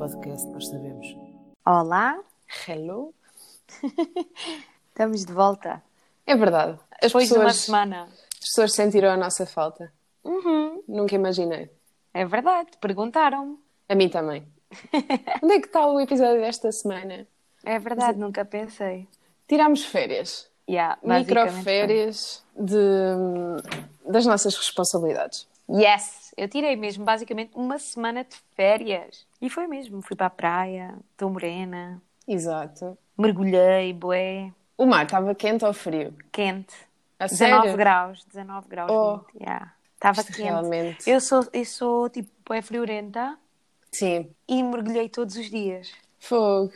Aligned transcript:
podcast, 0.00 0.46
nós 0.48 0.66
sabemos. 0.66 1.14
Olá, 1.66 2.18
Hello? 2.66 3.12
estamos 4.88 5.26
de 5.26 5.32
volta. 5.34 5.82
É 6.26 6.34
verdade. 6.34 6.78
As 6.92 7.08
Depois 7.08 7.28
de 7.28 7.34
uma 7.34 7.44
pessoas, 7.44 7.64
semana. 7.66 8.08
as 8.32 8.38
pessoas 8.48 8.72
sentiram 8.72 9.10
a 9.10 9.16
nossa 9.18 9.44
falta. 9.44 9.92
Uhum, 10.24 10.82
Nunca 10.88 11.14
imaginei. 11.14 11.70
é 12.14 12.24
verdade, 12.24 12.70
perguntaram-me. 12.80 13.58
A 13.90 13.94
mim 13.94 14.08
também. 14.08 14.42
Onde 15.42 15.52
é 15.52 15.60
que 15.60 15.66
está 15.66 15.86
o 15.86 16.00
episódio 16.00 16.40
desta 16.40 16.72
semana? 16.72 17.26
É 17.62 17.78
verdade, 17.78 18.18
nunca 18.18 18.42
pensei. 18.42 19.06
Tirámos 19.46 19.84
férias. 19.84 20.48
Yeah, 20.66 20.98
Microférias 21.02 22.42
de, 22.56 22.80
das 24.10 24.24
nossas 24.24 24.56
responsabilidades. 24.56 25.46
Yes! 25.68 26.19
Eu 26.40 26.48
tirei 26.48 26.74
mesmo 26.74 27.04
basicamente 27.04 27.50
uma 27.54 27.78
semana 27.78 28.24
de 28.24 28.34
férias. 28.56 29.26
E 29.42 29.50
foi 29.50 29.66
mesmo. 29.66 30.00
Fui 30.00 30.16
para 30.16 30.28
a 30.28 30.30
praia, 30.30 30.94
estou 31.12 31.28
morena, 31.28 32.00
Exato. 32.26 32.96
mergulhei, 33.18 33.92
bué, 33.92 34.50
O 34.78 34.86
mar 34.86 35.04
estava 35.04 35.34
quente 35.34 35.66
ou 35.66 35.74
frio? 35.74 36.14
quente. 36.32 36.74
A 37.18 37.26
19 37.26 37.60
sério? 37.60 37.76
graus, 37.76 38.24
19 38.24 38.68
graus. 38.70 38.90
Oh. 38.90 39.18
20, 39.34 39.42
yeah. 39.42 39.74
Estava 39.96 40.24
quente. 40.24 40.40
realmente. 40.40 41.10
Eu 41.10 41.20
sou, 41.20 41.46
eu 41.52 41.64
sou 41.66 42.08
tipo, 42.08 42.30
bué 42.46 42.62
friorenta 42.62 43.38
Sim. 43.92 44.30
e 44.48 44.62
mergulhei 44.62 45.10
todos 45.10 45.36
os 45.36 45.50
dias. 45.50 45.92
Fogo. 46.18 46.72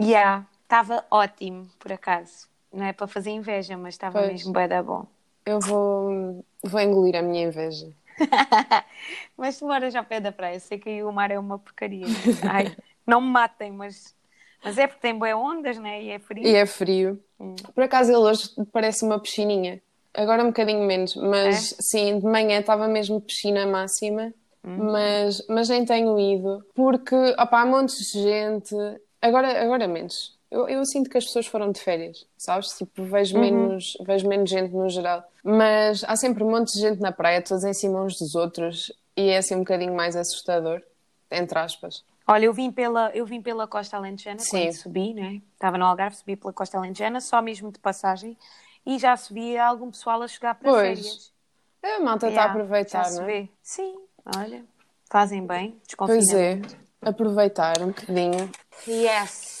Yeah, 0.00 0.46
estava 0.62 1.04
ótimo, 1.10 1.68
por 1.80 1.92
acaso. 1.92 2.46
Não 2.72 2.84
é 2.84 2.92
para 2.92 3.08
fazer 3.08 3.30
inveja, 3.30 3.76
mas 3.76 3.94
estava 3.94 4.20
mesmo 4.28 4.52
bem 4.52 4.68
da 4.68 4.80
bom. 4.80 5.06
Eu 5.44 5.58
vou, 5.58 6.44
vou 6.62 6.80
engolir 6.80 7.16
a 7.16 7.22
minha 7.22 7.48
inveja. 7.48 7.88
mas 9.36 9.58
tu 9.58 9.66
moras 9.66 9.94
ao 9.94 10.04
pé 10.04 10.20
da 10.20 10.32
praia, 10.32 10.60
sei 10.60 10.78
que 10.78 10.88
aí 10.88 11.02
o 11.02 11.12
mar 11.12 11.30
é 11.30 11.38
uma 11.38 11.58
porcaria. 11.58 12.06
Ai, 12.48 12.76
não 13.06 13.20
me 13.20 13.28
matem, 13.28 13.72
mas, 13.72 14.14
mas 14.62 14.78
é 14.78 14.86
porque 14.86 15.00
tem 15.00 15.18
boas 15.18 15.34
ondas, 15.34 15.78
né? 15.78 16.02
E 16.02 16.10
é 16.10 16.18
frio. 16.18 16.46
E 16.46 16.54
é 16.54 16.66
frio. 16.66 17.22
Hum. 17.40 17.54
Por 17.74 17.84
acaso 17.84 18.10
ele 18.10 18.18
hoje 18.18 18.50
parece 18.72 19.04
uma 19.04 19.18
piscininha. 19.18 19.80
Agora 20.14 20.42
um 20.42 20.48
bocadinho 20.48 20.84
menos, 20.84 21.14
mas 21.14 21.72
É? 21.72 21.76
sim, 21.80 22.18
de 22.18 22.24
manhã 22.24 22.60
estava 22.60 22.88
mesmo 22.88 23.20
piscina 23.20 23.66
máxima. 23.66 24.32
Hum. 24.64 24.92
Mas, 24.92 25.44
mas 25.48 25.68
nem 25.68 25.84
tenho 25.84 26.18
ido 26.18 26.64
porque 26.74 27.14
opá, 27.38 27.62
há 27.62 27.66
montes 27.66 28.12
de 28.12 28.22
gente. 28.22 28.74
Agora, 29.22 29.62
agora 29.62 29.86
menos. 29.88 30.37
Eu, 30.50 30.66
eu 30.68 30.84
sinto 30.86 31.10
que 31.10 31.18
as 31.18 31.24
pessoas 31.26 31.46
foram 31.46 31.70
de 31.70 31.80
férias, 31.80 32.26
sabes? 32.38 32.68
Tipo, 32.70 33.02
vejo, 33.04 33.34
Uhum. 33.34 33.40
menos, 33.42 33.96
vejo 34.00 34.26
menos 34.26 34.48
gente 34.48 34.72
no 34.72 34.88
geral. 34.88 35.22
Mas 35.44 36.02
há 36.04 36.16
sempre 36.16 36.42
um 36.42 36.50
monte 36.50 36.72
de 36.72 36.80
gente 36.80 37.00
na 37.00 37.12
praia, 37.12 37.42
todos 37.42 37.64
em 37.64 37.74
cima 37.74 38.02
uns 38.02 38.18
dos 38.18 38.34
outros, 38.34 38.90
e 39.16 39.28
é 39.28 39.38
assim 39.38 39.54
um 39.56 39.60
bocadinho 39.60 39.94
mais 39.94 40.16
assustador, 40.16 40.82
entre 41.30 41.58
aspas. 41.58 42.02
Olha, 42.26 42.46
eu 42.46 42.52
vim 42.52 42.70
pela, 42.70 43.10
eu 43.14 43.26
vim 43.26 43.42
pela 43.42 43.66
Costa 43.66 43.96
Alentejana 43.96 44.38
Sim. 44.38 44.64
quando 44.64 44.72
subi, 44.76 45.14
né? 45.14 45.42
Estava 45.54 45.76
no 45.76 45.84
Algarve, 45.84 46.16
subi 46.16 46.36
pela 46.36 46.52
Costa 46.52 46.78
Alentejana, 46.78 47.20
só 47.20 47.42
mesmo 47.42 47.70
de 47.70 47.78
passagem, 47.78 48.36
e 48.86 48.98
já 48.98 49.14
via 49.30 49.66
algum 49.66 49.90
pessoal 49.90 50.22
a 50.22 50.28
chegar 50.28 50.54
para 50.54 50.70
Pois, 50.70 50.98
férias. 50.98 51.32
A 51.82 52.00
malta 52.00 52.28
está 52.28 52.40
Yeah, 52.42 52.44
a 52.44 52.50
aproveitar, 52.54 53.04
já 53.04 53.10
não 53.20 53.22
é? 53.22 53.26
vê. 53.26 53.48
Sim, 53.62 53.98
olha, 54.24 54.64
fazem 55.10 55.46
bem, 55.46 55.70
Pois 55.70 55.86
desconfinamento. 55.86 56.74
é, 57.02 57.08
aproveitar 57.08 57.82
um 57.82 57.88
bocadinho. 57.88 58.50
Yes. 58.86 59.57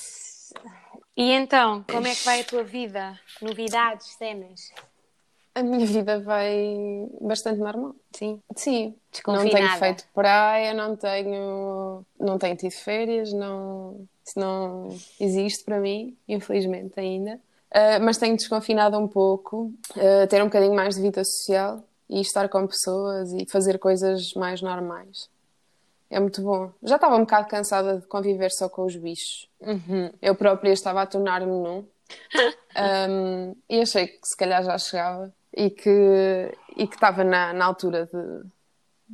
E 1.18 1.32
então, 1.32 1.82
como 1.90 2.06
é 2.06 2.14
que 2.14 2.24
vai 2.24 2.42
a 2.42 2.44
tua 2.44 2.62
vida? 2.62 3.18
Novidades, 3.42 4.06
cenas? 4.16 4.72
A 5.52 5.64
minha 5.64 5.84
vida 5.84 6.20
vai 6.20 7.08
bastante 7.20 7.58
normal. 7.58 7.96
Sim. 8.12 8.40
Sim, 8.54 8.94
não 9.26 9.50
tenho 9.50 9.68
feito 9.70 10.04
praia, 10.14 10.72
não 10.72 10.94
tenho, 10.94 12.06
não 12.20 12.38
tenho 12.38 12.54
tido 12.54 12.70
férias, 12.70 13.32
não, 13.32 14.06
isso 14.24 14.38
não 14.38 14.96
existe 15.18 15.64
para 15.64 15.80
mim, 15.80 16.16
infelizmente 16.28 17.00
ainda. 17.00 17.40
Ah, 17.72 17.98
mas 17.98 18.16
tenho 18.16 18.36
desconfinado 18.36 18.96
um 18.96 19.08
pouco, 19.08 19.72
ah, 19.96 20.24
ter 20.28 20.40
um 20.40 20.46
bocadinho 20.46 20.76
mais 20.76 20.94
de 20.94 21.02
vida 21.02 21.24
social 21.24 21.82
e 22.08 22.20
estar 22.20 22.48
com 22.48 22.64
pessoas 22.64 23.32
e 23.32 23.44
fazer 23.50 23.80
coisas 23.80 24.32
mais 24.34 24.62
normais. 24.62 25.28
É 26.10 26.18
muito 26.18 26.40
bom. 26.42 26.72
Já 26.82 26.96
estava 26.96 27.16
um 27.16 27.20
bocado 27.20 27.48
cansada 27.48 27.98
de 27.98 28.06
conviver 28.06 28.50
só 28.50 28.68
com 28.68 28.84
os 28.84 28.96
bichos. 28.96 29.48
Uhum. 29.60 30.10
Eu 30.22 30.34
própria 30.34 30.72
estava 30.72 31.02
a 31.02 31.06
tornar-me 31.06 31.46
num. 31.46 31.84
Um, 32.78 33.56
e 33.68 33.80
achei 33.80 34.06
que 34.06 34.20
se 34.22 34.36
calhar 34.36 34.62
já 34.62 34.78
chegava 34.78 35.34
e 35.52 35.68
que, 35.68 36.52
e 36.76 36.86
que 36.86 36.94
estava 36.94 37.24
na, 37.24 37.52
na 37.52 37.64
altura 37.64 38.06
de, 38.06 38.48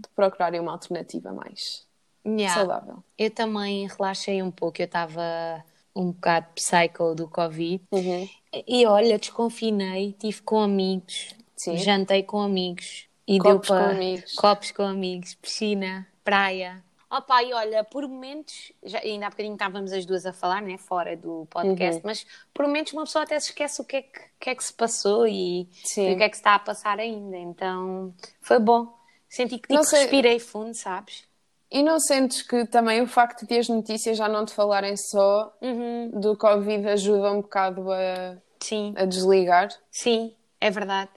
de 0.02 0.08
procurar 0.14 0.52
uma 0.54 0.72
alternativa 0.72 1.32
mais 1.32 1.86
Yeah. 2.26 2.54
saudável. 2.54 3.04
Eu 3.18 3.30
também 3.30 3.86
relaxei 3.86 4.42
um 4.42 4.50
pouco, 4.50 4.80
eu 4.80 4.86
estava 4.86 5.62
um 5.94 6.10
bocado 6.10 6.46
psycho 6.54 7.14
do 7.14 7.28
Covid. 7.28 7.82
Uhum. 7.92 8.28
E 8.66 8.86
olha, 8.86 9.18
desconfinei, 9.18 10.10
estive 10.10 10.42
com 10.42 10.60
amigos, 10.60 11.34
Sim. 11.54 11.76
jantei 11.76 12.22
com 12.22 12.40
amigos. 12.40 13.06
E 13.26 13.38
Copos 13.38 13.68
deu 13.68 13.76
para 13.76 13.84
com 13.84 13.90
amigos. 13.94 14.34
Copos 14.34 14.70
com 14.72 14.82
amigos, 14.82 15.34
piscina, 15.34 16.06
praia. 16.24 16.82
Opa, 17.10 17.42
e 17.44 17.52
olha, 17.52 17.84
por 17.84 18.08
momentos, 18.08 18.72
já, 18.82 18.98
ainda 18.98 19.26
há 19.26 19.30
bocadinho 19.30 19.54
estávamos 19.54 19.92
as 19.92 20.04
duas 20.04 20.26
a 20.26 20.32
falar, 20.32 20.60
né, 20.62 20.76
fora 20.78 21.16
do 21.16 21.46
podcast, 21.48 21.96
Uhum. 21.96 22.02
mas 22.04 22.26
por 22.52 22.66
momentos 22.66 22.92
uma 22.92 23.04
pessoa 23.04 23.22
até 23.22 23.38
se 23.38 23.50
esquece 23.50 23.80
o 23.80 23.84
que 23.84 23.96
é 23.96 24.02
que, 24.02 24.20
que, 24.40 24.50
é 24.50 24.54
que 24.54 24.64
se 24.64 24.72
passou 24.72 25.24
e, 25.28 25.60
e 25.62 26.12
o 26.12 26.16
que 26.16 26.22
é 26.24 26.28
que 26.28 26.34
se 26.36 26.40
está 26.40 26.56
a 26.56 26.58
passar 26.58 26.98
ainda. 26.98 27.36
Então, 27.36 28.12
foi 28.40 28.58
bom. 28.58 28.98
Senti 29.28 29.58
que 29.58 29.68
tipo, 29.68 29.84
sei- 29.84 30.00
respirei 30.00 30.40
fundo, 30.40 30.74
sabes? 30.74 31.24
E 31.70 31.82
não 31.82 32.00
sentes 32.00 32.42
que 32.42 32.66
também 32.66 33.00
o 33.02 33.06
facto 33.06 33.46
de 33.46 33.58
as 33.58 33.68
notícias 33.68 34.16
já 34.16 34.28
não 34.28 34.44
te 34.44 34.52
falarem 34.52 34.96
só 34.96 35.56
Uhum. 35.60 36.10
do 36.20 36.36
Covid 36.36 36.88
ajuda 36.88 37.30
um 37.32 37.42
bocado 37.42 37.92
a, 37.92 38.36
Sim, 38.60 38.92
a 38.96 39.04
desligar? 39.04 39.68
sim, 39.90 40.34
é 40.60 40.70
verdade. 40.70 41.10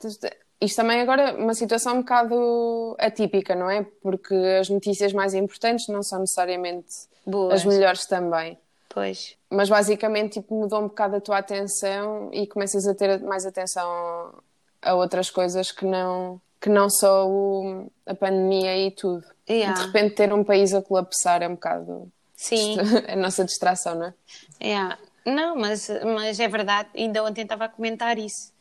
Isto 0.60 0.78
também 0.78 1.02
agora 1.02 1.22
é 1.30 1.32
uma 1.34 1.54
situação 1.54 1.96
um 1.98 2.02
bocado 2.02 2.96
atípica, 3.00 3.54
não 3.56 3.70
é? 3.70 3.86
Porque 4.02 4.34
as 4.60 4.70
notícias 4.70 5.14
mais 5.14 5.34
importantes 5.34 5.88
não 5.88 6.02
são 6.02 6.20
necessariamente 6.20 6.88
Boas. 7.26 7.54
as 7.56 7.66
melhores 7.66 8.06
também. 8.08 8.58
Pois. 8.90 9.36
Mas 9.50 9.70
basicamente 9.70 10.34
tipo, 10.40 10.60
mudou 10.60 10.80
um 10.80 10.88
bocado 10.88 11.18
a 11.18 11.22
tua 11.22 11.38
atenção 11.38 12.30
e 12.34 12.48
começas 12.48 12.88
a 12.88 12.96
ter 12.96 13.20
mais 13.22 13.46
atenção 13.46 14.34
a 14.82 14.94
outras 14.96 15.30
coisas 15.30 15.72
que 15.72 15.86
não, 15.86 16.42
que 16.60 16.70
não 16.70 16.90
só 16.90 17.28
o- 17.30 17.92
a 18.06 18.16
pandemia 18.16 18.76
e 18.88 18.90
tudo. 18.92 19.24
Yeah. 19.48 19.80
De 19.80 19.86
repente 19.88 20.16
ter 20.16 20.34
um 20.34 20.44
país 20.44 20.74
a 20.74 20.82
colapsar 20.82 21.44
é 21.44 21.48
um 21.48 21.54
bocado 21.54 22.12
Sim. 22.36 22.78
a 23.08 23.16
nossa 23.16 23.46
distração, 23.46 23.94
não 23.96 24.06
é? 24.08 24.14
Yeah. 24.60 24.98
Não, 25.26 25.56
mas, 25.58 25.90
mas 26.16 26.40
é 26.40 26.48
verdade, 26.48 26.90
ainda 26.96 27.24
ontem 27.24 27.42
estava 27.42 27.66
a 27.66 27.70
comentar 27.70 28.18
isso. 28.18 28.52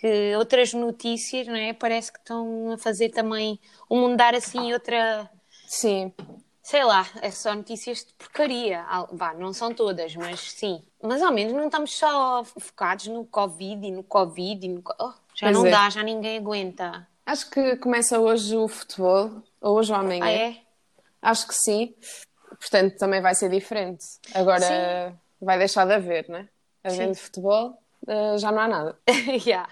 Que 0.00 0.34
outras 0.36 0.72
notícias, 0.72 1.46
não 1.46 1.56
é? 1.56 1.72
Parece 1.72 2.10
que 2.12 2.18
estão 2.18 2.72
a 2.72 2.78
fazer 2.78 3.10
também 3.10 3.60
o 3.88 3.96
mundo 3.96 4.16
dar 4.16 4.34
assim 4.34 4.72
outra. 4.72 5.30
Sim, 5.66 6.12
Sei 6.62 6.84
lá, 6.84 7.04
é 7.20 7.30
só 7.32 7.52
notícias 7.54 8.04
de 8.04 8.12
porcaria. 8.14 8.84
Vá, 9.12 9.34
não 9.34 9.52
são 9.52 9.74
todas, 9.74 10.14
mas 10.14 10.38
sim. 10.52 10.82
Mas 11.02 11.20
ao 11.20 11.32
menos 11.32 11.52
não 11.52 11.64
estamos 11.64 11.92
só 11.96 12.44
focados 12.44 13.08
no 13.08 13.24
Covid 13.24 13.86
e 13.86 13.90
no 13.90 14.04
Covid 14.04 14.64
e 14.66 14.68
no. 14.68 14.82
Oh, 15.00 15.12
já 15.34 15.46
Pois 15.46 15.56
não 15.56 15.66
é. 15.66 15.70
dá, 15.70 15.90
já 15.90 16.02
ninguém 16.02 16.38
aguenta. 16.38 17.06
acho 17.26 17.50
que 17.50 17.76
começa 17.76 18.20
hoje 18.20 18.56
o 18.56 18.68
futebol, 18.68 19.42
ou 19.60 19.78
hoje 19.78 19.92
ou 19.92 19.98
amanhã. 19.98 20.24
Ah, 20.24 20.30
é? 20.30 20.56
Acho 21.20 21.48
que 21.48 21.54
sim. 21.54 21.94
Portanto, 22.48 22.96
também 22.98 23.20
vai 23.20 23.34
ser 23.34 23.48
diferente. 23.50 24.04
Agora 24.34 24.60
Sim. 24.60 25.18
vai 25.40 25.58
deixar 25.58 25.86
de 25.86 25.94
haver, 25.94 26.28
né? 26.28 26.48
Havendo 26.84 27.14
futebol, 27.16 27.76
eh, 28.06 28.38
já 28.38 28.52
não 28.52 28.60
há 28.60 28.68
nada. 28.68 28.98
Yeah. 29.46 29.68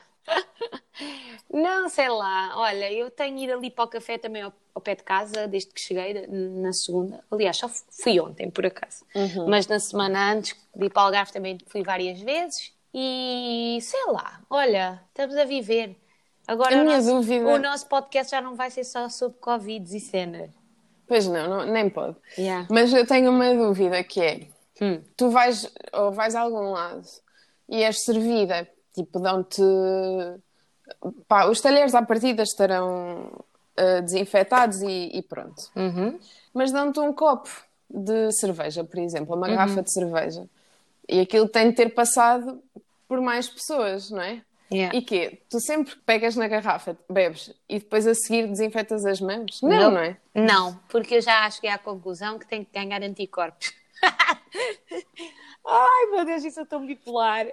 Não, 1.53 1.89
sei 1.89 2.09
lá. 2.09 2.53
Olha, 2.57 2.93
eu 2.93 3.11
tenho 3.11 3.39
ido 3.39 3.53
ali 3.55 3.71
para 3.71 3.85
o 3.85 3.89
café 3.89 4.19
também 4.19 4.43
ao, 4.43 4.53
ao 4.75 4.83
pé 4.83 4.95
de 4.95 5.03
casa, 5.03 5.47
desde 5.49 5.71
que 5.73 5.81
cheguei 5.81 6.27
na 6.27 6.73
segunda. 6.73 7.25
Aliás, 7.31 7.57
só 7.57 7.69
fu- 7.69 7.85
fui 7.91 8.21
ontem, 8.21 8.51
por 8.51 8.67
acaso. 8.67 9.05
Mas 9.49 9.67
na 9.67 9.79
semana 9.81 10.33
antes 10.33 10.55
de 10.75 10.87
ir 10.87 10.91
para 10.91 11.03
o 11.03 11.07
Algarve 11.07 11.33
também 11.33 11.59
fui 11.67 11.83
várias 11.83 12.21
vezes. 12.21 12.73
E 12.95 13.79
sei 13.83 14.05
lá, 14.09 14.41
olha, 14.51 15.03
estamos 15.09 15.37
a 15.37 15.45
viver. 15.45 15.95
Agora 16.47 16.79
A 16.79 16.83
o 16.83 16.85
nosso, 16.85 17.11
o 17.15 17.59
nosso 17.59 17.87
podcast 17.87 18.31
já 18.31 18.41
não 18.41 18.55
vai 18.55 18.71
ser 18.71 18.85
só 18.85 19.09
sobre 19.11 19.39
Covid 19.39 19.95
e 19.97 20.01
cenas. 20.01 20.51
Pois 21.07 21.27
não, 21.27 21.49
não- 21.49 21.67
nem 21.67 21.89
pode. 21.91 22.17
Yeah. 22.39 22.67
Mas 22.71 22.93
eu 22.93 23.07
tenho 23.07 23.31
uma 23.31 23.55
dúvida 23.55 24.03
que 24.05 24.21
é: 24.21 24.49
Hum. 24.81 25.03
tu 25.17 25.31
vais 25.31 25.71
ou 25.93 26.11
vais 26.13 26.35
a 26.35 26.41
algum 26.41 26.71
lado 26.71 27.07
e 27.69 27.83
és 27.83 28.03
servida, 28.03 28.67
tipo, 28.95 29.19
dão-te. 29.21 29.63
Pá, 31.27 31.47
os 31.47 31.61
talheres 31.61 31.95
à 31.95 32.03
partida 32.03 32.43
estarão 32.43 33.31
eh, 33.77 34.01
desinfetados 34.03 34.83
e, 34.83 35.11
e 35.15 35.23
pronto. 35.23 35.71
Uhum. 35.77 36.19
Mas 36.53 36.73
dão-te 36.73 36.99
um 36.99 37.13
copo 37.13 37.49
de 37.89 38.33
cerveja, 38.33 38.83
por 38.83 38.99
exemplo, 38.99 39.37
uma 39.37 39.49
garrafa 39.49 39.83
de 39.83 39.93
cerveja. 39.93 40.49
E 41.09 41.21
aquilo 41.21 41.49
tem 41.49 41.71
de 41.71 41.77
ter 41.77 41.95
passado 41.95 42.61
por 43.07 43.21
mais 43.21 43.49
pessoas, 43.49 44.11
não 44.11 44.21
é? 44.21 44.43
Yeah. 44.71 44.99
E 44.99 45.01
quê? 45.01 45.41
Tu 45.49 45.61
sempre 45.61 45.95
pegas 46.05 46.37
na 46.37 46.47
garrafa, 46.49 46.99
bebes 47.09 47.55
e 47.69 47.79
depois 47.79 48.07
a 48.07 48.15
seguir 48.15 48.49
desinfetas 48.49 49.07
as 49.07 49.21
mãos? 49.21 49.63
Não, 49.63 49.93
não, 49.93 49.99
é? 50.01 50.17
Não, 50.35 50.79
porque 50.89 51.15
eu 51.15 51.23
já 51.23 51.49
cheguei 51.51 51.71
à 51.71 51.79
conclusão 51.79 52.39
que 52.39 52.47
tenho 52.47 52.67
que 52.67 52.73
ganhar 52.73 53.03
anticorpos. 53.03 53.73
Ai, 55.65 56.07
meu 56.11 56.25
Deus, 56.25 56.45
isso 56.45 56.61
é 56.61 56.65
tão 56.65 56.85
bipolar. 56.85 57.47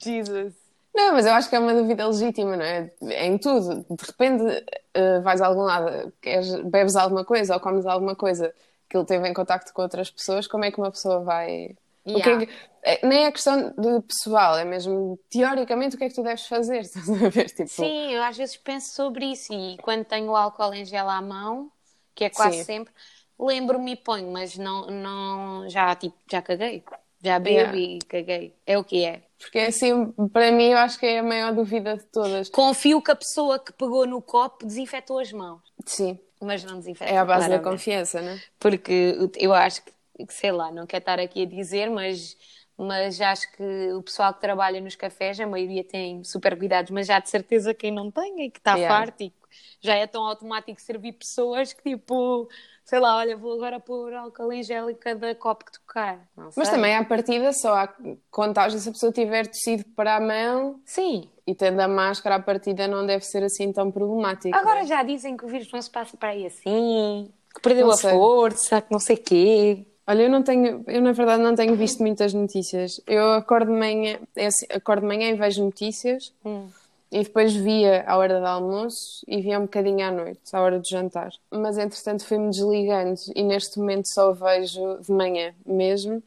Jesus. 0.00 0.54
Não, 0.94 1.12
mas 1.12 1.26
eu 1.26 1.32
acho 1.32 1.48
que 1.48 1.56
é 1.56 1.58
uma 1.58 1.74
dúvida 1.74 2.06
legítima, 2.06 2.56
não 2.56 2.64
é? 2.64 2.90
É 3.02 3.26
em 3.26 3.36
tudo. 3.36 3.84
De 3.90 4.04
repente 4.04 4.42
uh, 4.44 5.22
vais 5.22 5.40
a 5.40 5.46
algum 5.46 5.62
lado, 5.62 6.12
queres, 6.22 6.54
bebes 6.62 6.94
alguma 6.94 7.24
coisa 7.24 7.54
ou 7.54 7.60
comes 7.60 7.84
alguma 7.84 8.14
coisa 8.14 8.54
que 8.88 8.96
ele 8.96 9.04
teve 9.04 9.28
em 9.28 9.34
contacto 9.34 9.72
com 9.72 9.82
outras 9.82 10.08
pessoas, 10.08 10.46
como 10.46 10.64
é 10.64 10.70
que 10.70 10.78
uma 10.78 10.92
pessoa 10.92 11.20
vai. 11.20 11.74
Yeah. 12.06 12.18
O 12.18 12.22
que 12.22 12.28
é 12.28 12.46
que... 12.46 12.52
é, 12.82 13.06
nem 13.06 13.24
é 13.24 13.32
questão 13.32 13.74
de 13.76 14.00
pessoal, 14.02 14.56
é 14.56 14.64
mesmo 14.64 15.18
teoricamente 15.28 15.96
o 15.96 15.98
que 15.98 16.04
é 16.04 16.08
que 16.08 16.14
tu 16.14 16.22
deves 16.22 16.46
fazer, 16.46 16.80
estás 16.82 17.10
a 17.10 17.28
ver? 17.28 17.46
Tipo... 17.46 17.68
Sim, 17.68 18.12
eu 18.12 18.22
às 18.22 18.36
vezes 18.36 18.56
penso 18.56 18.94
sobre 18.94 19.24
isso 19.26 19.52
e 19.52 19.76
quando 19.78 20.04
tenho 20.04 20.30
o 20.30 20.36
álcool 20.36 20.72
em 20.74 20.84
gel 20.84 21.08
à 21.08 21.20
mão, 21.20 21.72
que 22.14 22.24
é 22.24 22.30
quase 22.30 22.58
Sim. 22.58 22.64
sempre, 22.64 22.94
lembro-me 23.36 23.92
e 23.92 23.96
ponho, 23.96 24.30
mas 24.30 24.56
não, 24.56 24.86
não 24.86 25.68
já, 25.68 25.92
tipo, 25.96 26.16
já 26.30 26.40
caguei. 26.40 26.84
Já 27.20 27.38
bebo 27.38 27.74
Yeah. 27.74 27.76
e 27.76 27.98
caguei. 28.00 28.54
É 28.66 28.78
o 28.78 28.84
que 28.84 29.02
é. 29.02 29.23
Porque 29.44 29.58
assim, 29.58 30.10
para 30.32 30.50
mim, 30.52 30.64
eu 30.70 30.78
acho 30.78 30.98
que 30.98 31.06
é 31.06 31.18
a 31.18 31.22
maior 31.22 31.52
dúvida 31.54 31.96
de 31.96 32.04
todas. 32.06 32.48
Confio 32.48 33.00
que 33.02 33.10
a 33.10 33.16
pessoa 33.16 33.58
que 33.58 33.72
pegou 33.72 34.06
no 34.06 34.20
copo 34.20 34.66
desinfetou 34.66 35.18
as 35.18 35.32
mãos, 35.32 35.60
Sim, 35.86 36.18
mas 36.40 36.64
não 36.64 36.78
desinfeta. 36.78 37.10
é 37.10 37.18
a 37.18 37.24
base 37.24 37.48
da 37.48 37.58
claramente. 37.58 37.70
confiança, 37.70 38.20
né? 38.20 38.40
Porque 38.58 39.16
eu 39.36 39.52
acho 39.52 39.82
que, 39.84 39.92
sei 40.30 40.52
lá, 40.52 40.70
não 40.70 40.86
quero 40.86 41.02
estar 41.02 41.18
aqui 41.20 41.42
a 41.42 41.46
dizer, 41.46 41.90
mas, 41.90 42.36
mas 42.76 43.20
acho 43.20 43.50
que 43.52 43.92
o 43.92 44.02
pessoal 44.02 44.32
que 44.34 44.40
trabalha 44.40 44.80
nos 44.80 44.96
cafés, 44.96 45.38
a 45.40 45.46
maioria 45.46 45.84
tem 45.84 46.22
super 46.24 46.56
cuidados, 46.58 46.90
mas 46.90 47.06
já 47.06 47.18
de 47.18 47.28
certeza 47.30 47.74
quem 47.74 47.90
não 47.92 48.10
tem 48.10 48.46
e 48.46 48.50
que 48.50 48.58
está 48.58 48.76
Yeah. 48.76 48.96
farto 48.96 49.22
e 49.22 49.30
que 49.30 49.36
já 49.80 49.94
é 49.94 50.06
tão 50.06 50.24
automático 50.24 50.80
servir 50.80 51.12
pessoas 51.12 51.72
que 51.72 51.82
tipo, 51.82 52.48
sei 52.84 52.98
lá, 53.00 53.16
olha, 53.16 53.36
vou 53.36 53.52
agora 53.54 53.80
pôr 53.80 54.12
álcool 54.14 54.52
em 54.52 54.62
gel 54.62 54.90
em 54.90 54.94
cada 54.94 55.34
copo 55.34 55.64
que 55.64 55.72
tocar. 55.72 56.28
Mas 56.56 56.68
também 56.68 56.94
à 56.96 57.04
partida 57.04 57.52
só 57.52 57.74
há 57.74 57.94
contágio 58.30 58.78
se 58.78 58.88
a 58.88 58.92
pessoa 58.92 59.12
tiver 59.12 59.46
tossido 59.46 59.84
para 59.96 60.16
a 60.16 60.20
mão 60.20 60.80
Sim. 60.84 61.28
e 61.46 61.54
tendo 61.54 61.80
a 61.80 61.88
máscara 61.88 62.36
à 62.36 62.40
partida 62.40 62.86
não 62.88 63.06
deve 63.06 63.24
ser 63.24 63.42
assim 63.42 63.72
tão 63.72 63.90
problemático. 63.90 64.56
Agora 64.56 64.80
né? 64.80 64.86
já 64.86 65.02
dizem 65.02 65.36
que 65.36 65.44
o 65.44 65.48
vírus 65.48 65.70
não 65.72 65.80
se 65.80 65.90
passa 65.90 66.16
para 66.16 66.30
aí 66.30 66.46
assim, 66.46 67.30
que 67.54 67.60
perdeu 67.60 67.86
Não 67.86 67.94
a 67.94 67.96
sei. 67.96 68.10
força, 68.10 68.80
que 68.80 68.92
não 68.92 69.00
sei 69.00 69.16
quê. 69.16 69.86
Olha, 70.06 70.24
eu 70.24 70.30
não 70.30 70.42
tenho, 70.42 70.84
eu 70.86 71.00
na 71.00 71.12
verdade 71.12 71.42
não 71.42 71.54
tenho 71.54 71.74
visto 71.76 72.00
muitas 72.00 72.34
notícias. 72.34 73.00
Eu 73.06 73.32
acordo 73.32 73.72
de 73.72 73.78
manhã, 73.78 74.18
é 74.36 74.46
assim, 74.46 74.66
acordo 74.70 75.00
de 75.00 75.06
manhã 75.06 75.30
e 75.30 75.34
vejo 75.34 75.64
notícias 75.64 76.32
Hum. 76.44 76.68
E 77.14 77.22
depois 77.22 77.54
via 77.54 78.02
à 78.08 78.16
hora 78.16 78.40
do 78.40 78.46
almoço 78.46 79.24
e 79.28 79.40
via 79.40 79.56
um 79.56 79.62
bocadinho 79.62 80.04
à 80.04 80.10
noite, 80.10 80.40
à 80.52 80.60
hora 80.60 80.80
do 80.80 80.88
jantar. 80.88 81.30
Mas 81.48 81.78
entretanto 81.78 82.24
fui-me 82.24 82.50
desligando 82.50 83.20
e 83.36 83.42
neste 83.44 83.78
momento 83.78 84.08
só 84.08 84.32
vejo 84.32 84.98
de 84.98 85.12
manhã 85.12 85.54
mesmo. 85.64 86.20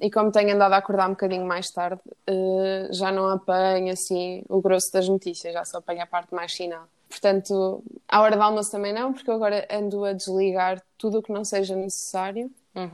E 0.00 0.08
como 0.08 0.30
tenho 0.30 0.54
andado 0.54 0.74
a 0.74 0.76
acordar 0.76 1.08
um 1.08 1.10
bocadinho 1.10 1.44
mais 1.44 1.68
tarde, 1.72 2.00
eh, 2.24 2.86
já 2.92 3.10
não 3.10 3.28
apanho 3.28 3.92
assim 3.92 4.44
o 4.48 4.60
grosso 4.60 4.92
das 4.92 5.08
notícias, 5.08 5.52
já 5.52 5.64
só 5.64 5.78
apanho 5.78 6.02
a 6.02 6.06
parte 6.06 6.32
mais 6.32 6.52
final. 6.52 6.84
Portanto, 7.08 7.82
à 8.06 8.20
hora 8.20 8.36
do 8.36 8.42
almoço 8.42 8.70
também 8.70 8.92
não, 8.92 9.12
porque 9.12 9.28
eu 9.28 9.34
agora 9.34 9.66
ando 9.68 10.04
a 10.04 10.12
desligar 10.12 10.80
tudo 10.96 11.18
o 11.18 11.22
que 11.22 11.32
não 11.32 11.44
seja 11.44 11.74
necessário. 11.74 12.48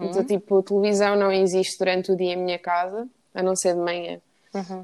Então, 0.07 0.25
tipo, 0.25 0.63
televisão 0.63 1.15
não 1.15 1.31
existe 1.31 1.79
durante 1.79 2.11
o 2.11 2.17
dia 2.17 2.33
em 2.33 2.37
minha 2.37 2.59
casa, 2.59 3.07
a 3.35 3.43
não 3.43 3.55
ser 3.55 3.75
de 3.75 3.81
manhã 3.81 4.19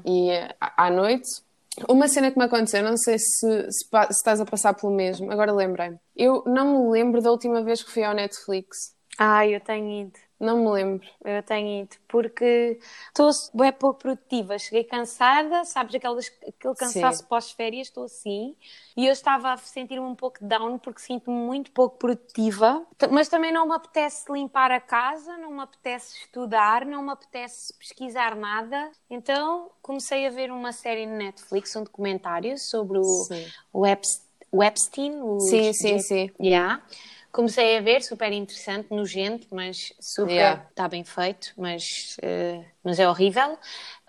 e 0.05 0.29
eh, 0.29 0.55
à 0.59 0.91
noite. 0.91 1.41
Uma 1.87 2.07
cena 2.07 2.31
que 2.31 2.37
me 2.37 2.45
aconteceu, 2.45 2.83
não 2.83 2.97
sei 2.97 3.17
se, 3.17 3.25
se, 3.25 3.71
se 3.71 4.09
estás 4.09 4.41
a 4.41 4.45
passar 4.45 4.73
pelo 4.73 4.93
mesmo, 4.93 5.31
agora 5.31 5.53
lembrei-me. 5.53 5.97
Eu 6.15 6.43
não 6.45 6.85
me 6.85 6.91
lembro 6.91 7.21
da 7.21 7.31
última 7.31 7.63
vez 7.63 7.81
que 7.81 7.91
fui 7.91 8.03
ao 8.03 8.13
Netflix. 8.13 8.93
Ah, 9.17 9.47
eu 9.47 9.59
tenho 9.61 10.07
ido. 10.07 10.19
Não 10.41 10.57
me 10.57 10.71
lembro. 10.71 11.07
Eu 11.23 11.43
tenho 11.43 11.83
ido, 11.83 11.95
porque 12.07 12.79
estou 13.07 13.29
bem 13.53 13.71
pouco 13.71 13.99
produtiva. 13.99 14.57
Cheguei 14.57 14.83
cansada, 14.83 15.63
sabes, 15.65 15.93
aquelas, 15.93 16.31
aquele 16.47 16.73
cansaço 16.73 17.27
pós-férias, 17.27 17.87
estou 17.89 18.05
assim. 18.05 18.55
E 18.97 19.05
eu 19.05 19.11
estava 19.13 19.53
a 19.53 19.57
sentir-me 19.57 20.03
um 20.05 20.15
pouco 20.15 20.43
down, 20.43 20.79
porque 20.79 20.99
sinto-me 20.99 21.37
muito 21.37 21.71
pouco 21.71 21.99
produtiva. 21.99 22.83
Mas 23.11 23.29
também 23.29 23.51
não 23.51 23.67
me 23.67 23.75
apetece 23.75 24.31
limpar 24.31 24.71
a 24.71 24.81
casa, 24.81 25.37
não 25.37 25.51
me 25.51 25.61
apetece 25.61 26.17
estudar, 26.17 26.87
não 26.87 27.03
me 27.03 27.11
apetece 27.11 27.71
pesquisar 27.77 28.35
nada. 28.35 28.91
Então 29.11 29.69
comecei 29.79 30.25
a 30.25 30.31
ver 30.31 30.51
uma 30.51 30.71
série 30.71 31.05
no 31.05 31.17
Netflix, 31.17 31.75
um 31.75 31.83
documentário 31.83 32.57
sobre 32.57 32.97
o, 32.97 33.27
o, 33.71 33.85
o 34.51 34.63
Epstein. 34.63 35.21
O 35.21 35.39
Sim, 35.39 35.71
sim, 35.71 35.99
sim. 35.99 36.31
Yeah. 36.41 36.81
Comecei 37.31 37.77
a 37.77 37.81
ver, 37.81 38.03
super 38.03 38.31
interessante, 38.33 38.87
nojento, 38.91 39.47
mas 39.51 39.93
super. 39.99 40.31
Yeah. 40.31 40.67
Está 40.69 40.87
bem 40.87 41.03
feito, 41.03 41.53
mas, 41.57 42.17
eh, 42.21 42.65
mas 42.83 42.99
é 42.99 43.07
horrível. 43.07 43.57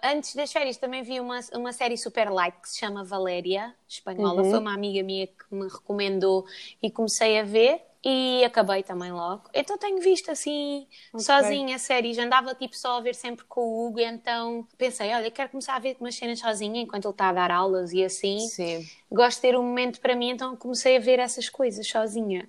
Antes 0.03 0.35
das 0.35 0.53
férias 0.53 0.77
também 0.77 1.03
vi 1.03 1.21
uma, 1.21 1.39
uma 1.55 1.73
série 1.73 1.97
super 1.97 2.31
light 2.31 2.61
que 2.61 2.69
se 2.69 2.81
chama 2.81 3.05
Valéria, 3.05 3.73
espanhola. 3.89 4.43
Uhum. 4.43 4.51
Foi 4.51 4.59
uma 4.59 4.75
amiga 4.75 5.03
minha 5.05 5.29
que 5.29 5.45
me 5.53 5.69
recomendou 5.69 6.45
e 6.83 6.91
comecei 6.91 7.39
a 7.39 7.45
ver 7.45 7.81
e 8.05 8.43
acabei 8.45 8.83
também 8.83 9.13
logo. 9.13 9.45
Então 9.55 9.79
tenho 9.79 10.01
visto 10.01 10.29
assim, 10.31 10.89
sozinha, 11.17 11.79
séries. 11.79 12.19
Andava 12.19 12.53
tipo 12.55 12.77
só 12.77 12.99
a 12.99 13.01
ver 13.01 13.15
sempre 13.15 13.45
com 13.45 13.61
o 13.61 13.87
Hugo, 13.87 14.01
então 14.01 14.67
pensei, 14.77 15.15
olha, 15.15 15.31
quero 15.31 15.51
começar 15.51 15.77
a 15.77 15.79
ver 15.79 15.97
umas 16.01 16.17
cenas 16.17 16.41
sozinha 16.41 16.83
enquanto 16.83 17.05
ele 17.05 17.15
está 17.15 17.29
a 17.29 17.33
dar 17.33 17.53
aulas 17.53 17.93
e 17.93 18.05
assim. 18.05 18.41
Sim. 18.41 18.85
Gosto 19.11 19.37
de 19.37 19.43
ter 19.43 19.57
um 19.57 19.63
momento 19.63 20.01
para 20.01 20.17
mim, 20.17 20.31
então 20.31 20.57
comecei 20.57 20.97
a 20.97 21.01
ver 21.01 21.21
essas 21.21 21.49
coisas 21.49 21.87
sozinha. 21.87 22.49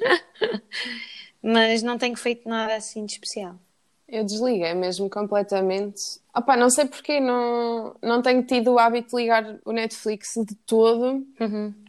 Mas 1.42 1.82
não 1.82 1.96
tenho 1.98 2.16
feito 2.16 2.48
nada 2.48 2.74
assim 2.74 3.04
de 3.06 3.12
especial. 3.12 3.56
Eu 4.08 4.24
desliguei 4.24 4.72
mesmo 4.74 5.10
completamente. 5.10 6.20
Opá, 6.34 6.56
não 6.56 6.70
sei 6.70 6.86
porque 6.86 7.20
não, 7.20 7.94
não 8.02 8.22
tenho 8.22 8.42
tido 8.42 8.72
o 8.72 8.78
hábito 8.78 9.10
de 9.10 9.16
ligar 9.16 9.58
o 9.64 9.72
Netflix 9.72 10.34
de 10.36 10.54
todo 10.66 11.26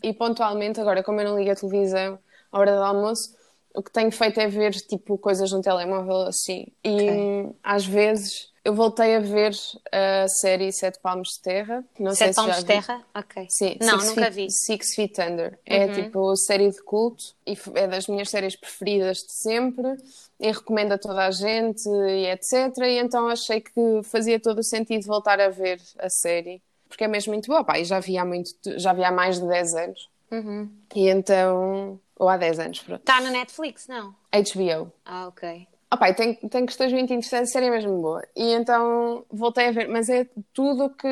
e 0.03 0.13
pontualmente, 0.13 0.81
agora 0.81 1.01
como 1.01 1.21
eu 1.21 1.29
não 1.29 1.39
ligo 1.39 1.51
a 1.51 1.56
televisão 1.56 2.19
à 2.51 2.59
hora 2.59 2.75
do 2.75 2.83
almoço, 2.83 3.35
o 3.75 3.83
que 3.83 3.92
tenho 3.92 4.12
feito 4.12 4.39
é 4.39 4.48
ver 4.48 4.71
tipo 4.74 5.18
coisas 5.18 5.51
no 5.51 5.62
telemóvel 5.62 6.21
assim. 6.27 6.68
E 6.83 6.89
Ok. 6.94 7.10
hum, 7.12 7.54
às 7.63 7.85
vezes 7.85 8.49
eu 8.64 8.73
voltei 8.73 9.16
a 9.16 9.19
ver 9.19 9.54
a 9.92 10.28
série 10.28 10.71
Sete 10.71 10.99
Palmos 10.99 11.30
de 11.30 11.42
Terra. 11.42 11.85
Não 11.99 12.14
Sete 12.14 12.35
palmos 12.35 12.57
de 12.57 12.66
terra? 12.66 13.06
Ok. 13.16 13.47
Sim, 13.49 13.78
Não, 13.80 13.99
Six 13.99 14.09
nunca 14.09 14.21
Feet- 14.26 14.33
vi. 14.33 14.42
Uhum. 14.44 14.49
Six 14.49 14.95
Feet 14.95 15.19
Under. 15.19 15.59
É 15.66 15.88
tipo 15.88 16.35
série 16.35 16.69
de 16.69 16.81
culto 16.83 17.23
e 17.47 17.57
é 17.76 17.88
das 17.88 18.07
minhas 18.07 18.30
séries 18.30 18.56
preferidas 18.56 19.18
de 19.19 19.31
sempre 19.31 19.95
e 20.40 20.52
recomendo 20.52 20.92
a 20.94 20.97
toda 20.97 21.26
a 21.26 21.31
gente 21.31 21.88
e 21.88 22.26
etc. 22.28 22.85
E 22.88 22.97
então 22.99 23.28
achei 23.28 23.61
que 23.61 23.71
fazia 24.04 24.40
todo 24.40 24.59
o 24.59 24.64
sentido 24.64 25.06
voltar 25.06 25.40
a 25.40 25.49
ver 25.49 25.80
a 25.97 26.09
série 26.09 26.61
porque 26.88 27.04
é 27.04 27.07
mesmo 27.07 27.31
muito 27.33 27.47
boa. 27.47 27.64
Pá, 27.64 27.80
e 27.80 27.85
já 27.85 27.99
vi 27.99 28.18
há, 28.18 28.26
muito, 28.26 28.52
já 28.80 28.94
vi 28.94 29.04
há 29.04 29.11
mais 29.11 29.40
de 29.40 29.47
10 29.47 29.73
anos. 29.76 30.09
Uhum. 30.31 30.69
E 30.95 31.07
então. 31.09 31.99
Ou 32.19 32.28
há 32.28 32.38
10 32.38 32.59
anos, 32.59 32.80
pronto. 32.81 32.99
Está 32.99 33.21
no 33.21 33.31
Netflix, 33.31 33.88
não? 33.88 34.14
HBO. 34.31 34.92
Ah, 35.06 35.28
ok. 35.28 35.68
Opa, 35.92 36.14
tem, 36.14 36.35
tem 36.35 36.68
questões 36.68 36.94
muito 36.94 37.11
interessantes, 37.11 37.49
a 37.49 37.54
série 37.54 37.66
é 37.66 37.71
mesmo 37.71 37.99
boa. 37.99 38.21
E 38.35 38.52
então 38.54 39.26
voltei 39.31 39.69
a 39.69 39.71
ver, 39.71 39.88
mas 39.88 40.07
é 40.07 40.28
tudo 40.54 40.85
o 40.85 40.90
que, 40.92 41.07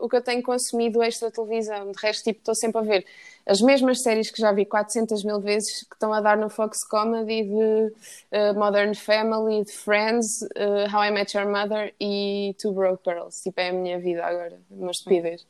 o 0.00 0.08
que 0.08 0.16
eu 0.16 0.22
tenho 0.22 0.42
consumido 0.42 1.02
extra 1.02 1.30
televisão. 1.30 1.92
De 1.92 1.98
resto, 2.00 2.24
tipo, 2.24 2.38
estou 2.38 2.54
sempre 2.54 2.78
a 2.78 2.84
ver 2.84 3.06
as 3.44 3.60
mesmas 3.60 4.00
séries 4.00 4.30
que 4.30 4.40
já 4.40 4.50
vi 4.50 4.64
400 4.64 5.22
mil 5.24 5.40
vezes 5.40 5.82
que 5.82 5.94
estão 5.94 6.10
a 6.10 6.22
dar 6.22 6.38
no 6.38 6.48
Fox 6.48 6.82
Comedy 6.88 7.42
de 7.42 7.92
uh, 8.32 8.54
Modern 8.54 8.94
Family, 8.94 9.62
de 9.62 9.72
Friends, 9.72 10.40
uh, 10.56 10.90
How 10.90 11.04
I 11.04 11.10
Met 11.10 11.36
Your 11.36 11.46
Mother 11.46 11.92
e 12.00 12.56
Two 12.58 12.72
Broke 12.72 13.02
Girls. 13.04 13.42
Tipo, 13.42 13.60
é 13.60 13.68
a 13.68 13.72
minha 13.74 13.98
vida 13.98 14.24
agora, 14.24 14.58
uma 14.70 14.92
estupidez. 14.92 15.46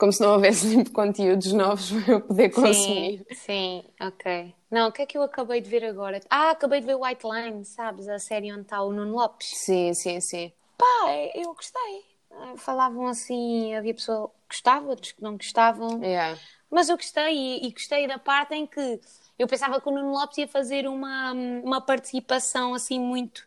Como 0.00 0.10
se 0.10 0.22
não 0.22 0.32
houvesse 0.32 0.66
tipo, 0.82 0.92
conteúdos 0.92 1.52
novos 1.52 1.92
para 2.02 2.14
eu 2.14 2.20
poder 2.22 2.48
consumir. 2.48 3.18
Sim, 3.28 3.34
sim, 3.34 3.84
ok. 4.00 4.54
Não, 4.70 4.88
o 4.88 4.92
que 4.92 5.02
é 5.02 5.06
que 5.06 5.18
eu 5.18 5.22
acabei 5.22 5.60
de 5.60 5.68
ver 5.68 5.84
agora? 5.84 6.20
Ah, 6.30 6.50
acabei 6.52 6.80
de 6.80 6.86
ver 6.86 6.94
White 6.94 7.26
Line, 7.26 7.64
sabes? 7.66 8.08
A 8.08 8.18
série 8.18 8.50
onde 8.50 8.62
está 8.62 8.82
o 8.82 8.92
Nuno 8.92 9.12
Lopes. 9.14 9.48
Sim, 9.48 9.92
sim, 9.92 10.18
sim. 10.22 10.50
Pá, 10.78 10.86
eu 11.34 11.52
gostei. 11.52 12.02
Ah, 12.30 12.54
Falavam 12.56 13.08
assim, 13.08 13.74
havia 13.74 13.92
pessoa 13.92 14.28
que 14.28 14.54
gostava, 14.56 14.88
outros 14.88 15.12
que 15.12 15.22
não 15.22 15.36
gostavam. 15.36 16.02
Yeah. 16.02 16.40
Mas 16.70 16.88
eu 16.88 16.96
gostei 16.96 17.34
e, 17.36 17.66
e 17.66 17.72
gostei 17.72 18.06
da 18.06 18.18
parte 18.18 18.54
em 18.54 18.66
que 18.66 19.00
eu 19.38 19.46
pensava 19.46 19.80
que 19.80 19.88
o 19.88 19.92
Nuno 19.92 20.12
Lopes 20.12 20.38
ia 20.38 20.48
fazer 20.48 20.86
uma, 20.86 21.32
uma 21.32 21.80
participação 21.80 22.72
assim 22.72 22.98
muito, 22.98 23.46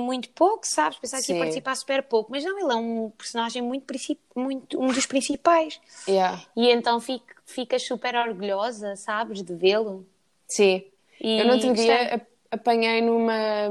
muito 0.00 0.30
pouco, 0.30 0.66
sabes? 0.66 0.98
Pensava 0.98 1.22
que 1.22 1.32
ia 1.32 1.38
participar 1.38 1.74
super 1.76 2.02
pouco, 2.04 2.30
mas 2.30 2.44
não, 2.44 2.58
ele 2.58 2.72
é 2.72 2.76
um 2.76 3.10
personagem 3.10 3.60
muito, 3.62 3.92
muito 4.34 4.80
um 4.80 4.86
dos 4.88 5.06
principais. 5.06 5.80
Yeah. 6.08 6.42
E 6.56 6.70
então 6.70 7.00
fico, 7.00 7.26
ficas 7.44 7.82
super 7.86 8.14
orgulhosa, 8.14 8.96
sabes, 8.96 9.42
de 9.42 9.54
vê-lo. 9.54 10.06
Sim. 10.48 10.84
E 11.20 11.40
Eu 11.40 11.46
no 11.46 11.52
outro 11.54 11.72
dia 11.74 12.14
ap- 12.14 12.26
apanhei 12.50 13.00
numa 13.00 13.68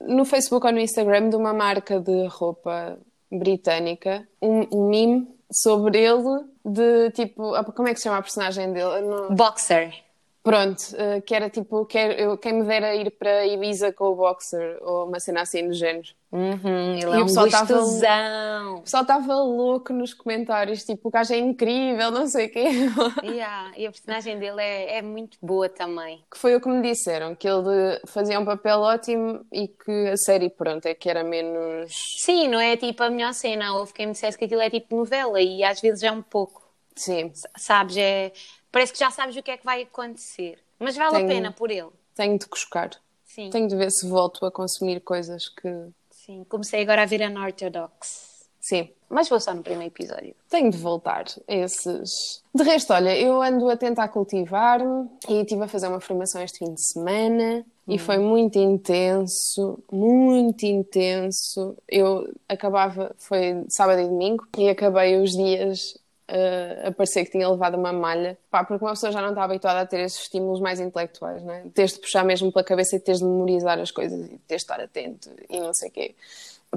no 0.00 0.24
Facebook 0.24 0.66
ou 0.66 0.72
no 0.72 0.78
Instagram 0.80 1.28
de 1.30 1.36
uma 1.36 1.52
marca 1.52 2.00
de 2.00 2.26
roupa 2.26 2.98
britânica 3.30 4.26
um, 4.40 4.66
um 4.72 4.88
meme 4.88 5.28
sobre 5.50 5.98
ele, 6.02 6.44
de 6.64 7.10
tipo, 7.10 7.52
como 7.74 7.88
é 7.88 7.92
que 7.92 7.98
se 7.98 8.04
chama 8.04 8.18
a 8.18 8.22
personagem 8.22 8.72
dele? 8.72 9.00
Não... 9.02 9.34
Boxer. 9.34 9.94
Pronto, 10.42 10.80
uh, 10.94 11.22
que 11.22 11.34
era 11.34 11.48
tipo, 11.48 11.84
quer, 11.86 12.18
eu, 12.18 12.36
quem 12.36 12.52
me 12.52 12.64
dera 12.64 12.96
ir 12.96 13.12
para 13.12 13.46
Ibiza 13.46 13.92
com 13.92 14.06
o 14.06 14.16
Boxer, 14.16 14.76
ou 14.82 15.06
uma 15.06 15.20
cena 15.20 15.42
assim 15.42 15.68
do 15.68 15.72
género. 15.72 16.08
Uhum, 16.32 16.94
ele 16.94 17.02
e 17.02 17.04
é 17.04 17.18
um 17.18 17.20
gostosão. 17.20 18.00
Tava, 18.00 18.70
o 18.78 18.80
pessoal 18.80 19.02
estava 19.02 19.34
louco 19.36 19.92
nos 19.92 20.12
comentários, 20.12 20.82
tipo, 20.82 21.08
o 21.08 21.10
gajo 21.12 21.32
é 21.32 21.38
incrível, 21.38 22.10
não 22.10 22.26
sei 22.26 22.46
o 22.46 22.50
quê. 22.50 22.64
Yeah, 23.22 23.72
e 23.76 23.86
a 23.86 23.92
personagem 23.92 24.38
dele 24.38 24.60
é, 24.60 24.98
é 24.98 25.02
muito 25.02 25.38
boa 25.40 25.68
também. 25.68 26.24
Que 26.30 26.38
foi 26.38 26.56
o 26.56 26.60
que 26.60 26.68
me 26.68 26.82
disseram, 26.82 27.36
que 27.36 27.46
ele 27.46 28.00
fazia 28.06 28.40
um 28.40 28.44
papel 28.44 28.80
ótimo 28.80 29.46
e 29.52 29.68
que 29.68 30.08
a 30.08 30.16
série, 30.16 30.50
pronto, 30.50 30.86
é 30.86 30.94
que 30.94 31.08
era 31.08 31.22
menos... 31.22 31.92
Sim, 32.24 32.48
não 32.48 32.58
é 32.58 32.76
tipo 32.76 33.02
a 33.02 33.10
melhor 33.10 33.32
cena, 33.32 33.76
houve 33.76 33.92
quem 33.92 34.06
me 34.06 34.12
dissesse 34.12 34.36
que 34.36 34.46
aquilo 34.46 34.60
é 34.60 34.70
tipo 34.70 34.96
novela 34.96 35.40
e 35.40 35.62
às 35.62 35.80
vezes 35.80 36.02
é 36.02 36.10
um 36.10 36.22
pouco. 36.22 36.62
Sim. 36.96 37.32
Sabes, 37.56 37.96
é 37.96 38.32
parece 38.72 38.92
que 38.92 38.98
já 38.98 39.10
sabes 39.10 39.36
o 39.36 39.42
que 39.42 39.50
é 39.50 39.56
que 39.56 39.64
vai 39.64 39.82
acontecer. 39.82 40.58
Mas 40.78 40.96
vale 40.96 41.12
tenho, 41.12 41.26
a 41.26 41.28
pena 41.28 41.52
por 41.52 41.70
ele. 41.70 41.90
Tenho 42.16 42.38
de 42.38 42.46
cuscar. 42.46 42.90
Sim. 43.24 43.50
Tenho 43.50 43.68
de 43.68 43.76
ver 43.76 43.90
se 43.90 44.06
volto 44.08 44.44
a 44.44 44.50
consumir 44.50 45.00
coisas 45.00 45.48
que. 45.48 45.68
Sim, 46.10 46.44
comecei 46.48 46.82
agora 46.82 47.02
a 47.02 47.06
ver 47.06 47.20
Unorthodox. 47.20 48.32
Sim. 48.60 48.88
Mas 49.12 49.28
vou 49.28 49.38
só 49.38 49.52
no 49.52 49.62
primeiro 49.62 49.92
episódio. 49.92 50.34
Tenho 50.48 50.70
de 50.70 50.78
voltar 50.78 51.26
a 51.46 51.54
esses. 51.54 52.42
De 52.54 52.62
resto, 52.62 52.94
olha, 52.94 53.14
eu 53.18 53.42
ando 53.42 53.68
a 53.68 53.76
tentar 53.76 54.08
cultivar-me 54.08 55.08
e 55.28 55.40
estive 55.40 55.64
a 55.64 55.68
fazer 55.68 55.88
uma 55.88 56.00
formação 56.00 56.42
este 56.42 56.60
fim 56.60 56.72
de 56.72 56.80
semana 56.80 57.64
hum. 57.86 57.92
e 57.92 57.98
foi 57.98 58.16
muito 58.18 58.58
intenso, 58.58 59.78
muito 59.90 60.64
intenso. 60.64 61.76
Eu 61.86 62.32
acabava, 62.48 63.14
foi 63.18 63.64
sábado 63.68 64.00
e 64.00 64.06
domingo, 64.06 64.46
e 64.56 64.70
acabei 64.70 65.20
os 65.20 65.32
dias 65.32 65.98
uh, 66.30 66.88
a 66.88 66.92
parecer 66.92 67.24
que 67.24 67.32
tinha 67.32 67.48
levado 67.48 67.76
uma 67.76 67.92
malha, 67.92 68.38
pá, 68.50 68.64
porque 68.64 68.84
uma 68.84 68.92
pessoa 68.92 69.12
já 69.12 69.20
não 69.20 69.30
está 69.30 69.44
habituada 69.44 69.80
a 69.80 69.86
ter 69.86 70.00
esses 70.00 70.22
estímulos 70.22 70.60
mais 70.60 70.80
intelectuais, 70.80 71.42
não 71.42 71.52
é? 71.52 71.64
Tens 71.74 71.94
de 71.94 72.00
puxar 72.00 72.24
mesmo 72.24 72.52
pela 72.52 72.64
cabeça 72.64 72.96
e 72.96 73.00
tens 73.00 73.18
de 73.18 73.24
memorizar 73.24 73.78
as 73.78 73.90
coisas 73.90 74.20
e 74.26 74.38
tens 74.38 74.38
de 74.48 74.54
estar 74.56 74.80
atento 74.80 75.30
e 75.48 75.60
não 75.60 75.72
sei 75.74 75.88
o 75.88 75.92
quê. 75.92 76.14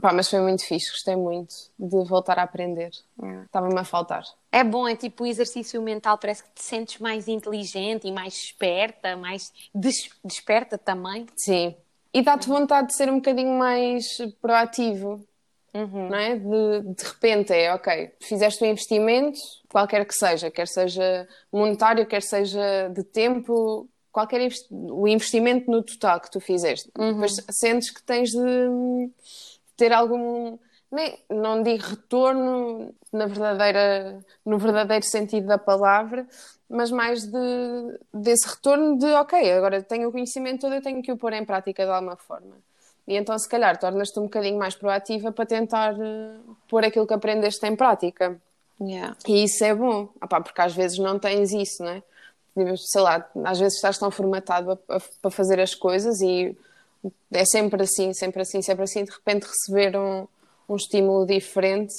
Pá, 0.02 0.12
mas 0.12 0.30
foi 0.30 0.42
muito 0.42 0.66
fixe, 0.66 0.92
gostei 0.92 1.16
muito 1.16 1.56
de 1.80 2.04
voltar 2.04 2.38
a 2.38 2.44
aprender. 2.44 2.92
Estava-me 3.46 3.80
a 3.80 3.84
faltar. 3.86 4.24
É 4.52 4.62
bom, 4.62 4.86
é 4.88 4.96
tipo 4.96 5.24
o 5.24 5.28
exercício 5.28 5.82
mental, 5.82 6.18
parece 6.18 6.44
que 6.44 6.50
te 6.54 6.64
sentes 6.64 7.00
mais 7.00 7.30
inteligente 7.30 8.06
e 8.06 8.12
mais 8.12 8.34
esperta, 8.34 9.16
mais 9.16 9.54
des 9.74 10.10
desperta 10.24 10.78
também. 10.78 11.26
Sim. 11.38 11.76
E 12.14 12.22
dá-te 12.22 12.48
vontade 12.48 12.88
de 12.88 12.96
ser 12.96 13.10
um 13.10 13.16
bocadinho 13.16 13.58
mais 13.58 14.18
proativo. 14.42 15.26
Uhum. 15.76 16.08
Não 16.10 16.18
é? 16.18 16.36
De, 16.38 16.94
de 16.96 17.04
repente 17.04 17.52
é, 17.52 17.74
ok, 17.74 18.14
fizeste 18.22 18.64
um 18.64 18.68
investimento, 18.68 19.38
qualquer 19.68 20.06
que 20.06 20.14
seja, 20.14 20.50
quer 20.50 20.70
seja 20.70 21.28
monetário, 21.52 22.06
quer 22.06 22.22
seja 22.22 22.90
de 22.96 23.04
tempo, 23.04 23.86
qualquer 24.10 24.40
investi 24.40 24.68
o 24.72 25.06
investimento 25.06 25.70
no 25.70 25.84
total 25.84 26.22
que 26.22 26.32
tu 26.32 26.40
fizeste. 26.40 26.90
Uhum. 26.98 27.12
Depois 27.12 27.36
sentes 27.52 27.92
que 27.92 28.02
tens 28.02 28.30
de, 28.30 28.38
de 28.38 29.12
ter 29.76 29.92
algum, 29.92 30.58
nem, 30.90 31.20
não 31.30 31.62
digo 31.62 31.84
retorno 31.84 32.96
na 33.12 33.26
verdadeira, 33.26 34.20
no 34.46 34.58
verdadeiro 34.58 35.06
sentido 35.06 35.48
da 35.48 35.58
palavra, 35.58 36.26
mas 36.70 36.90
mais 36.90 37.26
de, 37.26 38.00
desse 38.14 38.48
retorno 38.48 38.98
de, 38.98 39.08
ok, 39.08 39.52
agora 39.52 39.84
tenho 39.84 40.08
o 40.08 40.12
conhecimento 40.14 40.62
todo, 40.62 40.76
eu 40.76 40.82
tenho 40.82 41.02
que 41.02 41.12
o 41.12 41.18
pôr 41.18 41.34
em 41.34 41.44
prática 41.44 41.84
de 41.84 41.92
alguma 41.92 42.16
forma. 42.16 42.56
E 43.08 43.16
então, 43.16 43.38
se 43.38 43.48
calhar, 43.48 43.78
tornas-te 43.80 44.20
um 44.20 44.24
bocadinho 44.24 44.58
mais 44.58 44.76
proativa 44.76 45.32
para 45.32 45.46
tentar 45.46 45.94
uh, 45.94 46.58
pôr 46.68 46.84
aquilo 46.84 47.06
que 47.06 47.14
aprendeste 47.14 47.66
em 47.66 47.76
prática. 47.76 48.40
Yeah. 48.82 49.16
E 49.28 49.44
isso 49.44 49.64
é 49.64 49.74
bom, 49.74 50.10
Opá, 50.22 50.42
porque 50.42 50.60
às 50.62 50.74
vezes 50.74 50.98
não 50.98 51.20
tens 51.20 51.52
isso, 51.54 51.84
não 51.84 51.92
é? 51.92 52.04
Tipo, 52.58 52.78
sei 52.78 53.02
lá, 53.02 53.30
às 53.44 53.60
vezes 53.60 53.76
estás 53.76 53.98
tão 53.98 54.10
formatado 54.10 54.78
para 55.22 55.32
fazer 55.32 55.60
as 55.60 55.76
coisas 55.76 56.22
e 56.22 56.58
é 57.32 57.46
sempre 57.46 57.84
assim, 57.84 58.14
sempre 58.14 58.42
assim, 58.42 58.62
sempre 58.62 58.84
assim. 58.84 59.04
De 59.04 59.12
repente, 59.12 59.46
receber 59.46 59.98
um, 59.98 60.28
um 60.68 60.76
estímulo 60.76 61.26
diferente 61.26 61.94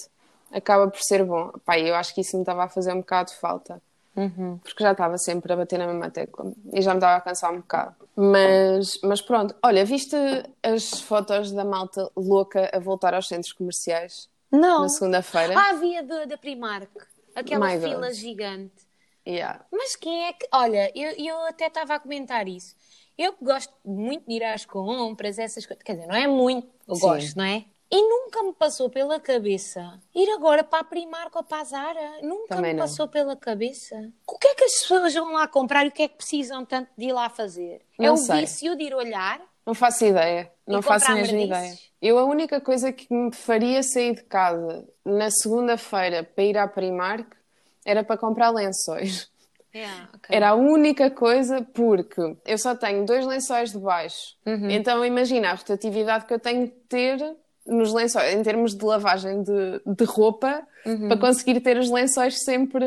acaba 0.51 0.89
por 0.89 1.01
ser 1.01 1.25
bom. 1.25 1.51
Opá, 1.55 1.79
eu 1.79 1.95
acho 1.95 2.15
que 2.15 2.23
isso 2.23 2.37
me 2.37 2.43
estava 2.43 2.65
a 2.65 2.69
fazer 2.69 2.93
um 2.93 3.01
bocado 3.01 3.31
de 3.31 3.37
falta. 3.37 3.81
Uhum. 4.17 4.59
Porque 4.59 4.83
já 4.83 4.93
estava 4.93 5.19
sempre 5.19 5.53
a 5.53 5.57
bater 5.57 5.79
na 5.79 5.87
mesma 5.87 6.11
tecla 6.11 6.53
e 6.73 6.81
já 6.81 6.93
me 6.93 6.99
estava 6.99 7.17
a 7.17 7.21
cansar 7.21 7.53
um 7.53 7.59
bocado. 7.59 7.95
Mas, 8.17 8.99
mas 9.03 9.21
pronto, 9.21 9.55
olha, 9.63 9.85
viste 9.85 10.17
as 10.63 11.01
fotos 11.01 11.53
da 11.53 11.65
malta 11.65 12.11
louca 12.17 12.71
a 12.73 12.79
voltar 12.79 13.13
aos 13.13 13.29
centros 13.29 13.53
comerciais? 13.53 14.29
Não. 14.51 14.83
Na 14.83 14.89
segunda-feira? 14.89 15.55
Ah, 15.59 15.71
havia 15.71 16.03
da 16.03 16.39
Primark. 16.39 16.91
Aquela 17.35 17.67
My 17.67 17.79
fila 17.79 18.07
God. 18.07 18.13
gigante. 18.13 18.87
Yeah. 19.27 19.65
Mas 19.71 19.97
quem 19.97 20.29
é 20.29 20.33
que. 20.33 20.49
Olha, 20.53 20.91
eu, 20.95 21.11
eu 21.19 21.47
até 21.47 21.67
estava 21.67 21.95
a 21.95 22.01
comentar 22.01 22.49
isso. 22.49 22.75
Eu 23.19 23.35
gosto 23.43 23.75
muito 23.85 24.27
de 24.27 24.37
ir 24.37 24.45
às 24.45 24.65
compras, 24.65 25.39
essas 25.39 25.67
coisas. 25.67 25.83
Quer 25.83 25.95
dizer, 25.95 26.07
não 26.07 26.15
é 26.15 26.27
muito, 26.27 26.69
eu 26.87 26.95
Sim. 26.95 27.01
gosto, 27.01 27.37
não 27.37 27.45
é? 27.45 27.65
E 27.90 28.02
nunca 28.02 28.43
me 28.43 28.52
passou 28.52 28.90
pela 28.90 29.21
cabeça 29.21 30.00
ir 30.14 30.28
agora 30.31 30.64
para 30.64 30.81
a 30.81 30.85
Primark 30.85 31.35
ou 31.37 31.45
para 31.45 31.61
a 31.61 31.64
Zara. 31.64 32.21
Nunca 32.23 32.57
Também 32.57 32.73
me 32.73 32.81
não. 32.81 32.85
passou 32.85 33.07
pela 33.07 33.37
cabeça. 33.37 33.95
O 34.26 34.38
que 34.38 34.49
é 34.49 34.55
que 34.55 34.64
as 34.64 34.73
pessoas 34.81 35.14
vão 35.14 35.33
lá 35.33 35.47
comprar 35.47 35.85
e 35.85 35.88
o 35.88 35.93
que 35.93 36.02
é 36.02 36.09
que 36.09 36.16
precisam 36.16 36.64
tanto 36.64 36.90
de 36.99 37.07
ir 37.07 37.12
lá 37.12 37.28
fazer? 37.28 37.83
Não 37.99 38.07
é 38.07 38.12
o 38.12 38.16
sei. 38.16 38.40
vício 38.40 38.76
de 38.76 38.85
ir 38.85 38.95
olhar? 38.95 39.40
Não 39.64 39.75
faço 39.75 40.05
ideia. 40.05 40.50
Não 40.66 40.83
faço 40.83 41.12
mesmo 41.12 41.38
ideia. 41.38 41.75
Eu 42.02 42.19
a 42.19 42.25
única 42.25 42.61
coisa 42.61 42.93
que 42.93 43.12
me 43.12 43.33
faria 43.33 43.83
sair 43.83 44.14
de 44.14 44.23
casa 44.25 44.87
na 45.05 45.31
segunda-feira 45.31 46.23
para 46.25 46.45
ir 46.45 46.59
à 46.59 46.66
Primark 46.66 47.37
era 47.85 48.02
para 48.02 48.16
comprar 48.16 48.50
lençóis. 48.50 49.31
Yeah, 49.75 50.09
okay. 50.14 50.37
Era 50.37 50.50
a 50.50 50.55
única 50.55 51.11
coisa 51.11 51.62
porque 51.75 52.37
eu 52.47 52.57
só 52.59 52.75
tenho 52.75 53.05
dois 53.05 53.26
lençóis 53.26 53.73
de 53.73 53.78
baixo. 53.78 54.35
Uhum. 54.47 54.71
Então 54.71 55.05
imagina 55.05 55.50
a 55.50 55.55
rotatividade 55.55 56.25
que 56.25 56.33
eu 56.33 56.40
tenho 56.40 56.66
de 56.66 56.73
ter 56.88 57.37
nos 57.67 57.93
lençóis, 57.93 58.35
em 58.35 58.43
termos 58.43 58.75
de 58.75 58.85
lavagem 58.85 59.43
de, 59.43 59.81
de 59.85 60.05
roupa, 60.05 60.63
uhum. 60.85 61.09
para 61.09 61.19
conseguir 61.19 61.61
ter 61.61 61.77
os 61.79 61.91
lençóis 61.91 62.43
sempre 62.43 62.85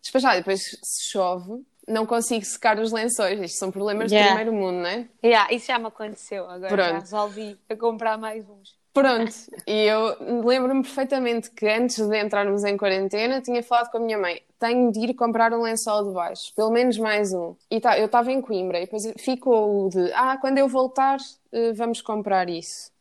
despachados. 0.00 0.38
Depois, 0.38 0.62
se 0.82 1.10
chove, 1.10 1.64
não 1.86 2.06
consigo 2.06 2.44
secar 2.44 2.78
os 2.78 2.92
lençóis. 2.92 3.40
Isto 3.40 3.58
são 3.58 3.70
problemas 3.70 4.10
yeah. 4.10 4.32
do 4.32 4.36
primeiro 4.36 4.58
mundo, 4.58 4.82
não 4.82 4.88
é? 4.88 5.06
Yeah, 5.24 5.52
isso 5.52 5.66
já 5.66 5.78
me 5.78 5.86
aconteceu. 5.86 6.48
Agora 6.48 6.68
Pronto. 6.68 6.90
já 6.90 6.98
resolvi 6.98 7.58
a 7.68 7.76
comprar 7.76 8.18
mais 8.18 8.48
uns. 8.48 8.74
Pronto, 8.94 9.34
e 9.66 9.86
eu 9.86 10.42
lembro-me 10.44 10.84
perfeitamente 10.84 11.50
que 11.50 11.66
antes 11.66 11.98
de 11.98 12.16
entrarmos 12.16 12.62
em 12.62 12.76
quarentena 12.76 13.40
tinha 13.40 13.60
falado 13.60 13.90
com 13.90 13.96
a 13.96 14.00
minha 14.00 14.16
mãe: 14.16 14.40
tenho 14.56 14.92
de 14.92 15.00
ir 15.00 15.14
comprar 15.14 15.52
um 15.52 15.62
lençol 15.62 16.06
de 16.06 16.14
baixo, 16.14 16.54
pelo 16.54 16.70
menos 16.70 16.96
mais 16.96 17.32
um. 17.32 17.56
E 17.68 17.80
tá, 17.80 17.98
eu 17.98 18.06
estava 18.06 18.30
em 18.30 18.40
Coimbra 18.40 18.78
e 18.78 18.82
depois 18.82 19.12
ficou 19.18 19.86
o 19.86 19.88
de: 19.88 20.12
ah, 20.12 20.38
quando 20.40 20.58
eu 20.58 20.68
voltar, 20.68 21.18
eh, 21.50 21.72
vamos 21.72 22.00
comprar 22.00 22.48
isso 22.48 22.93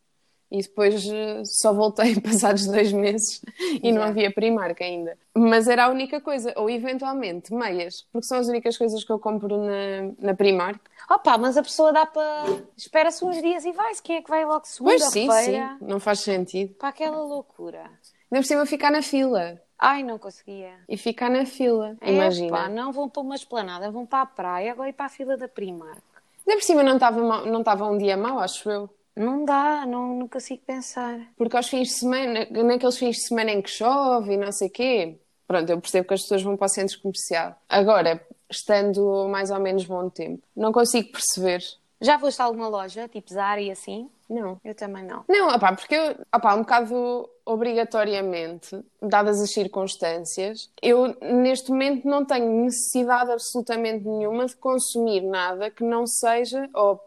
e 0.54 0.62
depois 0.62 1.04
eh, 1.10 1.44
só 1.46 1.74
voltei 1.74 2.14
passados 2.22 2.68
dois 2.68 2.94
meses 2.94 3.42
e 3.82 3.92
não 3.92 4.04
havia 4.04 4.32
Primark 4.32 4.80
ainda. 4.84 5.18
Mas 5.34 5.68
era 5.68 5.86
a 5.86 5.90
única 5.90 6.22
coisa, 6.22 6.54
ou 6.56 6.70
eventualmente 6.70 7.52
meias, 7.52 8.06
porque 8.12 8.28
são 8.28 8.38
as 8.38 8.48
únicas 8.48 8.78
coisas 8.78 9.04
que 9.04 9.12
eu 9.12 9.18
compro 9.18 9.58
na, 9.58 10.14
na 10.20 10.34
Primark. 10.36 10.80
Opa, 11.10 11.40
mas 11.40 11.58
a 11.58 11.64
pessoa 11.64 11.92
dá 11.92 12.06
para. 12.06 12.46
Espera-se 12.78 13.26
uns 13.26 13.42
dias 13.42 13.66
e 13.66 13.72
vai-se. 13.72 14.02
Quem 14.02 14.18
é 14.18 14.22
que 14.22 14.30
vai 14.30 14.46
logo 14.46 14.64
segunda-feira? 14.66 15.34
Pois 15.34 15.46
sim, 15.46 15.54
sim, 15.54 15.78
não 15.82 16.00
faz 16.00 16.20
sentido. 16.20 16.76
Para 16.76 16.90
aquela 16.90 17.18
loucura. 17.24 17.90
Ainda 18.32 18.42
por 18.42 18.46
cima 18.46 18.66
ficar 18.68 18.92
na 18.92 19.02
fila. 19.02 19.60
Ai, 19.80 20.04
não 20.04 20.20
conseguia. 20.20 20.76
E 20.88 20.96
ficar 20.98 21.32
na 21.32 21.48
fila, 21.48 21.98
é, 22.00 22.14
imagina. 22.14 22.52
Pá, 22.52 22.70
não 22.70 22.92
vão 22.92 23.10
para 23.10 23.22
uma 23.24 23.36
esplanada, 23.36 23.90
vão 23.90 24.06
para 24.06 24.22
a 24.22 24.26
praia, 24.28 24.72
agora 24.72 24.90
ir 24.90 24.94
para 24.94 25.08
a 25.08 25.10
fila 25.10 25.36
da 25.36 25.48
Primark. 25.48 26.02
Ainda 26.46 26.60
por 26.60 26.64
cima 26.64 26.84
não 26.84 26.94
estava 26.94 27.46
não 27.46 27.60
estava 27.60 27.90
um 27.90 27.98
dia 27.98 28.16
mau, 28.16 28.38
acho 28.38 28.70
eu. 28.70 28.90
Não 29.16 29.46
dá, 29.46 29.86
não, 29.86 30.16
não 30.16 30.28
consigo 30.28 30.64
pensar. 30.66 31.20
Porque 31.38 31.56
aos 31.56 31.68
fins 31.68 31.90
de 31.90 32.00
semana, 32.00 32.48
naqueles 32.50 32.98
fins 32.98 33.18
de 33.18 33.28
semana 33.28 33.52
em 33.52 33.62
que 33.62 33.70
chove 33.70 34.34
e 34.34 34.38
não 34.38 34.52
sei 34.52 34.68
o 34.68 34.72
quê, 34.72 35.20
pronto, 35.48 35.70
eu 35.70 35.80
percebo 35.80 36.08
que 36.08 36.14
as 36.14 36.22
pessoas 36.22 36.42
vão 36.42 36.58
para 36.58 36.66
o 36.66 36.70
centro 36.70 37.00
comercial. 37.02 37.56
Agora, 37.70 38.26
estando 38.50 39.28
mais 39.30 39.52
ou 39.52 39.60
menos 39.60 39.86
bom 39.86 40.10
tempo, 40.10 40.42
não 40.56 40.72
consigo 40.72 41.12
perceber. 41.12 41.62
Já 42.02 42.20
foste 42.20 42.42
a 42.42 42.46
alguma 42.46 42.68
loja, 42.68 43.08
tipo 43.08 43.32
Zara 43.32 43.62
e 43.62 43.72
assim? 43.72 44.10
Não. 44.30 44.60
Eu 44.66 44.76
também 44.76 45.06
não. 45.06 45.24
Não, 45.30 45.56
opá, 45.56 45.74
porque 45.74 45.96
eu, 45.96 46.16
opá, 46.36 46.56
um 46.56 46.60
bocado 46.60 47.30
obrigatoriamente, 47.46 48.78
dadas 49.02 49.40
as 49.42 49.52
circunstâncias, 49.52 50.70
eu 50.82 51.16
neste 51.22 51.70
momento 51.70 52.08
não 52.08 52.26
tenho 52.26 52.50
necessidade 52.64 53.32
absolutamente 53.32 54.06
nenhuma 54.06 54.46
de 54.46 54.56
consumir 54.56 55.22
nada 55.22 55.70
que 55.70 55.84
não 55.84 56.06
seja, 56.08 56.70
ou 56.74 57.00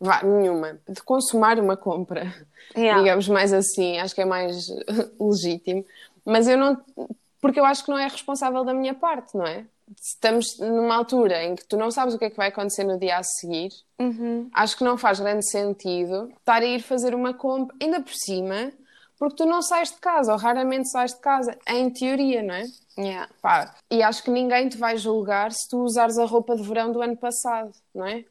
vá, 0.00 0.22
nenhuma, 0.22 0.78
de 0.88 1.02
consumar 1.02 1.58
uma 1.58 1.76
compra, 1.76 2.32
yeah. 2.76 3.00
digamos 3.00 3.28
mais 3.28 3.52
assim, 3.52 3.98
acho 3.98 4.14
que 4.14 4.20
é 4.20 4.24
mais 4.24 4.68
legítimo, 5.20 5.84
mas 6.24 6.46
eu 6.46 6.56
não, 6.56 6.80
porque 7.40 7.58
eu 7.58 7.64
acho 7.64 7.84
que 7.84 7.90
não 7.90 7.98
é 7.98 8.06
responsável 8.06 8.64
da 8.64 8.74
minha 8.74 8.94
parte, 8.94 9.36
não 9.36 9.46
é? 9.46 9.64
Estamos 10.00 10.58
numa 10.58 10.96
altura 10.96 11.44
em 11.44 11.56
que 11.56 11.64
tu 11.64 11.76
não 11.76 11.90
sabes 11.90 12.14
o 12.14 12.18
que 12.18 12.26
é 12.26 12.30
que 12.30 12.36
vai 12.36 12.48
acontecer 12.48 12.84
no 12.84 12.98
dia 12.98 13.16
a 13.16 13.22
seguir, 13.22 13.70
uhum. 13.98 14.48
acho 14.52 14.76
que 14.76 14.84
não 14.84 14.98
faz 14.98 15.18
grande 15.18 15.48
sentido 15.48 16.30
estar 16.38 16.62
a 16.62 16.66
ir 16.66 16.82
fazer 16.82 17.14
uma 17.14 17.32
compra, 17.32 17.74
ainda 17.80 18.00
por 18.00 18.12
cima, 18.12 18.70
porque 19.18 19.36
tu 19.36 19.46
não 19.46 19.62
sais 19.62 19.90
de 19.90 19.96
casa, 19.96 20.32
ou 20.32 20.38
raramente 20.38 20.90
sais 20.90 21.12
de 21.12 21.20
casa, 21.20 21.58
em 21.66 21.90
teoria, 21.90 22.42
não 22.42 22.54
é? 22.54 22.64
Yeah. 22.96 23.28
Pá, 23.40 23.74
e 23.90 24.02
acho 24.02 24.22
que 24.22 24.30
ninguém 24.30 24.68
te 24.68 24.76
vai 24.76 24.96
julgar 24.96 25.52
se 25.52 25.68
tu 25.68 25.82
usares 25.82 26.18
a 26.18 26.24
roupa 26.24 26.54
de 26.54 26.62
verão 26.62 26.92
do 26.92 27.00
ano 27.00 27.16
passado, 27.16 27.72
não 27.94 28.06
é? 28.06 28.24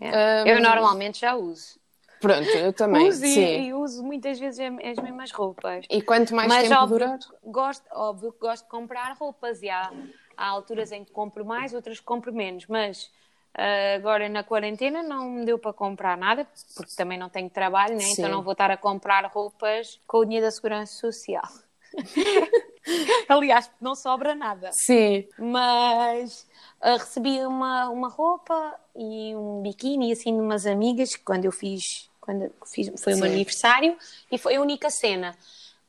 Um, 0.00 0.46
eu 0.46 0.60
normalmente 0.60 1.20
já 1.20 1.34
uso. 1.34 1.78
Pronto, 2.20 2.48
eu 2.48 2.72
também. 2.72 3.08
Uso 3.08 3.24
e, 3.24 3.68
e 3.68 3.74
uso 3.74 4.02
muitas 4.02 4.38
vezes 4.38 4.60
as 4.60 4.96
mesmas 5.02 5.30
roupas. 5.30 5.86
E 5.88 6.02
quanto 6.02 6.34
mais 6.34 6.48
Mas 6.48 6.68
tempo 6.68 6.82
óbvio, 6.82 6.98
durar. 6.98 7.18
Gosto, 7.44 7.84
óbvio 7.92 8.32
que 8.32 8.40
gosto 8.40 8.64
de 8.64 8.70
comprar 8.70 9.16
roupas 9.16 9.62
e 9.62 9.68
há, 9.68 9.92
há 10.36 10.46
alturas 10.46 10.90
em 10.90 11.04
que 11.04 11.12
compro 11.12 11.44
mais, 11.44 11.72
outras 11.74 12.00
que 12.00 12.04
compro 12.04 12.32
menos. 12.32 12.66
Mas 12.66 13.10
ah, 13.54 13.94
agora 13.96 14.28
na 14.28 14.44
quarentena 14.44 15.02
não 15.02 15.30
me 15.30 15.44
deu 15.44 15.58
para 15.58 15.72
comprar 15.72 16.16
nada, 16.16 16.46
porque 16.76 16.92
também 16.96 17.18
não 17.18 17.28
tenho 17.28 17.50
trabalho, 17.50 17.96
né? 17.96 18.04
Então 18.10 18.28
não 18.28 18.42
vou 18.42 18.52
estar 18.52 18.70
a 18.70 18.76
comprar 18.76 19.24
roupas 19.26 20.00
com 20.06 20.18
o 20.18 20.24
dinheiro 20.24 20.46
da 20.46 20.50
Segurança 20.50 20.92
Social. 20.92 21.48
Aliás, 23.28 23.70
não 23.80 23.94
sobra 23.94 24.34
nada. 24.34 24.70
Sim. 24.72 25.26
Mas 25.38 26.46
ah, 26.80 26.96
recebi 26.96 27.44
uma, 27.46 27.88
uma 27.88 28.08
roupa 28.08 28.74
e 28.96 29.34
um 29.34 29.62
biquíni 29.62 30.12
assim 30.12 30.34
de 30.34 30.40
umas 30.40 30.66
amigas 30.66 31.16
quando 31.16 31.44
eu 31.44 31.52
fiz, 31.52 32.10
quando 32.20 32.50
fiz, 32.66 32.90
foi 33.02 33.14
o 33.14 33.18
meu 33.18 33.26
aniversário 33.26 33.96
e 34.30 34.38
foi 34.38 34.56
a 34.56 34.60
única 34.60 34.90
cena. 34.90 35.36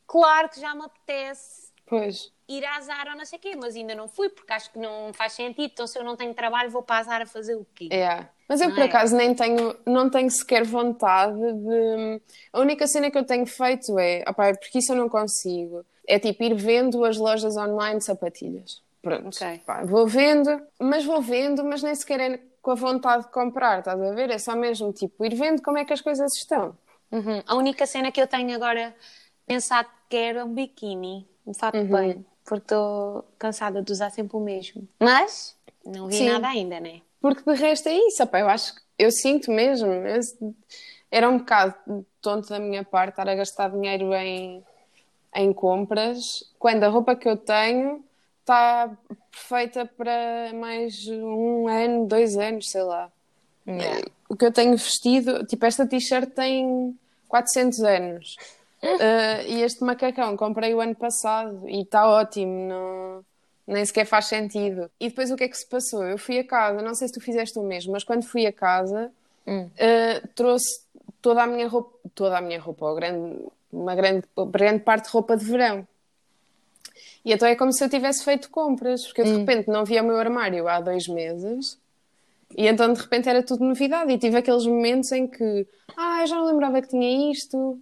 Claro 0.06 0.50
que 0.50 0.60
já 0.60 0.74
me 0.74 0.84
apetece 0.84 1.70
Pois. 1.90 2.32
Ir 2.50 2.66
à 2.66 2.82
Zara 2.82 3.12
ou 3.12 3.18
não 3.18 3.26
sei 3.26 3.38
o 3.38 3.42
quê, 3.42 3.56
mas 3.56 3.76
ainda 3.76 3.94
não 3.96 4.08
fui 4.08 4.28
porque 4.30 4.52
acho 4.52 4.72
que 4.72 4.80
não 4.80 5.14
faz 5.14 5.34
sentido. 5.34 5.70
Então, 5.72 5.88
se 5.88 5.98
eu 5.98 6.04
não 6.04 6.16
tenho 6.16 6.34
trabalho, 6.34 6.70
vou 6.70 6.82
para 6.82 6.98
a 7.00 7.04
Zara 7.04 7.26
fazer 7.26 7.56
o 7.56 7.66
quê? 7.76 7.88
É. 7.92 8.26
Mas 8.48 8.60
eu, 8.62 8.70
Não 8.70 8.76
por 8.76 8.82
é? 8.82 8.86
acaso, 8.86 9.16
nem 9.16 9.34
tenho, 9.36 9.76
não 9.86 10.10
tenho 10.10 10.30
sequer 10.32 10.66
vontade 10.66 11.38
de. 11.38 12.22
A 12.52 12.60
única 12.60 12.88
cena 12.88 13.12
que 13.12 13.18
eu 13.18 13.24
tenho 13.24 13.46
feito 13.46 13.98
é. 14.00 14.24
Opá, 14.28 14.48
é 14.48 14.54
porque 14.56 14.80
isso 14.80 14.92
eu 14.92 14.96
não 14.98 15.08
consigo. 15.08 15.86
É 16.08 16.18
tipo 16.18 16.42
ir 16.44 16.56
vendo 16.56 17.06
as 17.06 17.18
lojas 17.18 17.56
online 17.56 18.00
de 18.00 18.06
sapatilhas. 18.06 18.82
Pronto. 19.02 19.28
Ok. 19.28 19.62
Pá, 19.66 19.84
vou 19.86 20.08
vendo, 20.08 20.50
mas 20.80 21.06
vou 21.06 21.22
vendo, 21.22 21.64
mas 21.64 21.84
nem 21.84 21.94
sequer 21.94 22.20
é 22.20 22.40
com 22.62 22.72
a 22.72 22.76
vontade 22.76 23.26
de 23.26 23.32
comprar, 23.32 23.80
estás 23.80 24.02
a 24.02 24.12
ver? 24.14 24.30
É 24.32 24.38
só 24.40 24.56
mesmo 24.56 24.92
tipo 24.92 25.24
ir 25.24 25.36
vendo 25.36 25.62
como 25.62 25.78
é 25.78 25.86
que 25.86 25.94
as 25.94 26.02
coisas 26.02 26.34
estão. 26.36 26.76
Uhum. 27.12 27.42
A 27.48 27.56
única 27.56 27.86
cena 27.86 28.12
que 28.12 28.20
eu 28.22 28.28
tenho 28.28 28.54
agora 28.54 28.94
pensado 29.48 29.88
que 29.88 30.18
quero 30.18 30.40
é 30.40 30.44
um 30.44 30.54
biquíni, 30.54 31.26
um 31.46 31.54
fato 31.54 31.76
Uhum. 31.78 31.84
de 31.86 31.90
banho, 31.90 32.26
porque 32.50 32.64
estou 32.64 33.24
cansada 33.38 33.84
de 33.84 33.92
usar 33.92 34.10
sempre 34.10 34.36
o 34.36 34.40
mesmo. 34.40 34.88
Mas 35.00 35.56
não 35.86 36.08
vi 36.08 36.16
Sim. 36.18 36.30
nada 36.30 36.48
ainda, 36.48 36.80
né? 36.80 37.02
Porque 37.22 37.44
de 37.44 37.56
resto 37.56 37.88
é 37.88 37.94
isso, 37.94 38.24
opá, 38.24 38.40
eu 38.40 38.50
acho 38.50 38.74
que 38.74 38.82
eu 38.98 39.12
sinto 39.12 39.52
mesmo. 39.52 39.88
eu- 39.88 40.56
era 41.12 41.30
um 41.30 41.38
bocado 41.38 42.06
tonto 42.22 42.50
da 42.50 42.60
minha 42.60 42.84
parte 42.84 43.12
estar 43.12 43.30
a 43.30 43.36
gastar 43.36 43.70
dinheiro 43.70 44.14
em, 44.16 44.64
em 45.36 45.54
compras 45.54 46.44
quando 46.58 46.84
a 46.84 46.88
roupa 46.88 47.16
que 47.16 47.28
eu 47.30 47.38
tenho 47.38 48.04
está 48.42 48.96
perfeita 49.32 49.86
para 49.86 50.52
mais 50.54 51.08
um 51.08 51.68
ano, 51.68 52.08
dois 52.08 52.36
anos, 52.36 52.70
sei 52.70 52.82
lá. 52.82 53.12
Yeah. 53.68 54.08
O 54.28 54.36
que 54.36 54.46
eu 54.46 54.52
tenho 54.52 54.72
vestido, 54.72 55.46
tipo, 55.46 55.66
esta 55.66 55.86
t-shirt 55.88 56.32
tem 56.32 56.98
400 57.28 57.80
anos. 57.82 58.36
Uh, 58.82 59.44
e 59.46 59.62
este 59.62 59.84
macacão 59.84 60.38
comprei 60.38 60.74
o 60.74 60.80
ano 60.80 60.96
passado 60.96 61.68
e 61.68 61.82
está 61.82 62.08
ótimo, 62.08 62.70
não, 62.70 63.26
nem 63.68 63.84
sequer 63.84 64.06
faz 64.06 64.26
sentido. 64.26 64.90
E 65.00 65.10
depois 65.10 65.32
o 65.32 65.36
que 65.36 65.44
é 65.44 65.50
que 65.50 65.58
se 65.58 65.68
passou? 65.68 66.04
Eu 66.04 66.18
fui 66.18 66.40
a 66.40 66.44
casa, 66.44 66.82
não 66.82 66.96
sei 66.96 67.08
se 67.08 67.14
tu 67.14 67.22
fizeste 67.22 67.60
o 67.60 67.64
mesmo, 67.64 67.92
mas 67.92 68.04
quando 68.04 68.24
fui 68.24 68.46
a 68.46 68.54
casa 68.54 69.12
uh, 69.48 70.28
trouxe 70.34 70.82
toda 71.22 71.44
a 71.44 71.48
minha 71.48 71.68
roupa, 71.68 71.98
toda 72.16 72.38
a 72.38 72.42
minha 72.42 72.60
roupa, 72.60 72.86
ou 72.86 72.96
grande, 72.96 73.38
uma 73.72 73.96
grande, 73.96 74.26
grande 74.50 74.80
parte 74.84 75.06
de 75.06 75.12
roupa 75.12 75.36
de 75.36 75.46
verão. 75.46 75.88
E 77.24 77.34
então 77.34 77.48
é 77.48 77.56
como 77.56 77.74
se 77.74 77.84
eu 77.84 77.90
tivesse 77.90 78.24
feito 78.24 78.50
compras, 78.50 79.06
porque 79.06 79.22
eu 79.22 79.26
de 79.26 79.38
repente 79.38 79.68
não 79.68 79.84
via 79.84 80.02
o 80.02 80.06
meu 80.06 80.18
armário 80.18 80.68
há 80.68 80.80
dois 80.80 81.08
meses. 81.08 81.78
E 82.56 82.68
então 82.68 82.92
de 82.94 83.00
repente 83.00 83.30
era 83.30 83.44
tudo 83.44 83.64
novidade. 83.64 84.12
E 84.12 84.18
tive 84.18 84.38
aqueles 84.38 84.66
momentos 84.66 85.12
em 85.12 85.28
que, 85.28 85.68
ah, 85.96 86.22
eu 86.22 86.28
já 86.28 86.36
não 86.38 86.46
lembrava 86.46 86.82
que 86.82 86.88
tinha 86.88 87.32
isto. 87.32 87.80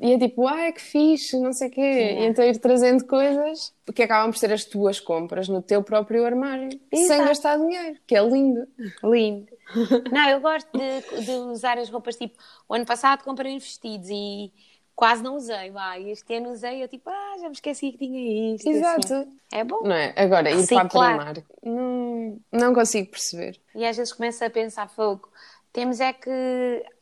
E 0.00 0.12
é 0.12 0.18
tipo, 0.18 0.46
ai 0.46 0.72
que 0.72 0.80
fixe, 0.80 1.38
não 1.38 1.52
sei 1.52 1.68
o 1.68 1.70
quê. 1.70 2.16
E 2.20 2.26
então 2.26 2.44
ir 2.44 2.58
trazendo 2.58 3.04
coisas 3.04 3.72
que 3.94 4.02
acabam 4.02 4.30
por 4.30 4.38
ser 4.38 4.52
as 4.52 4.64
tuas 4.64 5.00
compras 5.00 5.48
no 5.48 5.60
teu 5.60 5.82
próprio 5.82 6.24
armário, 6.24 6.70
sem 6.92 7.04
Exato. 7.04 7.24
gastar 7.24 7.58
dinheiro, 7.58 7.98
que 8.06 8.14
é 8.14 8.22
lindo. 8.22 8.66
Lindo. 9.02 9.48
Não, 10.12 10.28
eu 10.30 10.40
gosto 10.40 10.68
de, 10.72 11.24
de 11.24 11.30
usar 11.32 11.78
as 11.78 11.90
roupas 11.90 12.16
tipo. 12.16 12.34
O 12.68 12.74
ano 12.74 12.86
passado 12.86 13.22
comprei 13.22 13.54
uns 13.54 13.64
vestidos 13.64 14.08
e 14.10 14.50
quase 14.98 15.22
não 15.22 15.36
usei. 15.36 15.70
Vai, 15.70 16.10
este 16.10 16.34
ano 16.34 16.50
usei, 16.50 16.82
eu 16.82 16.88
tipo, 16.88 17.08
ah, 17.08 17.36
já 17.38 17.46
me 17.46 17.52
esqueci 17.52 17.92
que 17.92 17.98
tinha 17.98 18.54
isto. 18.54 18.68
Exato. 18.68 19.14
assim. 19.14 19.38
É 19.52 19.62
bom. 19.62 19.82
Não 19.82 19.94
é? 19.94 20.12
Agora, 20.16 20.50
ir 20.50 20.66
para 20.66 20.82
a 20.82 20.88
claro. 20.88 21.18
Primark, 21.18 21.44
não, 21.62 22.40
não 22.50 22.74
consigo 22.74 23.10
perceber. 23.10 23.60
E 23.74 23.84
às 23.84 23.96
vezes 23.96 24.12
começa 24.12 24.46
a 24.46 24.50
pensar, 24.50 24.88
fogo. 24.88 25.28
Temos 25.72 26.00
é 26.00 26.12
que, 26.12 26.30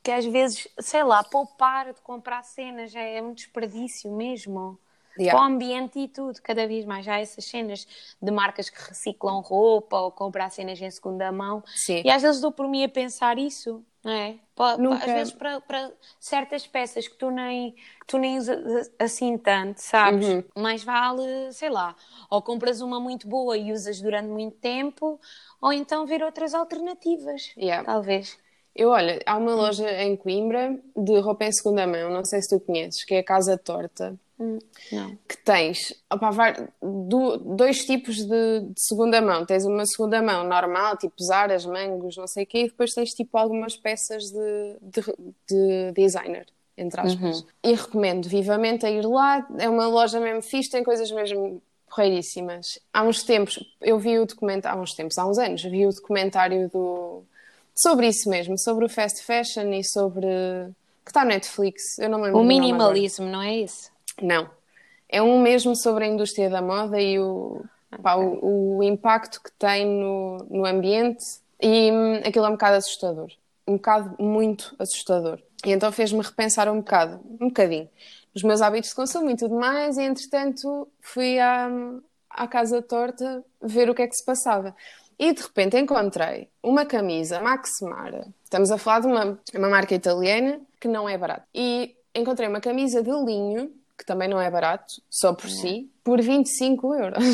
que 0.03 0.11
às 0.11 0.25
vezes, 0.25 0.69
sei 0.81 1.03
lá, 1.03 1.23
poupar 1.25 1.93
de 1.93 2.01
comprar 2.01 2.43
cenas 2.43 2.95
é 2.95 3.23
um 3.23 3.33
desperdício 3.33 4.11
mesmo. 4.13 4.79
Yeah. 5.19 5.39
Para 5.39 5.49
o 5.49 5.51
ambiente 5.51 5.99
e 5.99 6.09
tudo, 6.09 6.43
cada 6.43 6.67
vez 6.67 6.85
mais. 6.85 7.07
Já 7.07 7.15
há 7.15 7.21
essas 7.21 7.47
cenas 7.47 7.89
de 8.21 8.31
marcas 8.31 8.69
que 8.69 8.79
reciclam 8.89 9.41
roupa 9.41 9.99
ou 9.99 10.11
comprar 10.11 10.51
cenas 10.51 10.79
em 10.79 10.91
segunda 10.91 11.33
mão. 11.33 11.65
Sim. 11.75 12.03
E 12.05 12.11
às 12.11 12.21
vezes 12.21 12.39
dou 12.43 12.53
por 12.53 12.69
mim 12.69 12.85
a 12.85 12.89
pensar 12.89 13.39
isso, 13.39 13.83
não 14.05 14.13
é? 14.13 14.35
Pa- 14.55 14.77
pa- 14.77 14.77
Nunca- 14.77 15.07
Às 15.07 15.13
vezes 15.13 15.33
para, 15.33 15.59
para 15.63 15.91
certas 16.21 16.67
peças 16.67 17.09
que 17.09 17.17
tu 17.17 17.31
nem, 17.31 17.73
que 17.73 18.07
tu 18.07 18.19
nem 18.19 18.37
usas 18.37 18.93
assim 18.99 19.39
tanto, 19.39 19.79
sabes? 19.79 20.29
Uhum. 20.29 20.45
Mais 20.55 20.85
vale, 20.85 21.51
sei 21.51 21.71
lá, 21.71 21.97
ou 22.29 22.43
compras 22.43 22.83
uma 22.83 23.01
muito 23.01 23.27
boa 23.27 23.57
e 23.57 23.73
usas 23.73 24.03
durante 24.03 24.29
muito 24.29 24.59
tempo, 24.59 25.19
ou 25.63 25.73
então 25.73 26.05
ver 26.05 26.23
outras 26.23 26.53
alternativas, 26.53 27.55
Yeah. 27.57 27.85
talvez. 27.91 28.39
Eu, 28.77 28.91
olha, 28.91 29.21
há 29.25 29.37
uma 29.39 29.55
loja 29.55 29.91
em 30.03 30.15
Coimbra 30.17 30.79
de 30.95 31.19
roupa 31.21 31.45
em 31.47 31.53
segunda 31.53 31.87
mão, 31.87 32.11
não 32.11 32.25
sei 32.25 32.43
se 32.43 32.49
tu 32.51 32.61
conheces, 32.61 33.05
que 33.05 33.15
é 33.15 33.19
a 33.21 33.25
Casa 33.25 33.57
Torta, 33.57 34.15
Não. 34.39 35.17
que 35.27 35.37
tens 35.39 35.95
do- 36.83 37.39
dois 37.39 37.79
tipos 37.87 38.17
de, 38.17 38.61
de 38.61 38.75
segunda 38.77 39.21
mão. 39.23 39.47
Tens 39.47 39.65
uma 39.65 39.87
segunda 39.87 40.21
mão 40.21 40.45
normal, 40.47 40.97
tipo 40.99 41.15
zaras, 41.23 41.65
mangos, 41.65 42.17
não 42.19 42.27
sei 42.27 42.45
o 42.45 42.47
quê, 42.47 42.59
e 42.61 42.69
depois 42.69 42.93
tens 42.93 43.15
tipo 43.15 43.39
algumas 43.39 43.77
peças 43.77 44.25
de, 44.25 44.77
de, 44.83 45.03
de 45.49 45.93
designer, 45.93 46.47
entre 46.77 47.01
aspas. 47.01 47.47
E 47.65 47.73
recomendo 47.73 48.29
vivamente 48.29 48.85
a 48.85 48.91
ir 48.91 49.07
lá, 49.07 49.47
é 49.59 49.71
uma 49.71 49.87
loja 49.89 50.21
mesmo 50.21 50.43
fixe, 50.43 50.71
tem 50.71 50.85
coisas 50.85 51.11
mesmo 51.11 51.63
porreiríssimas. 51.89 52.79
Há 52.93 53.03
uns 53.05 53.23
tempos, 53.23 53.59
eu 53.81 53.99
vi 53.99 54.19
o 54.19 54.27
documentário, 54.27 54.79
há 54.79 54.83
uns 54.83 54.93
tempos, 54.93 55.17
há 55.17 55.27
uns 55.27 55.39
anos, 55.39 55.63
vi 55.63 55.87
o 55.87 55.91
documentário 55.91 56.69
do 56.69 57.23
sobre 57.77 58.09
isso 58.09 58.29
mesmo, 58.31 58.59
sobre 58.59 58.85
o 58.85 58.89
fast 58.89 59.23
fashion 59.23 59.71
e 59.73 59.85
sobre. 59.85 60.27
que 61.05 61.11
está 61.11 61.25
na 61.25 61.35
Netflix, 61.35 61.99
eu 61.99 62.09
não 62.09 62.19
me 62.19 62.25
lembro 62.27 62.41
O 62.41 62.45
minimalismo, 62.45 63.27
não 63.27 63.43
é 63.43 63.57
isso? 63.57 63.91
Não. 64.21 64.49
É 65.09 65.23
um 65.23 65.41
mesmo 65.41 65.77
sobre 65.77 66.05
a 66.05 66.09
indústria 66.09 66.51
da 66.51 66.61
moda 66.61 67.01
e 67.01 67.19
o, 67.21 67.63
pá, 68.03 68.17
o, 68.17 68.79
o 68.79 68.83
impacto 68.83 69.41
que 69.43 69.53
tem 69.53 69.87
no, 69.87 70.39
no 70.51 70.67
ambiente 70.67 71.25
e 71.61 71.93
hum, 71.93 72.17
aquilo 72.25 72.47
é 72.47 72.49
um 72.49 72.53
bocado 72.53 72.77
assustador. 72.77 73.31
Um 73.67 73.75
bocado 73.75 74.17
muito 74.19 74.75
assustador. 74.79 75.39
E 75.65 75.71
então 75.71 75.93
fez-me 75.93 76.23
repensar 76.23 76.69
um 76.69 76.79
bocado, 76.79 77.21
um 77.41 77.49
bocadinho, 77.49 77.89
os 78.35 78.43
meus 78.43 78.61
hábitos 78.61 78.91
de 78.91 78.97
consumo 78.97 79.31
e 79.31 79.37
tudo 79.37 79.55
mais 79.55 79.97
e 79.97 80.03
entretanto 80.03 80.89
fui 81.01 81.39
à, 81.39 81.69
à 82.31 82.47
Casa 82.47 82.83
Torta 82.83 83.45
ver 83.63 83.89
o 83.89 83.95
que 83.95 84.03
é 84.03 84.07
que 84.07 84.15
se 84.17 84.25
passava. 84.25 84.75
E 85.19 85.33
de 85.33 85.43
repente 85.43 85.79
encontrei 85.79 86.49
uma 86.63 86.85
camisa 86.85 87.41
Max 87.41 87.71
Mara. 87.83 88.27
Estamos 88.45 88.71
a 88.71 88.77
falar 88.79 89.01
de 89.01 89.07
uma, 89.07 89.39
uma 89.55 89.69
marca 89.69 89.95
italiana 89.95 90.61
que 90.81 90.89
não 90.89 91.09
é 91.09 91.17
barata. 91.17 91.45
E 91.55 91.95
encontrei 92.15 92.49
uma 92.49 92.61
camisa 92.61 93.03
de 93.03 93.11
linho, 93.11 93.73
que 93.97 94.05
também 94.05 94.29
não 94.29 94.41
é 94.41 94.51
barato, 94.51 94.95
só 95.09 95.33
por 95.33 95.49
si, 95.49 95.91
por 96.05 96.21
25 96.21 96.95
euros. 96.95 97.25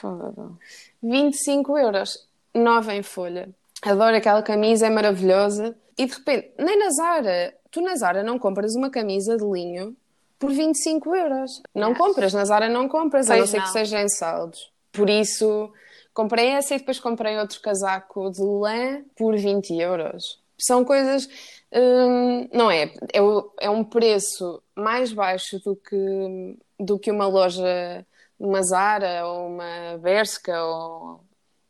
Fogo. 0.00 0.58
25 1.02 1.78
euros. 1.78 2.26
Nova 2.54 2.94
em 2.94 3.02
folha. 3.02 3.48
Adoro 3.82 4.16
aquela 4.16 4.42
camisa, 4.42 4.86
é 4.86 4.90
maravilhosa. 4.90 5.76
E 5.96 6.06
de 6.06 6.12
repente, 6.14 6.50
nem 6.58 6.78
na 6.78 6.90
Zara, 6.90 7.54
tu 7.70 7.80
na 7.80 7.94
Zara 7.94 8.22
não 8.22 8.38
compras 8.38 8.74
uma 8.74 8.90
camisa 8.90 9.36
de 9.36 9.44
linho 9.44 9.96
por 10.38 10.50
25 10.50 11.14
euros. 11.14 11.62
Não 11.74 11.90
Yes. 11.90 11.98
compras, 11.98 12.32
na 12.34 12.44
Zara 12.44 12.68
não 12.68 12.88
compras, 12.88 13.30
a 13.30 13.36
Pois 13.36 13.40
não 13.40 13.46
ser 13.46 13.62
que 13.62 13.68
seja 13.72 14.02
em 14.02 14.08
saldos. 14.08 14.70
Por 14.92 15.08
isso, 15.08 15.70
comprei 16.16 16.46
essa 16.48 16.74
e 16.74 16.78
depois 16.78 16.98
comprei 16.98 17.38
outro 17.38 17.60
casaco 17.60 18.30
de 18.30 18.42
lã 18.42 19.04
por 19.14 19.36
20 19.36 19.74
euros. 19.74 20.42
São 20.58 20.82
coisas. 20.82 21.28
hum, 21.70 22.48
não 22.52 22.70
é? 22.70 22.84
É, 23.12 23.20
é 23.60 23.70
um 23.70 23.84
preço 23.84 24.62
mais 24.74 25.12
baixo 25.12 25.60
do 25.62 25.76
que, 25.76 26.56
do 26.80 26.98
que 26.98 27.10
uma 27.10 27.26
loja, 27.26 28.06
uma 28.40 28.62
Zara 28.62 29.26
ou 29.26 29.48
uma 29.48 29.98
Bershka 29.98 30.64
ou 30.64 31.20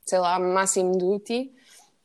sei 0.06 0.20
lá, 0.20 0.38
Massimo 0.38 0.96
Dutti. 0.96 1.52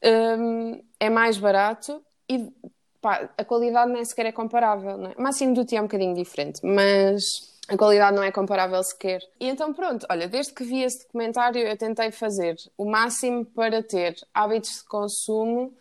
Hum, 0.04 0.82
é 1.00 1.12
mais 1.12 1.38
barato 1.38 2.02
e 2.28 2.52
pá, 3.00 3.30
a 3.38 3.46
qualidade 3.46 3.92
nem 3.92 4.04
sequer 4.04 4.26
é 4.26 4.32
comparável, 4.32 4.98
não 4.98 5.12
é? 5.12 5.14
O 5.16 5.22
máximo 5.22 5.54
do 5.54 5.76
é 5.76 5.80
um 5.80 5.84
bocadinho 5.84 6.16
diferente, 6.16 6.60
mas 6.64 7.51
a 7.72 7.78
qualidade 7.78 8.16
não 8.16 8.24
é 8.24 8.32
comparável 8.32 8.84
sequer. 8.84 9.22
E 9.40 9.48
então 9.48 9.74
pronto, 9.74 10.06
olha, 10.10 10.28
desde 10.28 10.54
que 10.54 10.64
vi 10.64 10.84
esse 10.84 11.06
documentário 11.06 11.66
eu 11.66 11.78
tentei 11.78 12.12
fazer 12.12 12.58
o 12.78 12.84
máximo 12.86 13.46
para 13.46 13.82
ter 13.82 14.16
hábitos 14.34 14.80
de 14.80 14.84
consumo 14.84 15.74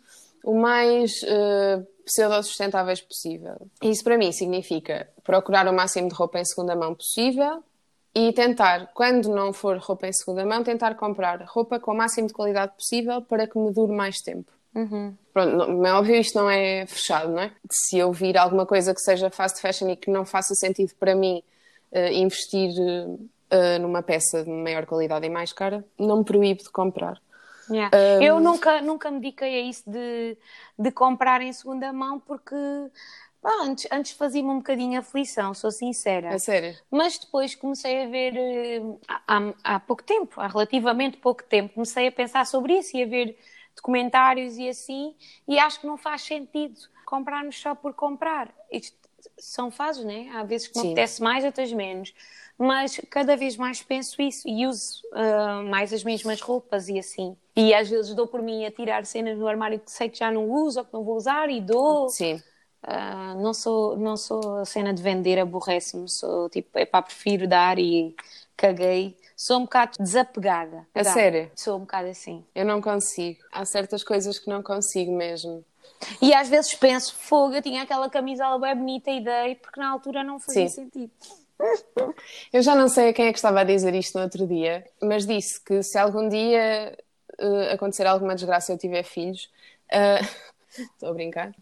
o 0.43 0.57
mais 0.57 1.21
uh, 1.23 1.85
pseudo-sustentáveis 2.05 3.01
possível. 3.01 3.67
Isso 3.83 4.03
para 4.05 4.17
mim 4.17 4.31
significa 4.31 5.09
procurar 5.21 5.67
o 5.67 5.73
máximo 5.73 6.07
de 6.07 6.15
roupa 6.15 6.39
em 6.39 6.45
segunda 6.45 6.75
mão 6.77 6.95
possível 6.95 7.61
e 8.15 8.31
tentar, 8.31 8.91
quando 8.93 9.29
não 9.29 9.51
for 9.51 9.77
roupa 9.77 10.07
em 10.07 10.13
segunda 10.13 10.45
mão, 10.45 10.63
tentar 10.63 10.95
comprar 10.95 11.43
roupa 11.43 11.77
com 11.77 11.91
o 11.91 11.97
máximo 11.97 12.27
de 12.27 12.33
qualidade 12.33 12.73
possível 12.73 13.21
para 13.21 13.45
que 13.45 13.59
me 13.59 13.71
dure 13.71 13.93
mais 13.93 14.21
tempo. 14.21 14.51
Uhum. 14.73 15.13
Pronto, 15.33 15.85
é 15.85 15.93
óbvio, 15.93 16.15
isto 16.15 16.39
não 16.39 16.49
é 16.49 16.85
fechado, 16.87 17.31
não 17.33 17.41
é? 17.41 17.51
Se 17.69 17.97
eu 17.97 18.11
vir 18.13 18.37
alguma 18.37 18.65
coisa 18.65 18.93
que 18.93 19.01
seja 19.01 19.29
fast 19.29 19.59
fashion 19.61 19.89
e 19.89 19.97
que 19.97 20.09
não 20.09 20.25
faça 20.25 20.55
sentido 20.55 20.93
para 20.97 21.13
mim 21.13 21.43
uh, 21.91 22.13
investir 22.13 22.71
uh, 22.79 23.79
numa 23.79 24.01
peça 24.01 24.43
de 24.43 24.49
maior 24.49 24.85
qualidade 24.85 25.25
e 25.25 25.29
mais 25.29 25.53
cara, 25.53 25.85
não 25.97 26.19
me 26.19 26.23
proíbo 26.23 26.63
de 26.63 26.69
comprar. 26.69 27.21
Yeah. 27.69 27.95
Um... 27.95 28.21
Eu 28.21 28.39
nunca, 28.39 28.81
nunca 28.81 29.09
me 29.11 29.19
dediquei 29.19 29.61
a 29.61 29.61
isso 29.61 29.89
de, 29.89 30.37
de 30.77 30.91
comprar 30.91 31.41
em 31.41 31.53
segunda 31.53 31.93
mão 31.93 32.19
porque 32.19 32.55
antes, 33.43 33.87
antes 33.91 34.11
fazia-me 34.11 34.49
um 34.49 34.57
bocadinho 34.57 34.99
aflição, 34.99 35.53
sou 35.53 35.71
sincera. 35.71 36.29
É 36.29 36.37
sério? 36.37 36.77
Mas 36.89 37.17
depois 37.17 37.55
comecei 37.55 38.03
a 38.03 38.07
ver 38.07 38.35
eh, 38.35 38.81
há, 39.07 39.53
há 39.63 39.79
pouco 39.79 40.03
tempo, 40.03 40.39
há 40.39 40.47
relativamente 40.47 41.17
pouco 41.17 41.43
tempo, 41.43 41.73
comecei 41.73 42.07
a 42.07 42.11
pensar 42.11 42.45
sobre 42.45 42.77
isso 42.77 42.95
e 42.95 43.03
a 43.03 43.07
ver 43.07 43.37
documentários 43.75 44.57
e 44.57 44.67
assim, 44.67 45.15
e 45.47 45.57
acho 45.57 45.79
que 45.79 45.87
não 45.87 45.97
faz 45.97 46.21
sentido 46.23 46.77
comprarmos 47.05 47.59
só 47.59 47.73
por 47.73 47.93
comprar. 47.93 48.53
Isto 48.71 48.97
são 49.41 49.71
fases, 49.71 50.05
né? 50.05 50.29
Há 50.33 50.43
vezes 50.43 50.67
que 50.67 50.79
me 50.79 50.87
apetece 50.87 51.21
mais, 51.21 51.43
outras 51.43 51.71
menos. 51.73 52.13
Mas 52.57 53.01
cada 53.09 53.35
vez 53.35 53.57
mais 53.57 53.81
penso 53.81 54.21
isso 54.21 54.47
e 54.47 54.67
uso 54.67 55.01
uh, 55.13 55.63
mais 55.67 55.91
as 55.91 56.03
mesmas 56.03 56.39
roupas 56.41 56.87
e 56.87 56.99
assim. 56.99 57.35
E 57.55 57.73
às 57.73 57.89
vezes 57.89 58.13
dou 58.13 58.27
por 58.27 58.41
mim 58.41 58.65
a 58.65 58.71
tirar 58.71 59.03
cenas 59.05 59.37
no 59.37 59.47
armário 59.47 59.79
que 59.79 59.91
sei 59.91 60.09
que 60.09 60.19
já 60.19 60.31
não 60.31 60.47
uso 60.47 60.79
ou 60.79 60.85
que 60.85 60.93
não 60.93 61.03
vou 61.03 61.15
usar 61.15 61.49
e 61.49 61.59
dou. 61.59 62.07
Sim. 62.09 62.41
Uh, 62.83 63.41
não 63.41 63.53
sou 63.53 63.95
não 63.95 64.17
sou 64.17 64.57
a 64.57 64.65
cena 64.65 64.91
de 64.91 65.03
vender 65.03 65.37
aborrece-me 65.37 66.09
sou 66.09 66.49
tipo 66.49 66.79
é 66.79 66.83
pá 66.83 66.99
prefiro 66.99 67.47
dar 67.47 67.77
e 67.77 68.15
caguei 68.57 69.15
sou 69.37 69.59
um 69.59 69.61
bocado 69.65 69.99
desapegada 69.99 70.87
a 70.95 71.03
sério 71.03 71.51
sou 71.55 71.77
um 71.77 71.81
bocado 71.81 72.07
assim 72.07 72.43
eu 72.55 72.65
não 72.65 72.81
consigo 72.81 73.39
há 73.51 73.63
certas 73.65 74.03
coisas 74.03 74.39
que 74.39 74.49
não 74.49 74.63
consigo 74.63 75.15
mesmo 75.15 75.63
e 76.21 76.33
às 76.33 76.49
vezes 76.49 76.73
penso 76.73 77.15
fogo 77.15 77.55
eu 77.55 77.61
tinha 77.61 77.83
aquela 77.83 78.09
camisola 78.09 78.59
bem 78.59 78.75
bonita 78.75 79.11
e 79.11 79.23
dei 79.23 79.55
porque 79.55 79.79
na 79.79 79.89
altura 79.89 80.23
não 80.23 80.39
fazia 80.39 80.67
Sim. 80.67 80.83
sentido 80.83 81.11
eu 82.53 82.61
já 82.61 82.75
não 82.75 82.87
sei 82.87 83.09
a 83.09 83.13
quem 83.13 83.27
é 83.27 83.31
que 83.31 83.37
estava 83.37 83.61
a 83.61 83.63
dizer 83.63 83.93
isto 83.95 84.17
no 84.17 84.23
outro 84.23 84.47
dia, 84.47 84.85
mas 85.01 85.25
disse 85.25 85.63
que 85.63 85.81
se 85.83 85.97
algum 85.97 86.27
dia 86.27 86.97
uh, 87.39 87.73
acontecer 87.73 88.05
alguma 88.05 88.35
desgraça 88.35 88.71
e 88.71 88.75
eu 88.75 88.79
tiver 88.79 89.03
filhos, 89.03 89.49
uh, 89.91 90.25
estou 90.93 91.09
a 91.09 91.13
brincar, 91.13 91.49
uh, 91.49 91.53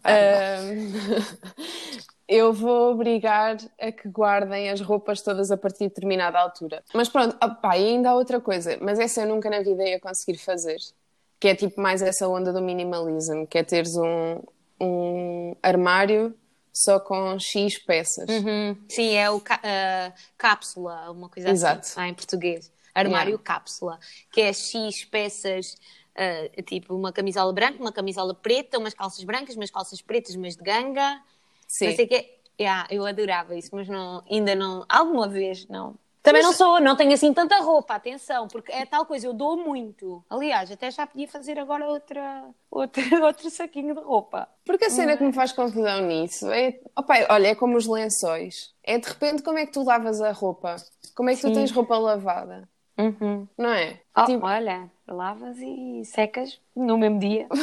eu 2.28 2.52
vou 2.52 2.92
obrigar 2.92 3.56
a 3.78 3.90
que 3.90 4.08
guardem 4.08 4.70
as 4.70 4.80
roupas 4.80 5.20
todas 5.20 5.50
a 5.50 5.56
partir 5.56 5.84
de 5.84 5.88
determinada 5.88 6.38
altura. 6.38 6.82
Mas 6.94 7.08
pronto, 7.08 7.36
opa, 7.42 7.76
e 7.76 7.88
ainda 7.88 8.10
há 8.10 8.14
outra 8.14 8.40
coisa, 8.40 8.78
mas 8.80 8.98
essa 8.98 9.22
eu 9.22 9.28
nunca 9.28 9.50
na 9.50 9.60
vida 9.60 9.82
ia 9.82 10.00
conseguir 10.00 10.38
fazer, 10.38 10.78
que 11.40 11.48
é 11.48 11.54
tipo 11.54 11.80
mais 11.80 12.02
essa 12.02 12.28
onda 12.28 12.52
do 12.52 12.60
minimalismo, 12.60 13.46
que 13.46 13.56
é 13.56 13.64
teres 13.64 13.96
um, 13.96 14.42
um 14.78 15.56
armário 15.62 16.36
só 16.70 17.00
com 17.00 17.38
X 17.38 17.78
peças. 17.78 18.28
Uhum. 18.28 18.76
Sim, 18.88 19.14
é 19.14 19.30
o 19.30 19.38
uh, 19.38 19.40
cápsula, 20.36 21.10
uma 21.10 21.30
coisa 21.30 21.48
assim, 21.48 21.56
Exato. 21.56 21.80
assim, 21.80 22.00
ah, 22.00 22.08
em 22.08 22.14
português. 22.14 22.70
Armário 22.94 23.30
yeah. 23.30 23.42
cápsula, 23.42 23.98
que 24.30 24.40
é 24.42 24.52
X 24.52 25.04
peças, 25.06 25.76
uh, 26.14 26.62
tipo 26.62 26.94
uma 26.94 27.12
camisola 27.12 27.52
branca, 27.52 27.80
uma 27.80 27.92
camisola 27.92 28.34
preta, 28.34 28.78
umas 28.78 28.92
calças 28.92 29.24
brancas, 29.24 29.56
umas 29.56 29.70
calças 29.70 30.02
pretas, 30.02 30.34
umas 30.34 30.56
de 30.56 30.62
ganga. 30.62 31.22
Sim. 31.66 31.88
Não 31.88 31.96
sei 31.96 32.06
que 32.06 32.38
yeah, 32.60 32.86
eu 32.90 33.06
adorava 33.06 33.56
isso, 33.56 33.70
mas 33.72 33.88
não, 33.88 34.22
ainda 34.30 34.54
não, 34.54 34.84
alguma 34.88 35.26
vez 35.26 35.66
não. 35.68 35.96
Também 36.22 36.42
não 36.42 36.52
sou, 36.52 36.80
não 36.80 36.96
tenho 36.96 37.12
assim 37.12 37.32
tanta 37.32 37.58
roupa, 37.60 37.94
atenção, 37.94 38.46
porque 38.46 38.70
é 38.70 38.84
tal 38.84 39.06
coisa, 39.06 39.26
eu 39.26 39.32
dou 39.32 39.56
muito. 39.56 40.22
Aliás, 40.28 40.70
até 40.70 40.90
já 40.90 41.06
podia 41.06 41.26
fazer 41.26 41.58
agora 41.58 41.88
outra, 41.88 42.44
outra, 42.70 43.02
outro 43.24 43.50
saquinho 43.50 43.94
de 43.94 44.00
roupa. 44.00 44.46
Porque 44.64 44.84
a 44.84 44.90
cena 44.90 45.16
que 45.16 45.24
me 45.24 45.32
faz 45.32 45.52
confusão 45.52 46.02
nisso 46.02 46.50
é, 46.50 46.78
opa, 46.94 47.14
olha, 47.30 47.48
é 47.48 47.54
como 47.54 47.76
os 47.76 47.86
lençóis. 47.86 48.74
É 48.84 48.98
de 48.98 49.08
repente 49.08 49.42
como 49.42 49.58
é 49.58 49.64
que 49.64 49.72
tu 49.72 49.82
lavas 49.82 50.20
a 50.20 50.32
roupa? 50.32 50.76
Como 51.14 51.30
é 51.30 51.34
que 51.34 51.40
Sim. 51.40 51.48
tu 51.48 51.54
tens 51.54 51.70
roupa 51.70 51.96
lavada? 51.96 52.68
Uhum. 52.98 53.48
Não 53.56 53.70
é? 53.70 53.98
Oh, 54.14 54.24
tipo... 54.24 54.44
Olha, 54.44 54.90
lavas 55.08 55.56
e 55.58 56.02
secas 56.04 56.60
no 56.76 56.98
mesmo 56.98 57.18
dia. 57.18 57.46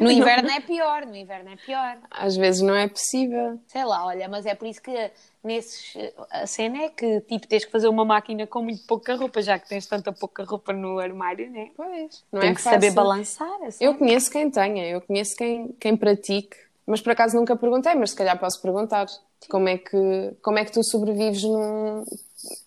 No 0.00 0.10
inverno 0.10 0.50
é 0.50 0.60
pior, 0.60 1.06
no 1.06 1.14
inverno 1.14 1.50
é 1.50 1.56
pior. 1.56 1.98
Às 2.10 2.36
vezes 2.36 2.62
não 2.62 2.74
é 2.74 2.88
possível. 2.88 3.60
Sei 3.68 3.84
lá, 3.84 4.04
olha, 4.04 4.28
mas 4.28 4.44
é 4.44 4.54
por 4.54 4.66
isso 4.66 4.82
que 4.82 5.10
nesses 5.48 5.94
a 6.30 6.46
cena 6.46 6.82
é 6.84 6.88
que 6.90 7.20
tipo 7.22 7.48
tens 7.48 7.64
que 7.64 7.72
fazer 7.72 7.88
uma 7.88 8.04
máquina 8.04 8.46
com 8.46 8.62
muito 8.62 8.86
pouca 8.86 9.16
roupa, 9.16 9.42
já 9.42 9.58
que 9.58 9.68
tens 9.68 9.86
tanta 9.86 10.12
pouca 10.12 10.44
roupa 10.44 10.72
no 10.72 10.98
armário, 10.98 11.50
né? 11.50 11.70
Pois. 11.76 12.24
Não 12.30 12.40
Tem 12.40 12.50
é 12.50 12.54
que 12.54 12.60
fácil. 12.60 12.80
saber 12.80 12.90
balançar. 12.92 13.62
Assim. 13.62 13.84
Eu 13.84 13.94
conheço 13.96 14.30
quem 14.30 14.50
tenha, 14.50 14.86
eu 14.86 15.00
conheço 15.00 15.34
quem, 15.36 15.74
quem 15.80 15.96
pratique, 15.96 16.56
mas 16.86 17.00
por 17.00 17.12
acaso 17.12 17.36
nunca 17.36 17.56
perguntei, 17.56 17.94
mas 17.94 18.10
se 18.10 18.16
calhar 18.16 18.38
posso 18.38 18.60
perguntar. 18.62 19.06
Como 19.48 19.68
é 19.68 19.78
que, 19.78 20.36
como 20.42 20.58
é 20.58 20.64
que 20.64 20.72
tu 20.72 20.82
sobrevives 20.82 21.44
num, 21.44 22.04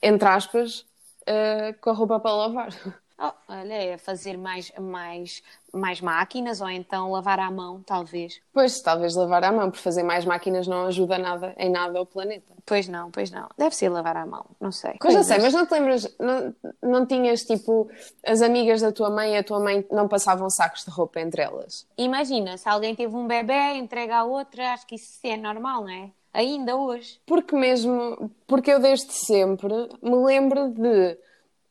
entre 0.02 0.28
aspas, 0.28 0.80
uh, 1.24 1.74
com 1.82 1.89
a 1.89 1.94
roupa 1.94 2.20
para 2.20 2.34
lavar? 2.36 3.01
Oh, 3.24 3.34
olha, 3.50 3.74
é 3.74 3.98
fazer 4.00 4.36
mais, 4.36 4.72
mais, 4.80 5.44
mais 5.72 6.02
máquinas 6.02 6.60
ou 6.60 6.68
então 6.68 7.12
lavar 7.12 7.40
à 7.40 7.52
mão, 7.52 7.84
talvez. 7.86 8.42
Pois, 8.52 8.82
talvez 8.82 9.14
lavar 9.14 9.44
à 9.44 9.52
mão, 9.52 9.70
porque 9.70 9.84
fazer 9.84 10.02
mais 10.02 10.26
máquinas 10.26 10.66
não 10.66 10.88
ajuda 10.88 11.20
nada, 11.20 11.54
em 11.56 11.70
nada 11.70 12.00
ao 12.00 12.06
planeta. 12.06 12.52
Pois 12.66 12.88
não, 12.88 13.12
pois 13.12 13.30
não. 13.30 13.48
Deve 13.56 13.76
ser 13.76 13.90
lavar 13.90 14.18
à 14.18 14.26
mão, 14.26 14.44
não 14.60 14.72
sei. 14.72 14.96
Pois 15.00 15.14
não 15.14 15.22
sei, 15.22 15.38
mas 15.38 15.54
não 15.54 15.68
te 15.68 15.72
lembras, 15.72 16.16
não, 16.20 16.56
não 16.82 17.06
tinhas 17.06 17.42
tipo, 17.42 17.88
as 18.26 18.42
amigas 18.42 18.82
da 18.82 18.92
tua 18.92 19.12
mãe 19.12 19.36
e 19.36 19.38
a 19.38 19.44
tua 19.44 19.60
mãe 19.60 19.86
não 19.92 20.08
passavam 20.08 20.50
sacos 20.50 20.84
de 20.84 20.90
roupa 20.90 21.22
entre 21.22 21.44
elas? 21.44 21.86
Imagina, 22.00 22.58
se 22.58 22.68
alguém 22.68 22.96
teve 22.96 23.16
um 23.16 23.28
bebê, 23.28 23.76
entrega 23.76 24.18
a 24.18 24.24
outra, 24.24 24.74
acho 24.74 24.88
que 24.88 24.96
isso 24.96 25.20
é 25.24 25.38
normal, 25.38 25.84
não 25.84 25.90
é? 25.92 26.10
Ainda 26.34 26.76
hoje. 26.76 27.20
Porque 27.28 27.56
mesmo, 27.56 28.32
porque 28.48 28.72
eu 28.72 28.80
desde 28.80 29.14
sempre 29.14 29.74
me 30.02 30.16
lembro 30.16 30.70
de 30.70 31.18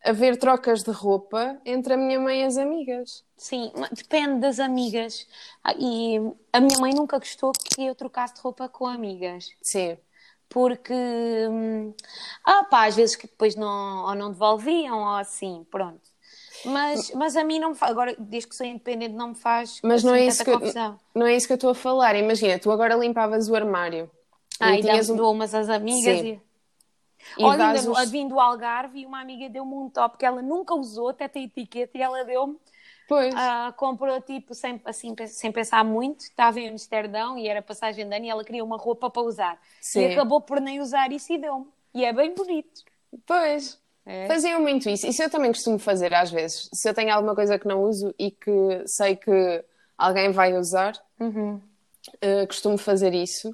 haver 0.05 0.37
trocas 0.39 0.83
de 0.83 0.91
roupa 0.91 1.61
entre 1.65 1.95
a 1.95 1.97
minha 1.97 2.19
mãe 2.19 2.43
e 2.43 2.45
as 2.45 2.57
amigas. 2.57 3.25
Sim, 3.37 3.73
depende 3.93 4.41
das 4.41 4.59
amigas. 4.59 5.27
Ah, 5.63 5.75
e 5.79 6.19
a 6.53 6.61
minha 6.61 6.79
mãe 6.79 6.93
nunca 6.95 7.19
gostou 7.19 7.53
que 7.53 7.85
eu 7.85 7.95
trocasse 7.95 8.35
de 8.35 8.41
roupa 8.41 8.69
com 8.69 8.87
amigas. 8.87 9.49
Sim. 9.63 9.97
Porque, 10.49 10.93
hum, 11.49 11.95
ah 12.45 12.65
pá, 12.65 12.87
às 12.87 12.97
vezes 12.97 13.15
que 13.15 13.27
depois 13.27 13.55
não, 13.55 14.07
ou 14.07 14.15
não 14.15 14.33
devolviam, 14.33 14.99
ou 14.99 15.17
assim, 15.17 15.65
pronto. 15.71 16.11
Mas, 16.65 17.13
mas 17.15 17.37
a 17.37 17.45
mim 17.45 17.59
não 17.59 17.71
me 17.71 17.75
faz, 17.77 17.93
agora 17.93 18.15
desde 18.19 18.49
que 18.49 18.57
sou 18.57 18.67
independente 18.67 19.15
não 19.15 19.29
me 19.29 19.35
faz 19.35 19.81
mas 19.83 20.05
não 20.05 20.13
assim, 20.13 20.23
é 20.23 20.27
isso 20.27 20.45
que 20.45 20.51
confusão. 20.51 21.01
não 21.15 21.27
é 21.27 21.35
isso 21.35 21.47
que 21.47 21.53
eu 21.53 21.57
estou 21.57 21.71
a 21.71 21.75
falar. 21.75 22.17
Imagina, 22.17 22.59
tu 22.59 22.71
agora 22.71 22.95
limpavas 22.97 23.49
o 23.49 23.55
armário. 23.55 24.11
Ah, 24.59 24.77
e, 24.77 24.83
e 24.83 25.13
um... 25.13 25.31
umas 25.31 25.55
às 25.55 25.69
amigas 25.71 26.19
Sim. 26.19 26.27
e... 26.35 26.50
E 27.39 27.45
Olha, 27.45 27.69
ainda 27.69 27.91
os... 27.91 28.11
vim 28.11 28.29
do 28.29 28.39
Algarve 28.41 29.01
e 29.01 29.07
uma 29.07 29.21
amiga 29.21 29.49
deu-me 29.49 29.75
um 29.75 29.89
top 29.89 30.17
que 30.19 30.25
ela 30.25 30.43
nunca 30.43 30.75
usou, 30.75 31.09
até 31.09 31.29
tem 31.29 31.45
etiqueta, 31.45 31.97
e 31.97 32.03
ela 32.03 32.25
deu-me. 32.25 32.57
Pois. 33.09 33.35
Uh, 33.35 33.73
comprou 33.77 34.21
tipo 34.21 34.55
sem, 34.55 34.81
assim, 34.85 35.17
sem 35.27 35.51
pensar 35.51 35.85
muito, 35.85 36.21
estava 36.21 36.61
em 36.61 36.69
Amsterdão 36.69 37.37
e 37.37 37.49
era 37.49 37.61
passagem 37.61 38.09
de 38.09 38.15
ano 38.15 38.25
e 38.25 38.31
ela 38.31 38.45
queria 38.45 38.65
uma 38.65 38.77
roupa 38.77 39.11
para 39.11 39.23
usar. 39.23 39.61
Sim. 39.81 40.03
E 40.03 40.13
acabou 40.13 40.41
por 40.41 40.61
nem 40.61 40.81
usar 40.81 41.11
isso 41.11 41.33
e 41.33 41.39
deu-me. 41.39 41.67
E 41.93 42.05
é 42.05 42.13
bem 42.13 42.33
bonito. 42.35 42.85
Pois. 43.27 43.81
É. 44.07 44.29
Faziam 44.29 44.61
muito 44.61 44.89
isso. 44.89 45.09
Isso 45.09 45.23
eu 45.23 45.29
também 45.29 45.53
costumo 45.53 45.77
fazer 45.79 46.15
às 46.15 46.31
vezes. 46.31 46.69
Se 46.73 46.89
eu 46.89 46.95
tenho 46.95 47.13
alguma 47.13 47.35
coisa 47.35 47.59
que 47.59 47.67
não 47.67 47.83
uso 47.83 48.15
e 48.17 48.31
que 48.31 48.83
sei 48.87 49.17
que 49.17 49.65
alguém 49.99 50.31
vai 50.31 50.57
usar, 50.57 50.93
uhum. 51.19 51.57
uh, 51.57 52.47
costumo 52.47 52.79
fazer 52.79 53.13
isso. 53.13 53.53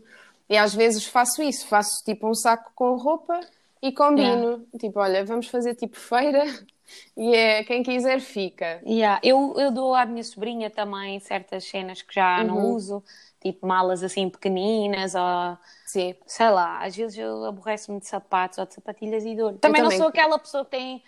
E 0.51 0.57
às 0.57 0.75
vezes 0.75 1.07
faço 1.07 1.43
isso. 1.43 1.67
Faço 1.67 2.05
tipo 2.05 2.29
um 2.29 2.35
saco 2.35 2.73
com 2.75 2.95
roupa 2.97 3.41
e 3.89 3.93
combino. 3.93 4.45
Yeah. 4.45 4.65
Tipo, 4.79 5.01
olha, 5.01 5.25
vamos 5.25 5.49
fazer 5.49 5.75
tipo 5.75 5.97
feira 5.97 6.45
e 7.17 7.35
é 7.35 7.65
quem 7.65 7.83
quiser 7.83 8.21
fica. 8.21 8.81
Yeah. 8.87 9.21
Eu, 9.23 9.55
eu 9.57 9.71
dou 9.71 9.95
à 9.95 10.05
minha 10.05 10.23
sobrinha 10.23 10.71
também 10.71 11.19
certas 11.21 11.65
cenas 11.65 12.03
que 12.03 12.15
já 12.15 12.41
uhum. 12.41 12.47
não 12.47 12.71
uso, 12.73 13.03
tipo 13.41 13.67
malas 13.67 14.03
assim 14.03 14.29
pequeninas 14.29 15.15
ou. 15.15 15.59
Sim. 15.85 16.15
Sei 16.27 16.51
lá, 16.51 16.85
às 16.85 16.97
vezes 16.97 17.17
eu 17.17 17.45
aborreço-me 17.45 18.01
de 18.01 18.07
sapatos 18.07 18.59
ou 18.59 18.67
de 18.67 18.75
sapatilhas 18.75 19.25
e 19.25 19.35
dou. 19.35 19.53
Também, 19.55 19.61
também 19.61 19.83
não 19.83 19.91
sou 19.91 20.09
aquela 20.09 20.39
pessoa 20.39 20.65
que 20.65 20.73
tem 20.73 21.03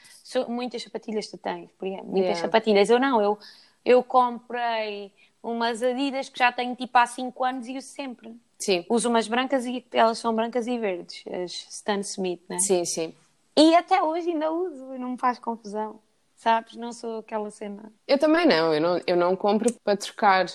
muitas 0.49 0.83
sapatilhas, 0.83 1.27
tu 1.27 1.37
tens, 1.37 1.71
por 1.73 1.87
exemplo, 1.87 2.07
muitas 2.07 2.31
yeah. 2.31 2.43
sapatilhas. 2.43 2.91
Eu 2.91 3.01
não, 3.01 3.21
eu, 3.21 3.39
eu 3.85 4.03
comprei 4.03 5.13
umas 5.43 5.83
Adidas 5.83 6.29
que 6.29 6.39
já 6.39 6.53
tenho 6.53 6.75
tipo 6.75 6.97
há 6.97 7.07
5 7.07 7.45
anos 7.45 7.69
e 7.69 7.77
uso 7.77 7.87
sempre. 7.89 8.35
Sim. 8.59 8.85
Uso 8.89 9.09
umas 9.09 9.29
brancas 9.29 9.65
e 9.67 9.85
elas 9.93 10.19
são 10.19 10.35
brancas 10.35 10.67
e 10.67 10.79
verdes, 10.79 11.23
as 11.27 11.53
Stan 11.71 12.01
Smith, 12.01 12.43
né? 12.49 12.59
Sim, 12.59 12.85
sim. 12.85 13.15
E 13.57 13.75
até 13.75 14.03
hoje 14.03 14.31
ainda 14.31 14.51
uso 14.51 14.95
e 14.95 14.99
não 14.99 15.11
me 15.13 15.19
faz 15.19 15.39
confusão, 15.39 16.01
sabes? 16.35 16.75
Não 16.77 16.93
sou 16.93 17.19
aquela 17.19 17.51
cena. 17.51 17.93
Eu 18.07 18.19
também 18.19 18.47
não, 18.47 18.75
eu 18.75 18.81
não, 18.81 19.01
eu 19.07 19.17
não 19.17 19.37
compro 19.37 19.73
para 19.85 19.97
trocar. 19.97 20.47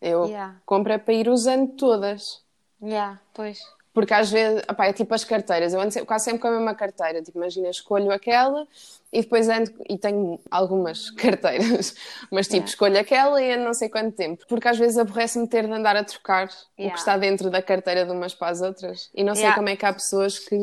Eu 0.00 0.26
Yeah. 0.26 0.60
compro 0.66 0.92
é 0.92 0.98
para 0.98 1.14
ir 1.14 1.28
usando 1.28 1.74
todas. 1.76 2.44
Yeah, 2.82 3.20
pois. 3.32 3.60
Porque 3.96 4.12
às 4.12 4.30
vezes, 4.30 4.62
opá, 4.70 4.88
é 4.88 4.92
tipo 4.92 5.14
as 5.14 5.24
carteiras. 5.24 5.72
Eu 5.72 5.80
ando 5.80 5.90
se- 5.90 6.04
quase 6.04 6.26
sempre 6.26 6.40
com 6.42 6.48
a 6.48 6.50
mesma 6.50 6.74
carteira. 6.74 7.22
Tipo, 7.22 7.38
imagina, 7.38 7.70
escolho 7.70 8.10
aquela 8.10 8.68
e 9.10 9.22
depois 9.22 9.48
ando. 9.48 9.72
E 9.88 9.96
tenho 9.96 10.38
algumas 10.50 11.08
carteiras. 11.16 11.94
Mas 12.30 12.44
tipo, 12.46 12.56
Yeah. 12.56 12.68
escolho 12.68 12.98
aquela 13.00 13.40
e 13.42 13.52
ando 13.52 13.64
não 13.64 13.72
sei 13.72 13.88
quanto 13.88 14.14
tempo. 14.14 14.44
Porque 14.46 14.68
às 14.68 14.76
vezes 14.76 14.98
aborrece-me 14.98 15.48
ter 15.48 15.66
de 15.66 15.72
andar 15.72 15.96
a 15.96 16.04
trocar 16.04 16.46
o 16.46 16.50
Yeah. 16.78 16.92
que 16.92 16.98
está 16.98 17.16
dentro 17.16 17.48
da 17.48 17.62
carteira 17.62 18.04
de 18.04 18.10
umas 18.12 18.34
para 18.34 18.48
as 18.52 18.60
outras. 18.60 19.08
E 19.14 19.24
não 19.24 19.34
sei 19.34 19.44
Yeah. 19.44 19.56
como 19.56 19.70
é 19.70 19.76
que 19.76 19.86
há 19.86 19.92
pessoas 19.94 20.38
que 20.38 20.56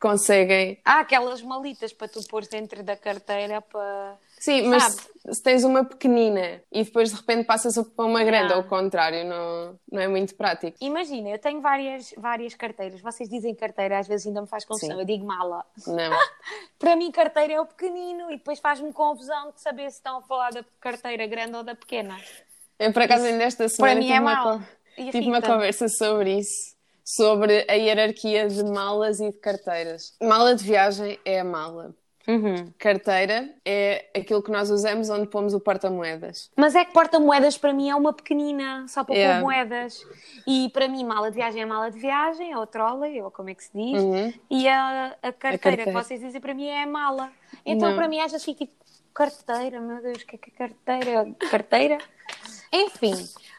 conseguem. 0.00 0.78
Há 0.82 1.00
aquelas 1.00 1.42
malitas 1.42 1.92
para 1.92 2.08
tu 2.08 2.26
pôr 2.26 2.46
dentro 2.46 2.82
da 2.82 2.96
carteira 2.96 3.60
para. 3.60 4.16
Sim, 4.38 4.68
mas 4.68 4.82
Sabe? 4.84 5.34
se, 5.34 5.42
tens 5.42 5.64
uma 5.64 5.84
pequenina 5.84 6.62
e 6.70 6.84
depois 6.84 7.10
de 7.10 7.16
repente 7.16 7.44
passas 7.44 7.76
para 7.88 8.04
uma 8.04 8.22
grande, 8.22 8.52
ou 8.52 8.60
ao 8.60 8.64
contrário, 8.64 9.24
não, 9.24 9.78
não 9.90 10.00
é 10.00 10.08
muito 10.08 10.34
prático. 10.34 10.76
Imagina, 10.80 11.30
eu 11.30 11.38
tenho 11.38 11.60
várias, 11.60 12.14
várias 12.16 12.54
carteiras. 12.54 13.00
Vocês 13.00 13.28
dizem 13.28 13.54
carteira, 13.54 13.98
às 13.98 14.06
vezes 14.06 14.26
ainda 14.26 14.40
me 14.40 14.46
faz 14.46 14.64
confusão. 14.64 14.96
Sim. 14.96 15.00
Eu 15.00 15.04
digo 15.04 15.26
mala. 15.26 15.64
Não. 15.86 16.16
Para 16.78 16.94
mim, 16.96 17.10
carteira 17.10 17.54
é 17.54 17.60
o 17.60 17.66
pequenino 17.66 18.30
e 18.30 18.36
depois 18.36 18.60
faz-me 18.60 18.92
confusão 18.92 19.50
de 19.52 19.60
saber 19.60 19.90
se 19.90 19.96
estão 19.96 20.18
a 20.18 20.22
falar 20.22 20.52
da 20.52 20.64
carteira 20.80 21.26
grande 21.26 21.56
ou 21.56 21.64
da 21.64 21.74
pequena. 21.74 22.16
Eu, 22.78 22.92
por 22.92 23.02
acaso, 23.02 23.24
ainda 23.24 23.44
esta 23.44 23.68
semana 23.68 23.94
Para 23.94 24.00
mim 24.00 24.06
tive, 24.06 24.16
é 24.16 24.20
uma, 24.20 24.68
tive 25.10 25.28
uma 25.28 25.42
conversa 25.42 25.88
sobre 25.88 26.38
isso, 26.38 26.76
sobre 27.04 27.66
a 27.68 27.74
hierarquia 27.74 28.46
de 28.46 28.62
malas 28.62 29.18
e 29.18 29.32
de 29.32 29.38
carteiras. 29.38 30.16
Mala 30.22 30.54
de 30.54 30.62
viagem 30.62 31.18
é 31.24 31.40
a 31.40 31.44
mala. 31.44 31.94
Uhum. 32.28 32.70
Carteira 32.78 33.48
é 33.64 34.06
aquilo 34.14 34.42
que 34.42 34.50
nós 34.50 34.70
usamos 34.70 35.08
onde 35.08 35.26
pomos 35.28 35.54
o 35.54 35.60
porta-moedas. 35.60 36.50
Mas 36.54 36.74
é 36.74 36.84
que 36.84 36.92
porta-moedas 36.92 37.56
para 37.56 37.72
mim 37.72 37.88
é 37.88 37.94
uma 37.94 38.12
pequenina, 38.12 38.84
só 38.86 39.02
para 39.02 39.14
Yeah. 39.14 39.40
pôr 39.40 39.46
moedas. 39.46 40.06
E 40.46 40.68
para 40.68 40.86
mim, 40.86 41.04
mala 41.04 41.30
de 41.30 41.36
viagem 41.36 41.62
é 41.62 41.66
mala 41.66 41.90
de 41.90 41.98
viagem, 41.98 42.54
ou 42.54 42.66
trolley, 42.66 43.22
ou 43.22 43.30
como 43.30 43.48
é 43.48 43.54
que 43.54 43.64
se 43.64 43.70
diz. 43.74 44.02
Uhum. 44.02 44.32
E 44.50 44.68
a, 44.68 45.16
a, 45.22 45.32
carteira 45.32 45.58
carteira. 45.58 45.84
que 45.84 45.92
vocês 45.92 46.20
dizem 46.20 46.40
para 46.40 46.52
mim 46.52 46.66
é 46.66 46.84
mala. 46.84 47.32
Então 47.64 47.88
Não. 47.88 47.96
para 47.96 48.06
mim, 48.06 48.20
vezes 48.20 48.44
fico 48.44 48.58
tipo, 48.58 48.72
carteira, 49.14 49.80
meu 49.80 50.02
Deus, 50.02 50.22
o 50.22 50.26
que 50.26 50.36
é 50.36 50.38
que 50.38 50.50
é 50.50 50.68
carteira? 50.68 51.34
Carteira? 51.50 51.98
Enfim. 52.72 53.14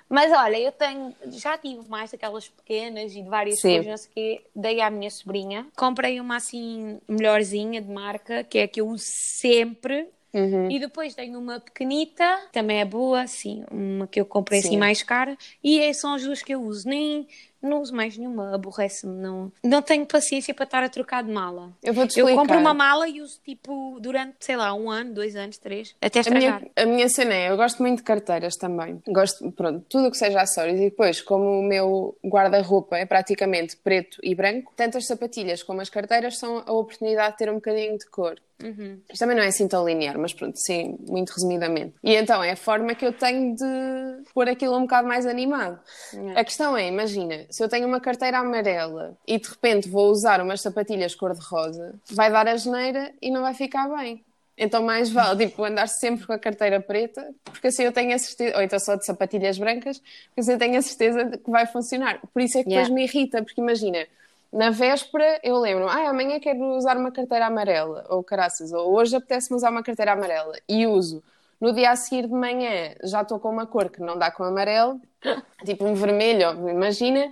Mas 0.09 0.31
olha, 0.31 0.57
eu 0.57 0.71
tenho, 0.71 1.15
já 1.27 1.55
tive 1.55 1.87
mais 1.87 2.11
daquelas 2.11 2.49
pequenas 2.49 3.13
e 3.13 3.21
de 3.21 3.29
várias 3.29 3.59
Sim. 3.59 3.75
coisas, 3.75 3.87
não 3.87 3.97
sei 3.97 4.09
o 4.09 4.13
quê, 4.13 4.45
dei 4.55 4.81
à 4.81 4.89
minha 4.89 5.11
sobrinha. 5.11 5.67
Comprei 5.77 6.19
uma 6.19 6.37
assim, 6.37 6.99
melhorzinha 7.07 7.79
de 7.79 7.91
marca, 7.91 8.43
que 8.43 8.57
é 8.57 8.63
a 8.63 8.67
que 8.67 8.81
eu 8.81 8.87
uso 8.87 9.05
sempre. 9.05 10.09
Uhum. 10.33 10.69
E 10.69 10.79
depois 10.79 11.15
tenho 11.15 11.39
uma 11.39 11.59
pequenita, 11.59 12.39
também 12.51 12.79
é 12.79 12.85
boa, 12.85 13.25
sim, 13.27 13.63
uma 13.71 14.07
que 14.07 14.19
eu 14.21 14.25
comprei 14.25 14.59
assim 14.59 14.69
Sim. 14.69 14.77
mais 14.77 15.01
cara. 15.01 15.37
E 15.63 15.79
é- 15.79 15.93
são 15.93 16.13
as 16.13 16.23
duas 16.23 16.41
que 16.43 16.53
eu 16.53 16.61
uso. 16.61 16.87
Nem 16.87 17.27
não 17.61 17.81
uso 17.81 17.93
mais 17.93 18.17
nenhuma, 18.17 18.55
aborrece-me. 18.55 19.13
Não, 19.21 19.51
não 19.63 19.81
tenho 19.81 20.05
paciência 20.05 20.53
para 20.53 20.63
estar 20.63 20.83
a 20.83 20.87
trocar 20.87 21.23
de 21.23 21.31
mala. 21.31 21.73
Eu 21.83 21.93
vou-te 21.93 22.17
Eu 22.17 22.25
explicar. 22.25 22.41
compro 22.41 22.57
uma 22.59 22.73
mala 22.73 23.07
e 23.09 23.21
uso 23.21 23.39
tipo 23.43 23.99
durante, 23.99 24.35
sei 24.39 24.55
lá, 24.55 24.73
um 24.73 24.89
ano, 24.89 25.13
dois 25.13 25.35
anos, 25.35 25.57
três, 25.57 25.93
até 26.01 26.19
A 26.19 26.21
estragar. 26.21 26.61
minha, 26.61 26.71
a 26.77 26.85
minha 26.85 27.09
cena 27.09 27.33
é, 27.33 27.49
eu 27.51 27.57
gosto 27.57 27.81
muito 27.81 27.97
de 27.97 28.03
carteiras 28.03 28.55
também. 28.55 29.01
Gosto, 29.07 29.51
pronto, 29.51 29.83
tudo 29.89 30.07
o 30.07 30.11
que 30.11 30.17
seja 30.17 30.39
acessórios. 30.41 30.79
E 30.79 30.85
depois, 30.85 31.21
como 31.21 31.43
o 31.59 31.63
meu 31.63 32.17
guarda-roupa 32.25 32.97
é 32.97 33.05
praticamente 33.05 33.75
preto 33.75 34.17
e 34.23 34.33
branco, 34.33 34.71
tanto 34.75 34.97
as 34.97 35.05
sapatilhas 35.05 35.61
como 35.63 35.81
as 35.81 35.89
carteiras 35.89 36.37
são 36.37 36.63
a 36.65 36.71
oportunidade 36.71 37.31
de 37.33 37.37
ter 37.39 37.49
um 37.49 37.55
bocadinho 37.55 37.97
de 37.97 38.05
cor. 38.09 38.39
Uhum. 38.63 38.99
Isto 39.09 39.19
também 39.19 39.35
não 39.37 39.43
é 39.43 39.47
assim 39.47 39.67
tão 39.67 39.87
linear, 39.87 40.17
mas 40.17 40.33
pronto, 40.33 40.57
sim, 40.57 40.97
muito 41.07 41.29
resumidamente. 41.29 41.93
E 42.03 42.15
então 42.15 42.43
é 42.43 42.51
a 42.51 42.55
forma 42.55 42.93
que 42.93 43.05
eu 43.05 43.13
tenho 43.13 43.55
de 43.55 44.29
pôr 44.33 44.49
aquilo 44.49 44.75
um 44.77 44.81
bocado 44.81 45.07
mais 45.07 45.25
animado. 45.25 45.79
Yeah. 46.13 46.41
A 46.41 46.43
questão 46.43 46.75
é, 46.75 46.87
imagina, 46.87 47.45
se 47.49 47.63
eu 47.63 47.69
tenho 47.69 47.87
uma 47.87 47.99
carteira 47.99 48.39
amarela 48.39 49.17
e 49.27 49.39
de 49.39 49.47
repente 49.47 49.89
vou 49.89 50.09
usar 50.09 50.41
umas 50.41 50.61
sapatilhas 50.61 51.15
cor-de-rosa, 51.15 51.95
vai 52.11 52.29
dar 52.31 52.47
a 52.47 52.57
geneira 52.57 53.13
e 53.21 53.31
não 53.31 53.41
vai 53.41 53.53
ficar 53.53 53.87
bem. 53.95 54.23
Então 54.57 54.83
mais 54.83 55.09
vale, 55.09 55.47
tipo, 55.47 55.63
andar 55.63 55.87
sempre 55.87 56.27
com 56.27 56.33
a 56.33 56.37
carteira 56.39 56.81
preta, 56.81 57.33
porque 57.45 57.67
assim 57.67 57.83
eu 57.83 57.93
tenho 57.93 58.13
a 58.13 58.19
certeza, 58.19 58.57
ou 58.57 58.61
então 58.61 58.77
só 58.77 58.95
de 58.95 59.05
sapatilhas 59.05 59.57
brancas, 59.57 59.99
porque 60.27 60.41
assim 60.41 60.51
eu 60.51 60.59
tenho 60.59 60.77
a 60.77 60.81
certeza 60.81 61.23
de 61.23 61.37
que 61.37 61.49
vai 61.49 61.65
funcionar. 61.65 62.19
Por 62.33 62.41
isso 62.41 62.57
é 62.57 62.63
que 62.63 62.69
depois 62.69 62.89
Yeah. 62.89 62.93
me 62.93 63.03
irrita, 63.05 63.41
porque 63.41 63.61
imagina, 63.61 64.05
na 64.51 64.69
véspera 64.71 65.39
eu 65.43 65.57
lembro, 65.59 65.87
ah, 65.87 66.09
amanhã 66.09 66.39
quero 66.39 66.59
usar 66.75 66.97
uma 66.97 67.11
carteira 67.11 67.45
amarela, 67.47 68.05
ou 68.09 68.23
caraças, 68.23 68.71
ou 68.73 68.93
hoje 68.95 69.15
apetece-me 69.15 69.55
usar 69.57 69.71
uma 69.71 69.83
carteira 69.83 70.13
amarela, 70.13 70.53
e 70.67 70.87
uso. 70.87 71.23
No 71.61 71.73
dia 71.73 71.91
a 71.91 71.95
seguir 71.95 72.27
de 72.27 72.33
manhã 72.33 72.95
já 73.03 73.21
estou 73.21 73.39
com 73.39 73.49
uma 73.49 73.67
cor 73.67 73.89
que 73.89 73.99
não 73.99 74.17
dá 74.17 74.31
com 74.31 74.43
amarelo, 74.43 74.99
tipo 75.65 75.85
um 75.85 75.93
vermelho, 75.93 76.69
imagina, 76.69 77.31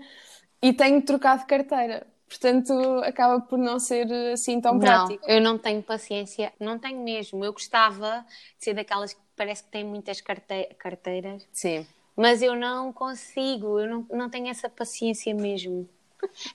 e 0.61 0.73
tenho 0.73 0.99
de 0.99 1.05
trocar 1.05 1.37
de 1.39 1.45
carteira. 1.45 2.05
Portanto, 2.27 2.73
acaba 3.05 3.39
por 3.39 3.57
não 3.57 3.79
ser 3.79 4.11
assim 4.33 4.59
tão 4.59 4.77
Não, 4.77 5.07
prático. 5.07 5.25
eu 5.29 5.39
não 5.39 5.57
tenho 5.57 5.81
paciência, 5.81 6.51
não 6.59 6.77
tenho 6.77 7.01
mesmo. 7.01 7.43
Eu 7.45 7.53
gostava 7.53 8.25
de 8.59 8.65
ser 8.65 8.73
daquelas 8.73 9.13
que 9.13 9.21
parece 9.35 9.63
que 9.63 9.69
têm 9.69 9.85
muitas 9.85 10.19
carte- 10.19 10.75
carteiras, 10.77 11.47
Sim. 11.53 11.87
mas 12.17 12.41
eu 12.41 12.53
não 12.55 12.91
consigo, 12.91 13.79
eu 13.79 13.87
não, 13.87 14.05
não 14.11 14.29
tenho 14.29 14.47
essa 14.49 14.69
paciência 14.69 15.33
mesmo. 15.33 15.87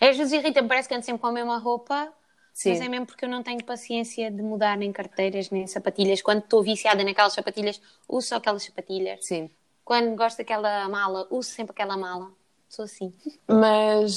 Às 0.01 0.16
vezes 0.16 0.33
irrita-me, 0.33 0.68
parece 0.68 0.88
que 0.88 0.94
ando 0.94 1.05
sempre 1.05 1.20
com 1.20 1.27
a 1.29 1.33
mesma 1.33 1.59
roupa, 1.59 2.12
Sim. 2.53 2.70
mas 2.70 2.81
é 2.81 2.88
mesmo 2.88 3.07
porque 3.07 3.25
eu 3.25 3.29
não 3.29 3.42
tenho 3.42 3.62
paciência 3.64 4.31
de 4.31 4.42
mudar 4.42 4.77
nem 4.77 4.92
carteiras, 4.92 5.51
nem 5.51 5.66
sapatilhas. 5.66 6.20
Quando 6.22 6.40
estou 6.40 6.62
viciada 6.62 7.03
naquelas 7.03 7.33
sapatilhas, 7.33 7.81
uso 8.09 8.29
só 8.29 8.37
aquelas 8.37 8.62
sapatilhas. 8.64 9.25
Sim. 9.27 9.51
Quando 9.85 10.14
gosto 10.14 10.38
daquela 10.38 10.88
mala, 10.88 11.27
uso 11.31 11.51
sempre 11.51 11.72
aquela 11.72 11.96
mala. 11.96 12.31
Sou 12.68 12.87
assim. 12.87 13.12
Mas 13.46 14.14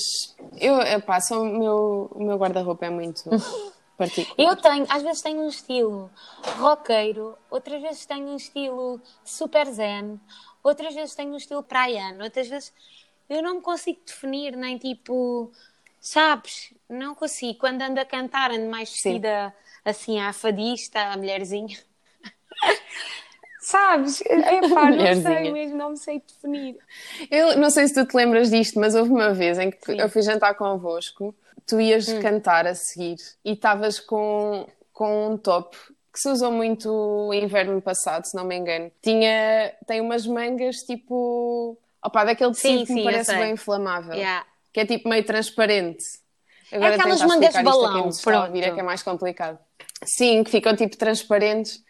eu, 0.62 0.80
epá, 0.80 1.20
só 1.20 1.42
o 1.42 1.46
meu, 1.46 2.10
o 2.14 2.24
meu 2.24 2.38
guarda-roupa 2.38 2.86
é 2.86 2.90
muito 2.90 3.24
particular. 3.98 4.50
Eu 4.50 4.56
tenho, 4.56 4.86
às 4.90 5.04
vezes 5.04 5.22
tenho 5.22 5.42
um 5.42 5.50
estilo 5.50 6.10
roqueiro, 6.58 7.38
outras 7.50 7.82
vezes 7.82 8.06
tenho 8.06 8.28
um 8.28 8.38
estilo 8.38 9.02
super 9.26 9.66
zen, 9.68 10.20
outras 10.64 10.96
vezes 10.96 11.16
tenho 11.16 11.34
um 11.34 11.38
estilo 11.38 11.64
praiano, 11.64 12.24
outras 12.24 12.48
vezes 12.48 12.72
eu 13.30 13.42
não 13.42 13.56
me 13.56 13.62
consigo 13.62 14.00
definir, 14.06 14.56
nem 14.56 14.78
tipo, 14.78 15.52
sabes? 16.00 16.74
Não 16.90 17.16
consigo. 17.16 17.60
Quando 17.60 17.82
ando 17.82 18.00
a 18.00 18.06
cantar, 18.06 18.52
ando 18.52 18.70
mais 18.70 18.90
vestida 18.90 19.54
assim, 19.84 20.20
à 20.20 20.34
fadista, 20.34 21.00
à 21.00 21.18
mulherzinha. 21.18 21.78
Sabes? 23.66 24.22
Epá, 24.22 24.92
não 24.92 25.22
sei 25.24 25.52
mesmo, 25.52 25.76
não 25.76 25.90
me 25.90 25.98
sei 25.98 26.22
definir. 26.22 26.78
Eu 27.32 27.58
não 27.58 27.72
sei 27.72 27.88
se 27.88 27.96
tu 27.96 28.06
te 28.06 28.16
lembras 28.16 28.52
disto, 28.52 28.80
mas 28.80 28.94
houve 28.94 29.10
uma 29.10 29.34
vez 29.34 29.58
em 29.58 29.72
que 29.72 29.94
Sim. 29.94 30.00
eu 30.00 30.08
fui 30.08 30.22
jantar 30.22 30.54
convosco, 30.54 31.34
tu 31.66 31.82
ias 31.82 32.14
cantar 32.20 32.68
a 32.68 32.76
seguir 32.76 33.18
e 33.44 33.54
estavas 33.54 34.00
com, 34.00 34.68
com 34.94 35.32
um 35.32 35.38
top 35.38 35.76
que 36.14 36.20
se 36.20 36.30
usou 36.30 36.52
muito 36.52 36.90
o 36.90 37.34
inverno 37.34 37.82
passado, 37.82 38.26
se 38.26 38.36
não 38.36 38.46
me 38.46 38.56
engano. 38.56 38.92
Tinha, 39.02 39.74
tem 39.88 40.00
umas 40.00 40.28
mangas 40.28 40.84
tipo. 40.84 41.76
Opa, 42.06 42.24
daquele 42.24 42.54
Sim, 42.54 42.62
tecido 42.62 42.86
que 42.86 42.94
me 42.94 43.00
sim, 43.00 43.00
eu 43.00 43.12
parece 43.12 43.36
bem 43.36 43.54
inflamável. 43.54 44.14
Yeah. 44.14 44.46
Que 44.72 44.82
é 44.82 44.86
tipo 44.86 45.10
meio 45.10 45.24
transparente. 45.26 46.04
aquelas 46.72 47.20
tentar 47.20 47.28
mangas 47.28 47.30
explicar 47.30 47.48
isto 47.48 47.58
a 47.58 47.62
quem 47.62 47.64
balão, 47.64 48.06
ouvir, 48.46 48.60
é 48.60 48.62
pronto. 48.62 48.76
que 48.76 48.80
é 48.80 48.84
mais 48.84 49.04
complicado. 49.04 49.60
Sim, 50.04 50.44
que 50.44 50.52
ficam 50.52 50.76
tipo 50.76 50.96
transparentes. 50.98 51.84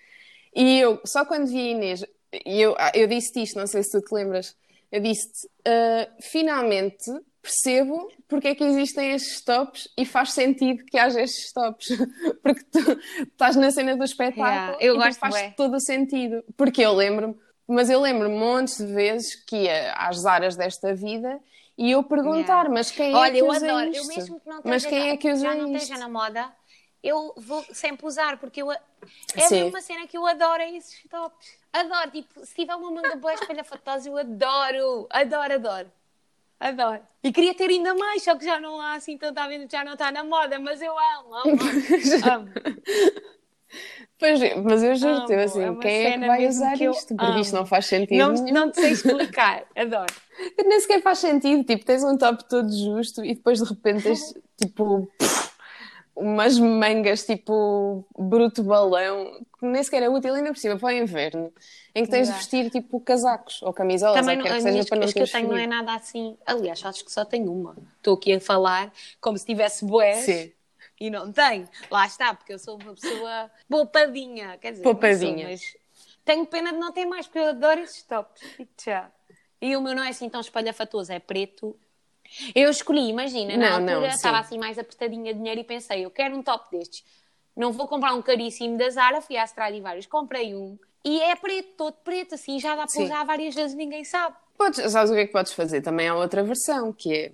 E 0.56 0.80
eu, 0.80 1.01
só 1.06 1.25
quando 1.25 1.47
vi 1.47 1.60
a 1.60 1.71
Inês, 1.71 2.06
e 2.45 2.62
eu, 2.62 2.75
ah, 2.78 2.91
eu 2.93 3.08
disse-te 3.08 3.43
isto, 3.43 3.60
não 3.60 3.67
sei 3.67 3.84
se 3.84 3.91
tu 3.91 4.01
te 4.01 4.13
lembras, 4.13 4.56
eu 4.91 5.01
disse-te, 5.01 5.49
"Ah, 5.65 6.08
finalmente 6.21 7.12
percebo 7.45 8.12
porque 8.28 8.47
é 8.49 8.56
que 8.56 8.63
existem 8.63 9.12
estes 9.12 9.41
tops 9.43 9.88
e 9.95 10.04
faz 10.04 10.32
sentido 10.34 10.84
que 10.86 10.97
haja 10.97 11.21
estes 11.21 11.54
tops. 11.54 11.88
Porque 12.41 12.63
tu 12.71 12.99
estás 13.21 13.56
na 13.56 13.69
cena 13.69 13.95
do 13.95 14.04
espetáculo 14.04 14.47
Yeah, 14.47 14.78
eu 14.80 14.95
e 14.95 14.97
gosto 14.97 15.19
faz 15.19 15.54
todo 15.56 15.75
o 15.75 15.80
sentido. 15.80 16.43
Porque 16.58 16.82
eu 16.82 16.93
lembro-me, 16.93 17.36
mas 17.67 17.89
eu 17.89 17.99
lembro-me 17.99 18.38
montes 18.38 18.78
de 18.78 18.86
vezes 18.86 19.36
que 19.36 19.63
ia 19.63 19.93
às 19.93 20.17
Zaras 20.17 20.56
desta 20.56 20.93
vida 20.93 21.39
e 21.78 21.91
eu 21.91 22.04
perguntar, 22.04 22.69
mas 22.69 22.91
quem 22.91 23.12
é 23.12 23.15
Olha, 23.15 23.32
que 23.34 23.39
eu 23.39 23.47
usa 23.47 23.65
adoro. 23.65 23.89
isto? 23.89 24.04
Eu 24.04 24.15
mesmo 24.15 24.39
que 24.39 24.49
não 24.49 24.62
mas 24.63 24.86
quem 24.86 25.10
é 25.10 25.17
que 25.17 25.32
usa 25.32 25.41
já 25.41 25.56
não 25.56 25.75
esteja 25.75 25.97
na 25.97 26.08
moda, 26.08 26.51
eu 27.04 27.34
vou 27.38 27.63
sempre 27.71 28.06
usar, 28.06 28.38
porque 28.38 28.62
eu, 28.62 28.71
é 28.71 28.80
Sim. 29.47 29.63
uma 29.63 29.82
cena 29.82 30.08
que 30.08 30.17
eu 30.17 30.25
adoro 30.25 30.62
é 30.62 30.71
esses 30.71 31.04
tops. 31.10 31.58
Adoro, 31.73 32.12
tipo, 32.12 32.45
se 32.45 32.56
tiver 32.56 32.75
uma 32.75 32.89
manga 32.89 33.15
boa 33.15 33.34
espalhafatosa, 33.34 34.10
eu 34.10 34.17
adoro, 34.17 35.08
adoro, 35.10 35.54
adoro. 35.54 35.91
Adoro. 36.58 37.01
E 37.21 37.34
queria 37.34 37.54
ter 37.54 37.69
ainda 37.69 37.93
mais, 37.93 38.23
só 38.23 38.36
que 38.36 38.45
já 38.45 38.60
não 38.60 38.80
há 38.80 38.93
assim 38.93 39.17
tanta 39.17 39.45
venda, 39.47 39.67
já 39.69 39.84
não 39.84 39.93
está 39.93 40.12
na 40.12 40.23
moda, 40.23 40.58
mas 40.58 40.82
eu 40.82 40.97
amo, 40.97 41.36
amo, 41.36 41.60
amo. 42.32 42.49
Pois, 44.17 44.39
mas 44.63 44.82
eu 44.82 44.95
juro-te, 44.95 45.34
assim, 45.34 45.62
é 45.62 45.75
quem 45.75 46.06
é 46.06 46.12
que 46.13 46.25
vai 46.25 46.47
usar 46.47 46.78
que 46.78 46.89
isto? 46.89 47.15
Porque 47.15 47.41
isto 47.41 47.54
não 47.54 47.65
faz 47.65 47.86
sentido. 47.86 48.17
Não, 48.17 48.32
nenhum. 48.32 48.54
não 48.54 48.71
te 48.71 48.80
sei 48.80 48.91
explicar, 48.91 49.63
adoro. 49.75 50.13
Nem 50.65 50.80
sequer 50.80 51.01
faz 51.01 51.19
sentido. 51.19 51.63
Tipo, 51.65 51.86
tens 51.86 52.04
um 52.04 52.17
top 52.17 52.45
todo 52.45 52.71
justo 52.71 53.25
e 53.25 53.36
depois 53.36 53.60
de 53.60 53.67
repente 53.67 54.04
tens 54.04 54.34
tipo 54.58 55.10
umas 56.15 56.58
mangas 56.58 57.25
tipo 57.25 58.06
bruto 58.17 58.63
balão 58.63 59.38
que 59.60 59.65
nem 59.65 59.84
sequer 59.84 60.04
é 60.04 60.10
útil 60.10 60.34
ainda 60.34 60.54
por 60.54 60.58
cima 60.58 60.78
para 60.78 60.88
o 60.88 60.91
inverno. 60.91 61.51
Em 61.93 62.06
que 62.06 62.12
tens 62.12 62.30
de 62.30 62.34
vestir 62.36 62.69
tipo 62.69 63.01
casacos 63.01 63.62
ou 63.63 63.73
camisolas, 63.73 64.19
Também 64.21 64.38
ou 64.38 64.43
não, 64.43 64.49
quer 64.49 64.56
que 64.56 64.62
seja 64.62 64.86
para 64.86 64.99
não 64.99 65.08
que 65.12 65.19
eu 65.19 65.28
tenho 65.30 65.49
não 65.49 65.58
é 65.58 65.67
nada 65.67 65.93
assim. 65.93 66.38
Aliás, 66.45 66.84
acho 66.86 67.04
que 67.04 67.12
só 67.12 67.25
tenho 67.25 67.51
uma. 67.51 67.75
Estou 67.97 68.15
aqui 68.15 68.34
a 68.34 68.39
falar 68.39 68.93
como 69.19 69.38
se 69.38 69.45
tivesse 69.45 69.84
boés. 69.84 70.19
Sim. 70.19 70.51
E 70.99 71.10
não 71.10 71.31
tenho. 71.31 71.67
Lá 71.91 72.05
está, 72.05 72.34
porque 72.34 72.53
eu 72.53 72.60
sou 72.60 72.79
uma 72.81 72.93
pessoa 72.93 73.51
poupadinha. 73.69 74.58
Quer 74.58 74.71
dizer, 74.71 74.84
não 74.84 74.91
Poupadinha. 74.93 75.39
sou, 75.43 75.49
mas 75.51 75.77
tenho 76.23 76.45
pena 76.45 76.71
de 76.71 76.77
não 76.79 76.91
ter 76.91 77.05
mais, 77.05 77.27
porque 77.27 77.39
eu 77.39 77.49
adoro 77.49 77.81
esses 77.81 78.01
tops. 78.03 78.41
Já. 78.84 79.12
E 79.62 79.75
o 79.75 79.81
meu 79.81 79.95
não 79.95 80.03
é 80.03 80.10
assim 80.10 80.29
tão 80.29 80.41
espalhafatoso, 80.41 81.12
é 81.12 81.19
preto. 81.19 81.75
Eu 82.55 82.69
escolhi, 82.69 83.08
imagina, 83.10 83.55
na 83.55 83.71
Não, 83.71 83.79
não, 83.86 83.93
altura 83.95 84.13
estava 84.13 84.39
assim 84.39 84.58
mais 84.58 84.79
apertadinha 84.79 85.31
de 85.34 85.39
dinheiro 85.39 85.62
e 85.62 85.63
pensei, 85.63 86.03
eu 86.05 86.10
quero 86.12 86.36
um 86.36 86.41
top 86.41 86.69
destes. 86.71 87.03
Não 87.55 87.71
vou 87.71 87.88
comprar 87.88 88.13
um 88.13 88.21
caríssimo 88.21 88.77
da 88.77 88.89
Zara, 88.89 89.21
fui 89.21 89.38
à 89.38 89.43
Stradivarius, 89.45 90.05
comprei 90.08 90.55
um. 90.55 90.77
E 91.03 91.21
é 91.21 91.36
preto, 91.36 91.69
todo 91.77 91.93
preto, 92.03 92.34
assim, 92.36 92.60
já 92.60 92.75
dá 92.75 92.88
para 92.88 93.01
usar 93.03 93.23
várias 93.23 93.53
vezes, 93.53 93.75
ninguém 93.75 94.03
sabe. 94.03 94.36
Podes, 94.58 94.91
sabes 94.91 95.12
o 95.12 95.13
que 95.13 95.19
é 95.19 95.25
que 95.27 95.31
podes 95.31 95.53
fazer? 95.53 95.81
Também 95.81 96.08
há 96.08 96.15
outra 96.15 96.43
versão, 96.43 96.91
que 96.91 97.13
é 97.13 97.31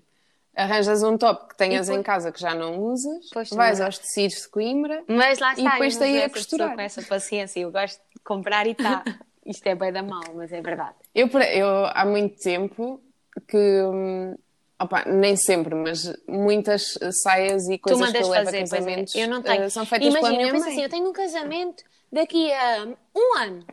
arranjas 0.55 1.01
um 1.03 1.17
top 1.17 1.49
que 1.49 1.57
tenhas 1.57 1.87
E 1.87 1.91
depois- 1.91 1.99
em 1.99 2.03
casa 2.03 2.31
que 2.31 2.39
já 2.39 2.53
não 2.53 2.77
usas, 2.79 3.29
Pois, 3.33 3.49
vais 3.51 3.79
aos 3.81 3.97
tecidos 3.97 4.41
de 4.43 4.49
Coimbra 4.49 5.03
Mas 5.07 5.39
lá 5.39 5.53
E 5.53 5.57
está, 5.59 5.71
depois 5.71 5.93
não 5.95 6.01
tem 6.01 6.15
sou 6.17 6.25
a 6.25 6.29
costurar. 6.29 6.75
com 6.75 6.81
essa 6.81 7.01
paciência. 7.03 7.59
Eu 7.59 7.71
gosto 7.71 7.99
de 8.15 8.21
comprar 8.23 8.67
e 8.67 8.75
tá. 8.75 9.03
Isto 9.45 9.65
é 9.67 9.73
bem 9.75 9.91
da 9.91 10.03
mal, 10.03 10.21
mas 10.35 10.51
é 10.53 10.61
verdade. 10.61 10.95
Eu, 11.15 11.27
eu 11.27 11.85
há 11.87 12.05
muito 12.05 12.39
tempo 12.39 13.01
que, 13.47 13.57
hum, 13.57 14.35
opa, 14.79 15.03
nem 15.05 15.35
sempre, 15.35 15.73
mas 15.73 16.13
muitas 16.27 16.93
saias 17.23 17.67
e 17.67 17.77
coisas 17.79 18.11
que 18.11 18.17
eu 18.17 18.27
levo 18.29 18.45
fazer, 18.45 18.57
a 18.57 18.59
pois 18.59 18.73
é. 18.73 18.77
casamentos 18.77 19.15
Eu 19.15 19.27
não 19.27 19.41
tenho. 19.41 19.63
eh, 19.63 19.69
são 19.69 19.83
feitas 19.85 20.07
pela 20.09 20.19
Imagina, 20.19 20.37
minha 20.37 20.49
eu 20.49 20.53
penso 20.53 20.65
mãe. 20.65 20.73
assim, 20.73 20.83
eu 20.83 20.89
tenho 20.89 21.09
um 21.09 21.13
casamento 21.13 21.83
daqui 22.11 22.53
a 22.53 22.87
um 23.15 23.37
ano. 23.39 23.65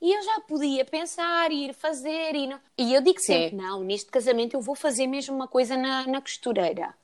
E 0.00 0.12
eu 0.12 0.22
já 0.22 0.40
podia 0.40 0.84
pensar, 0.84 1.50
ir 1.50 1.72
fazer 1.74 2.34
e 2.34 2.46
não... 2.46 2.60
E 2.76 2.92
eu 2.92 3.00
digo 3.00 3.18
Sim. 3.18 3.26
sempre, 3.32 3.56
não, 3.56 3.82
neste 3.82 4.10
casamento 4.10 4.54
eu 4.54 4.60
vou 4.60 4.74
fazer 4.74 5.06
mesmo 5.06 5.34
uma 5.34 5.48
coisa 5.48 5.76
na, 5.76 6.06
na 6.06 6.20
costureira. 6.20 6.94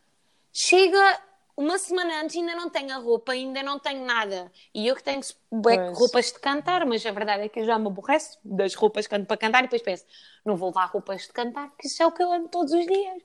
Chega 0.52 1.20
uma 1.56 1.78
semana 1.78 2.22
antes 2.22 2.36
ainda 2.36 2.54
não 2.54 2.68
tenho 2.68 2.92
a 2.92 2.98
roupa, 2.98 3.32
ainda 3.32 3.62
não 3.62 3.78
tenho 3.78 4.04
nada. 4.04 4.50
E 4.74 4.86
eu 4.86 4.96
que 4.96 5.02
tenho 5.02 5.20
Pois. 5.50 5.98
roupas 5.98 6.26
de 6.26 6.38
cantar, 6.38 6.84
mas 6.86 7.04
a 7.04 7.10
verdade 7.10 7.44
é 7.44 7.48
que 7.48 7.60
eu 7.60 7.64
já 7.64 7.78
me 7.78 7.86
aborreço 7.86 8.38
das 8.44 8.74
roupas 8.74 9.06
que 9.06 9.14
ando 9.14 9.26
para 9.26 9.36
cantar 9.36 9.60
e 9.60 9.62
depois 9.62 9.82
penso, 9.82 10.04
não 10.44 10.56
vou 10.56 10.68
levar 10.68 10.86
roupas 10.86 11.22
de 11.22 11.32
cantar, 11.32 11.68
porque 11.70 11.86
isso 11.86 12.02
é 12.02 12.06
o 12.06 12.12
que 12.12 12.22
eu 12.22 12.32
ando 12.32 12.48
todos 12.48 12.72
os 12.72 12.86
dias. 12.86 13.22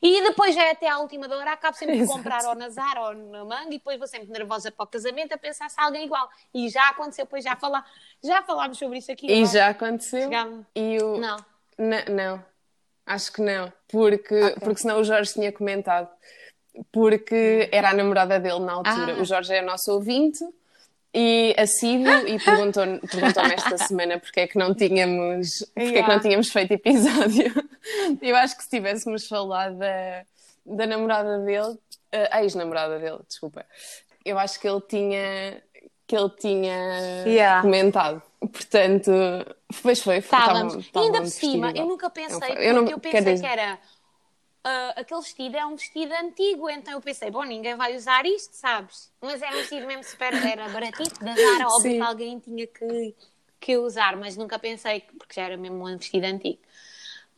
E 0.00 0.22
depois 0.22 0.54
já 0.54 0.64
é 0.64 0.70
até 0.70 0.88
à 0.88 0.98
última 0.98 1.26
da 1.28 1.36
hora, 1.36 1.52
acabo 1.52 1.76
sempre 1.76 2.00
de 2.00 2.06
comprar 2.08 2.44
ou 2.46 2.54
na 2.54 2.68
Zara 2.68 3.00
ou 3.00 3.14
na 3.14 3.44
Manga 3.44 3.66
e 3.68 3.78
depois 3.78 3.98
vou 3.98 4.06
sempre 4.06 4.28
nervosa 4.30 4.70
para 4.70 4.84
o 4.84 4.86
casamento 4.86 5.32
a 5.32 5.38
pensar 5.38 5.68
se 5.68 5.80
há 5.80 5.84
alguém 5.84 6.04
igual. 6.06 6.28
E 6.54 6.68
já 6.68 6.88
aconteceu, 6.90 7.24
depois 7.24 7.44
já, 7.44 7.56
falar, 7.56 7.84
já 8.22 8.42
falámos 8.42 8.78
sobre 8.78 8.98
isso 8.98 9.10
aqui. 9.10 9.26
E 9.26 9.40
não 9.42 9.48
é? 9.48 9.52
já 9.52 9.68
aconteceu. 9.68 10.22
Chegámos- 10.22 10.66
E 10.74 10.98
o... 11.02 11.18
Não. 11.18 11.36
N- 11.78 12.04
não, 12.10 12.44
acho 13.06 13.32
que 13.32 13.40
não, 13.42 13.72
porque, 13.88 14.54
porque 14.60 14.80
senão 14.80 15.00
o 15.00 15.04
Jorge 15.04 15.32
tinha 15.32 15.50
comentado. 15.52 16.08
Porque 16.90 17.68
era 17.70 17.90
a 17.90 17.94
namorada 17.94 18.38
dele 18.40 18.60
na 18.60 18.72
altura. 18.72 19.14
Ah. 19.16 19.20
O 19.20 19.24
Jorge 19.24 19.54
é 19.54 19.62
o 19.62 19.66
nosso 19.66 19.92
ouvinte 19.92 20.42
e 21.14 21.54
assíduo 21.58 22.10
e 22.28 22.38
perguntou- 22.38 22.84
perguntou-me 23.10 23.54
esta 23.54 23.76
semana 23.78 24.18
porque 24.18 24.40
é 24.40 24.46
que 24.46 24.56
não 24.58 24.74
tínhamos, 24.74 25.58
porque 25.74 25.80
é 25.80 25.84
que 25.86 25.92
Yeah. 25.96 26.14
não 26.14 26.20
tínhamos 26.20 26.48
feito 26.50 26.72
episódio. 26.72 27.52
Eu 28.22 28.36
acho 28.36 28.56
que 28.56 28.62
se 28.64 28.70
tivéssemos 28.70 29.26
falado 29.28 29.76
da, 29.78 30.24
da 30.64 30.86
namorada 30.86 31.38
dele, 31.40 31.76
a 32.30 32.42
ex-namorada 32.42 32.98
dele, 32.98 33.18
desculpa, 33.26 33.64
eu 34.24 34.38
acho 34.38 34.60
que 34.60 34.68
ele 34.68 34.80
tinha 34.88 35.62
que 36.06 36.14
ele 36.16 36.30
tinha 36.38 37.24
Yeah. 37.26 37.62
comentado. 37.62 38.22
Portanto, 38.40 39.10
pois 39.82 40.00
foi. 40.00 40.18
Estávamos. 40.18 40.74
estava- 40.74 40.78
E 40.78 40.86
estava 40.86 41.06
ainda 41.06 41.18
por 41.20 41.26
cima, 41.28 41.72
eu 41.74 41.86
nunca 41.86 42.10
pensei, 42.10 42.54
eu 42.58 42.74
não- 42.74 42.86
eu 42.88 42.98
pensei 42.98 43.20
dizer- 43.34 43.40
que 43.40 43.46
era 43.52 43.78
ah, 44.64 44.94
aquele 44.96 45.20
vestido 45.20 45.56
é 45.56 45.66
um 45.66 45.76
vestido 45.76 46.12
antigo, 46.14 46.68
então 46.70 46.94
eu 46.94 47.00
pensei, 47.00 47.30
bom, 47.30 47.42
ninguém 47.44 47.74
vai 47.76 47.96
usar 47.96 48.24
isto, 48.26 48.54
sabes? 48.54 49.12
Mas 49.20 49.42
era 49.42 49.56
um 49.56 49.60
vestido 49.60 49.86
mesmo 49.86 50.04
super, 50.04 50.34
era 50.42 50.68
baratito, 50.68 51.22
da 51.22 51.36
Zara, 51.38 51.68
óbvio 51.68 51.94
que 51.94 52.02
alguém 52.02 52.38
tinha 52.38 52.66
que, 52.66 53.14
que 53.60 53.76
usar, 53.76 54.16
mas 54.16 54.36
nunca 54.36 54.58
pensei, 54.58 55.00
que- 55.00 55.14
porque 55.16 55.34
já 55.34 55.44
era 55.46 55.56
mesmo 55.56 55.86
um 55.88 55.96
vestido 55.98 56.24
antigo. 56.26 56.60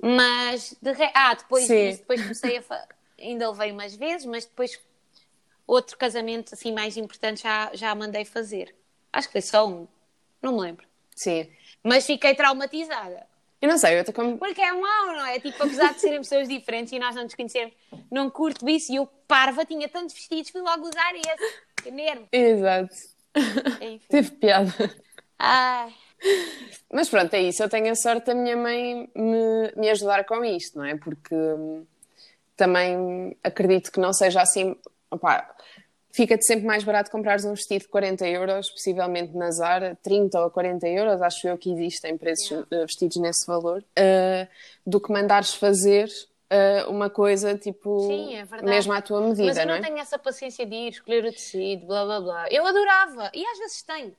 Mas, 0.01 0.77
de 0.83 0.93
re... 0.93 1.11
ah, 1.15 1.35
depois 1.35 1.67
Sim. 1.67 1.75
disso, 1.75 2.01
depois 2.01 2.23
comecei 2.23 2.59
a, 2.59 2.63
fa- 2.63 2.89
ainda 3.19 3.51
levei 3.51 3.73
umas 3.73 3.95
vezes, 3.97 4.27
mas 4.27 4.45
depois 4.47 4.81
outro 5.67 5.97
casamento 5.99 6.55
assim 6.55 6.73
mais 6.73 6.97
importante 6.97 7.43
já, 7.43 7.71
já 7.75 7.95
mandei 7.95 8.25
fazer. 8.25 8.75
Acho 9.13 9.29
que 9.29 9.33
foi 9.33 9.43
só 9.43 9.67
um, 9.69 9.89
não 10.43 10.55
me 10.55 10.61
lembro. 10.63 10.87
Sim. 11.17 11.57
Mas 11.83 12.07
fiquei 12.07 12.35
traumatizada. 12.35 13.27
Eu 13.65 13.69
não 13.71 13.79
sei, 13.79 13.95
eu 13.97 14.01
estou 14.01 14.15
como. 14.15 14.37
Porque 14.37 14.61
é 14.61 14.73
mau, 14.73 15.07
não 15.07 15.25
é? 15.25 15.41
Tipo, 15.41 15.63
apesar 15.63 15.95
de 15.95 16.01
serem 16.03 16.19
pessoas 16.19 16.47
diferentes 16.47 16.93
e 16.93 16.99
nós 16.99 17.15
não 17.15 17.23
nos 17.23 17.35
conhecermos, 17.35 17.73
não 18.11 18.29
curto 18.29 18.69
isso. 18.69 18.93
E 18.93 18.97
eu, 18.97 19.07
parva, 19.27 19.65
tinha 19.65 19.89
tantos 19.89 20.15
vestidos, 20.15 20.51
fui 20.51 20.61
logo 20.61 20.87
usar 20.87 21.15
esse. 21.15 21.63
Que 21.83 21.91
nervo. 21.91 22.29
Exato. 22.31 22.95
Enfim. 23.81 24.01
Teve 24.07 24.33
piada. 24.33 24.71
Ai, 25.39 25.95
Mas 26.93 27.09
pronto, 27.09 27.33
é 27.33 27.41
isso. 27.41 27.63
Eu 27.63 27.71
tenho 27.71 27.91
a 27.91 27.95
sorte 27.95 28.27
da 28.27 28.35
minha 28.35 28.55
mãe 28.55 29.09
me, 29.17 29.73
me 29.75 29.89
ajudar 29.89 30.27
com 30.27 30.45
isto, 30.45 30.77
não 30.77 30.85
é? 30.85 30.99
Porque 30.99 31.35
hum, 31.35 31.87
também 32.59 33.35
acredito 33.43 33.91
que 33.91 33.99
não 33.99 34.13
seja 34.13 34.43
assim. 34.43 34.77
Opá, 35.11 35.57
Fica-te 36.15 36.47
sempre 36.47 36.65
mais 36.65 36.85
barato 36.85 37.11
comprares 37.11 37.45
um 37.45 37.55
vestido 37.55 37.83
de 37.83 37.89
40 37.89 38.25
euros, 38.29 38.71
possivelmente 38.71 39.37
na 39.37 39.51
Zara, 39.51 39.99
30 40.01 40.45
ou 40.45 40.49
40 40.49 40.87
euros, 40.87 41.21
acho 41.21 41.49
eu 41.49 41.59
que 41.59 41.73
existem 41.73 42.17
preços 42.17 42.65
eh, 42.71 42.87
vestidos 42.87 43.17
nesse 43.17 43.45
valor, 43.45 43.85
eh, 43.97 44.47
do 44.87 45.01
que 45.01 45.11
mandares 45.11 45.55
fazer 45.55 46.09
eh, 46.49 46.85
uma 46.87 47.11
coisa 47.11 47.59
tipo 47.59 48.07
Sim, 48.07 48.37
é 48.37 48.45
verdade. 48.45 48.65
mesmo 48.65 48.93
à 48.93 49.03
tua 49.03 49.21
medida, 49.23 49.45
mas 49.45 49.57
eu 49.57 49.67
não, 49.67 49.75
não 49.75 49.81
é? 49.81 49.83
tenho 49.83 49.99
essa 49.99 50.17
paciência 50.17 50.65
de 50.65 50.77
ir 50.77 50.91
escolher 50.91 51.25
o 51.25 51.33
tecido, 51.33 51.85
blá 51.85 52.05
blá 52.05 52.21
blá. 52.21 52.47
Eu 52.49 52.65
adorava. 52.65 53.33
E 53.35 53.45
às 53.45 53.59
vezes 53.59 53.83
tenho. 53.83 54.15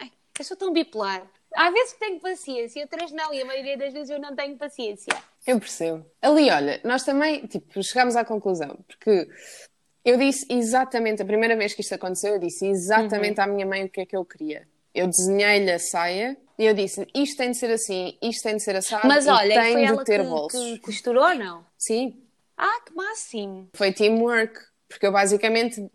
Ai, 0.00 0.10
eu 0.40 0.44
sou 0.44 0.56
tão 0.56 0.72
bipolar. 0.72 1.24
Às 1.54 1.72
vezes 1.72 1.92
tenho 1.94 2.18
paciência, 2.18 2.82
outras 2.82 3.12
não. 3.12 3.32
E 3.32 3.40
a 3.40 3.44
maioria 3.44 3.78
das 3.78 3.92
vezes 3.92 4.10
eu 4.10 4.18
não 4.18 4.34
tenho 4.34 4.56
paciência. 4.56 5.14
Eu 5.46 5.58
percebo. 5.58 6.04
Ali, 6.20 6.50
olha, 6.50 6.80
nós 6.84 7.04
também, 7.04 7.46
tipo, 7.46 7.82
chegámos 7.82 8.16
à 8.16 8.24
conclusão, 8.24 8.76
porque 8.86 9.28
eu 10.04 10.16
disse 10.16 10.46
exatamente, 10.50 11.22
a 11.22 11.24
primeira 11.24 11.56
vez 11.56 11.74
que 11.74 11.80
isto 11.80 11.94
aconteceu, 11.94 12.34
eu 12.34 12.38
disse 12.38 12.66
exatamente 12.66 13.40
à 13.40 13.46
minha 13.46 13.66
mãe 13.66 13.84
o 13.84 13.88
que 13.88 14.00
é 14.00 14.06
que 14.06 14.16
eu 14.16 14.24
queria. 14.24 14.66
Eu 14.94 15.06
desenhei-lhe 15.06 15.70
a 15.70 15.78
saia 15.78 16.36
e 16.58 16.64
eu 16.64 16.74
disse, 16.74 17.06
isto 17.14 17.36
tem 17.36 17.50
de 17.52 17.56
ser 17.58 17.70
assim, 17.70 18.16
isto 18.22 18.42
tem 18.42 18.56
de 18.56 18.62
ser 18.62 18.74
assado 18.76 19.06
Mas 19.06 19.26
e 19.26 19.28
olha, 19.30 19.54
tem 19.62 19.72
foi 19.72 19.80
de 19.82 19.86
ela 19.86 20.04
ter 20.04 20.22
que, 20.22 20.26
bolsos. 20.28 20.60
que 20.60 20.78
costurou 20.80 21.24
ou 21.24 21.34
não? 21.34 21.64
Sim, 21.76 22.16
Ah, 22.56 22.80
que 22.84 22.94
máximo. 22.94 23.68
foi 23.74 23.92
teamwork, 23.92 24.58
porque 24.88 25.06
eu 25.06 25.12
basicamente 25.12 25.86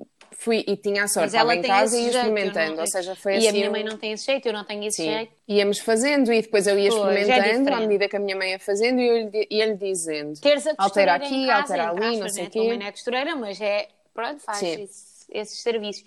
fui 0.43 0.63
e 0.67 0.75
tinha 0.77 1.03
a 1.03 1.07
sorte, 1.07 1.27
estava 1.27 1.55
em 1.55 1.61
casa 1.61 1.97
e 1.97 2.01
ia 2.01 2.11
não- 2.11 2.19
experimentando, 2.19 2.81
ou 2.81 2.87
seja, 2.87 3.15
foi 3.15 3.33
e 3.33 3.37
assim... 3.37 3.47
a 3.49 3.51
minha 3.53 3.69
um- 3.69 3.71
mãe 3.71 3.83
não 3.83 3.97
tem 3.97 4.11
esse 4.11 4.25
jeito, 4.25 4.45
eu 4.47 4.53
não 4.53 4.63
tenho 4.63 4.83
esse 4.83 4.97
Sim. 4.97 5.11
jeito. 5.11 5.31
Íamos 5.47 5.79
fazendo 5.79 6.31
e 6.33 6.41
depois 6.41 6.67
eu 6.67 6.77
ia 6.77 6.85
é 6.85 6.87
experimentando 6.89 7.39
à 7.39 7.53
diferente. 7.53 7.79
medida 7.87 8.09
que 8.09 8.15
a 8.15 8.19
minha 8.19 8.35
mãe 8.35 8.49
ia 8.51 8.59
fazendo 8.59 8.99
e 8.99 9.07
eu 9.07 9.17
ia- 9.33 9.47
ia-lhe 9.49 9.75
dizendo. 9.75 10.39
Teres 10.39 10.67
a 10.67 10.73
Altera 10.77 11.15
aqui, 11.15 11.47
casa, 11.47 11.61
altera 11.61 11.89
ali, 11.89 12.17
não 12.17 12.29
sei 12.29 12.43
né? 12.43 12.49
o 12.49 12.51
Tua 12.51 12.63
mãe 12.63 12.71
quê. 12.73 12.77
não 12.79 12.85
é 12.87 12.91
costureira, 12.91 13.35
mas 13.35 13.61
é, 13.61 13.87
pronto, 14.13 14.39
faz 14.41 14.61
esse- 14.61 15.25
esses 15.31 15.61
serviços. 15.61 16.03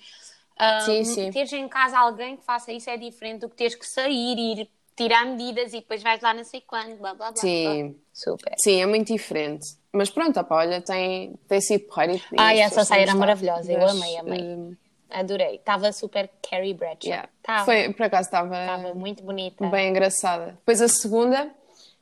Ah, 0.59 0.81
Sim, 0.81 1.05
sim. 1.05 1.31
Teres 1.31 1.53
em 1.53 1.69
casa 1.69 1.99
alguém 1.99 2.37
que 2.37 2.45
faça 2.45 2.73
isso 2.73 2.89
é 2.89 2.97
diferente 2.97 3.41
do 3.41 3.49
que 3.49 3.57
teres 3.57 3.75
que 3.75 3.87
sair, 3.87 4.39
ir 4.39 4.69
tirar 4.97 5.27
medidas 5.27 5.73
e 5.75 5.81
depois 5.81 6.03
vais 6.03 6.21
lá 6.23 6.33
não 6.33 6.45
sei 6.45 6.63
quando, 6.67 6.97
blá 6.97 7.13
blá 7.15 7.31
blá. 7.31 7.37
Sim. 7.41 7.89
blá. 7.89 7.95
Super. 8.17 8.55
Sim, 8.57 8.81
é 8.81 8.87
muito 8.87 9.13
diferente. 9.13 9.77
Mas 9.93 10.09
pronto, 10.09 10.41
opa, 10.41 10.55
olha, 10.57 10.81
tem, 10.81 11.35
tem 11.47 11.61
sido 11.61 11.85
porreiro. 11.85 12.15
e- 12.15 12.35
e 12.35 12.39
Ah, 12.39 12.55
essa 12.55 12.83
saia 12.83 13.03
era 13.03 13.15
maravilhosa, 13.15 13.71
eu 13.71 13.87
amei, 13.87 14.17
amei. 14.17 14.41
hum, 14.43 14.75
Adorei. 15.11 15.57
Estava 15.57 15.93
super 15.93 16.31
Carrie 16.51 16.73
Bradshaw. 16.73 17.11
yeah. 17.11 17.29
Estava 17.39 17.65
Foi, 17.67 17.93
por 17.93 18.03
acaso 18.05 18.29
estava 18.29 18.95
muito 18.95 19.23
bonita. 19.23 19.67
bem 19.69 19.91
engraçada. 19.91 20.53
Depois 20.53 20.81
a 20.81 20.89
segunda 20.89 21.55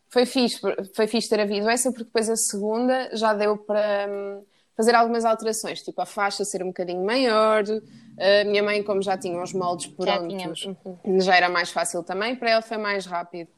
foi 0.09 0.25
fixe, 0.25 0.61
foi 0.95 1.09
fixe 1.09 1.29
ter 1.29 1.41
havido 1.41 1.69
essa, 1.69 1.91
porque 1.91 2.05
depois 2.05 2.31
a 2.31 2.37
segunda 2.37 3.11
já 3.17 3.35
deu 3.35 3.59
para 3.59 4.07
hum, 4.09 4.45
fazer 4.77 4.95
algumas 4.95 5.25
alterações, 5.25 5.83
tipo 5.83 6.01
a 6.01 6.07
faixa 6.07 6.45
ser 6.45 6.62
um 6.62 6.69
bocadinho 6.69 7.05
maior. 7.05 7.65
A 8.17 8.45
minha 8.45 8.62
mãe, 8.62 8.85
como 8.85 9.03
já 9.03 9.19
tinha 9.19 9.43
os 9.43 9.53
moldes 9.53 9.87
Já 9.87 10.17
prontos, 10.21 10.61
tínhamos, 10.61 10.69
já 11.25 11.37
era 11.37 11.49
mais 11.49 11.71
fácil 11.73 12.05
também, 12.05 12.37
para 12.37 12.51
ela 12.51 12.62
foi 12.62 12.77
mais 12.77 13.05
rápido. 13.05 13.51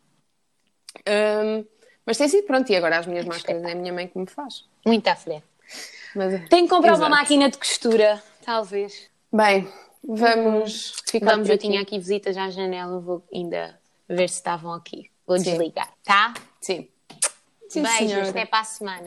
Hum, 1.06 1.64
mas 2.06 2.16
tem 2.16 2.28
sido 2.28 2.46
pronto, 2.46 2.70
e 2.70 2.76
agora 2.76 2.98
as 2.98 3.06
minhas 3.06 3.26
máscaras 3.26 3.62
é 3.64 3.72
a 3.72 3.74
minha 3.74 3.92
mãe 3.92 4.06
que 4.08 4.16
me 4.18 4.26
faz. 4.26 4.64
Muito 4.86 5.06
à 5.08 5.16
frente. 5.16 5.44
Mas, 6.14 6.48
Tenho 6.48 6.62
que 6.64 6.68
comprar 6.70 6.92
uma 6.92 6.96
Exato. 6.98 7.10
máquina 7.10 7.50
de 7.50 7.58
costura, 7.58 8.22
talvez. 8.44 9.10
Bem, 9.32 9.68
Vamos 10.08 10.94
ficar 11.10 11.32
Vamos, 11.32 11.48
eu 11.48 11.58
tinha 11.58 11.80
aqui 11.80 11.98
visitas 11.98 12.36
à 12.36 12.48
janela, 12.48 13.00
vou 13.00 13.26
ainda 13.34 13.76
ver 14.08 14.28
se 14.28 14.36
estavam 14.36 14.72
aqui. 14.72 15.10
Vou 15.26 15.36
Sim. 15.36 15.44
desligar, 15.44 15.92
tá? 16.04 16.32
Sim. 16.60 16.88
Sim, 17.68 17.82
Beijos, 17.82 17.98
senhora. 17.98 18.30
até 18.30 18.46
para 18.46 18.60
a 18.60 18.64
semana. 18.64 19.02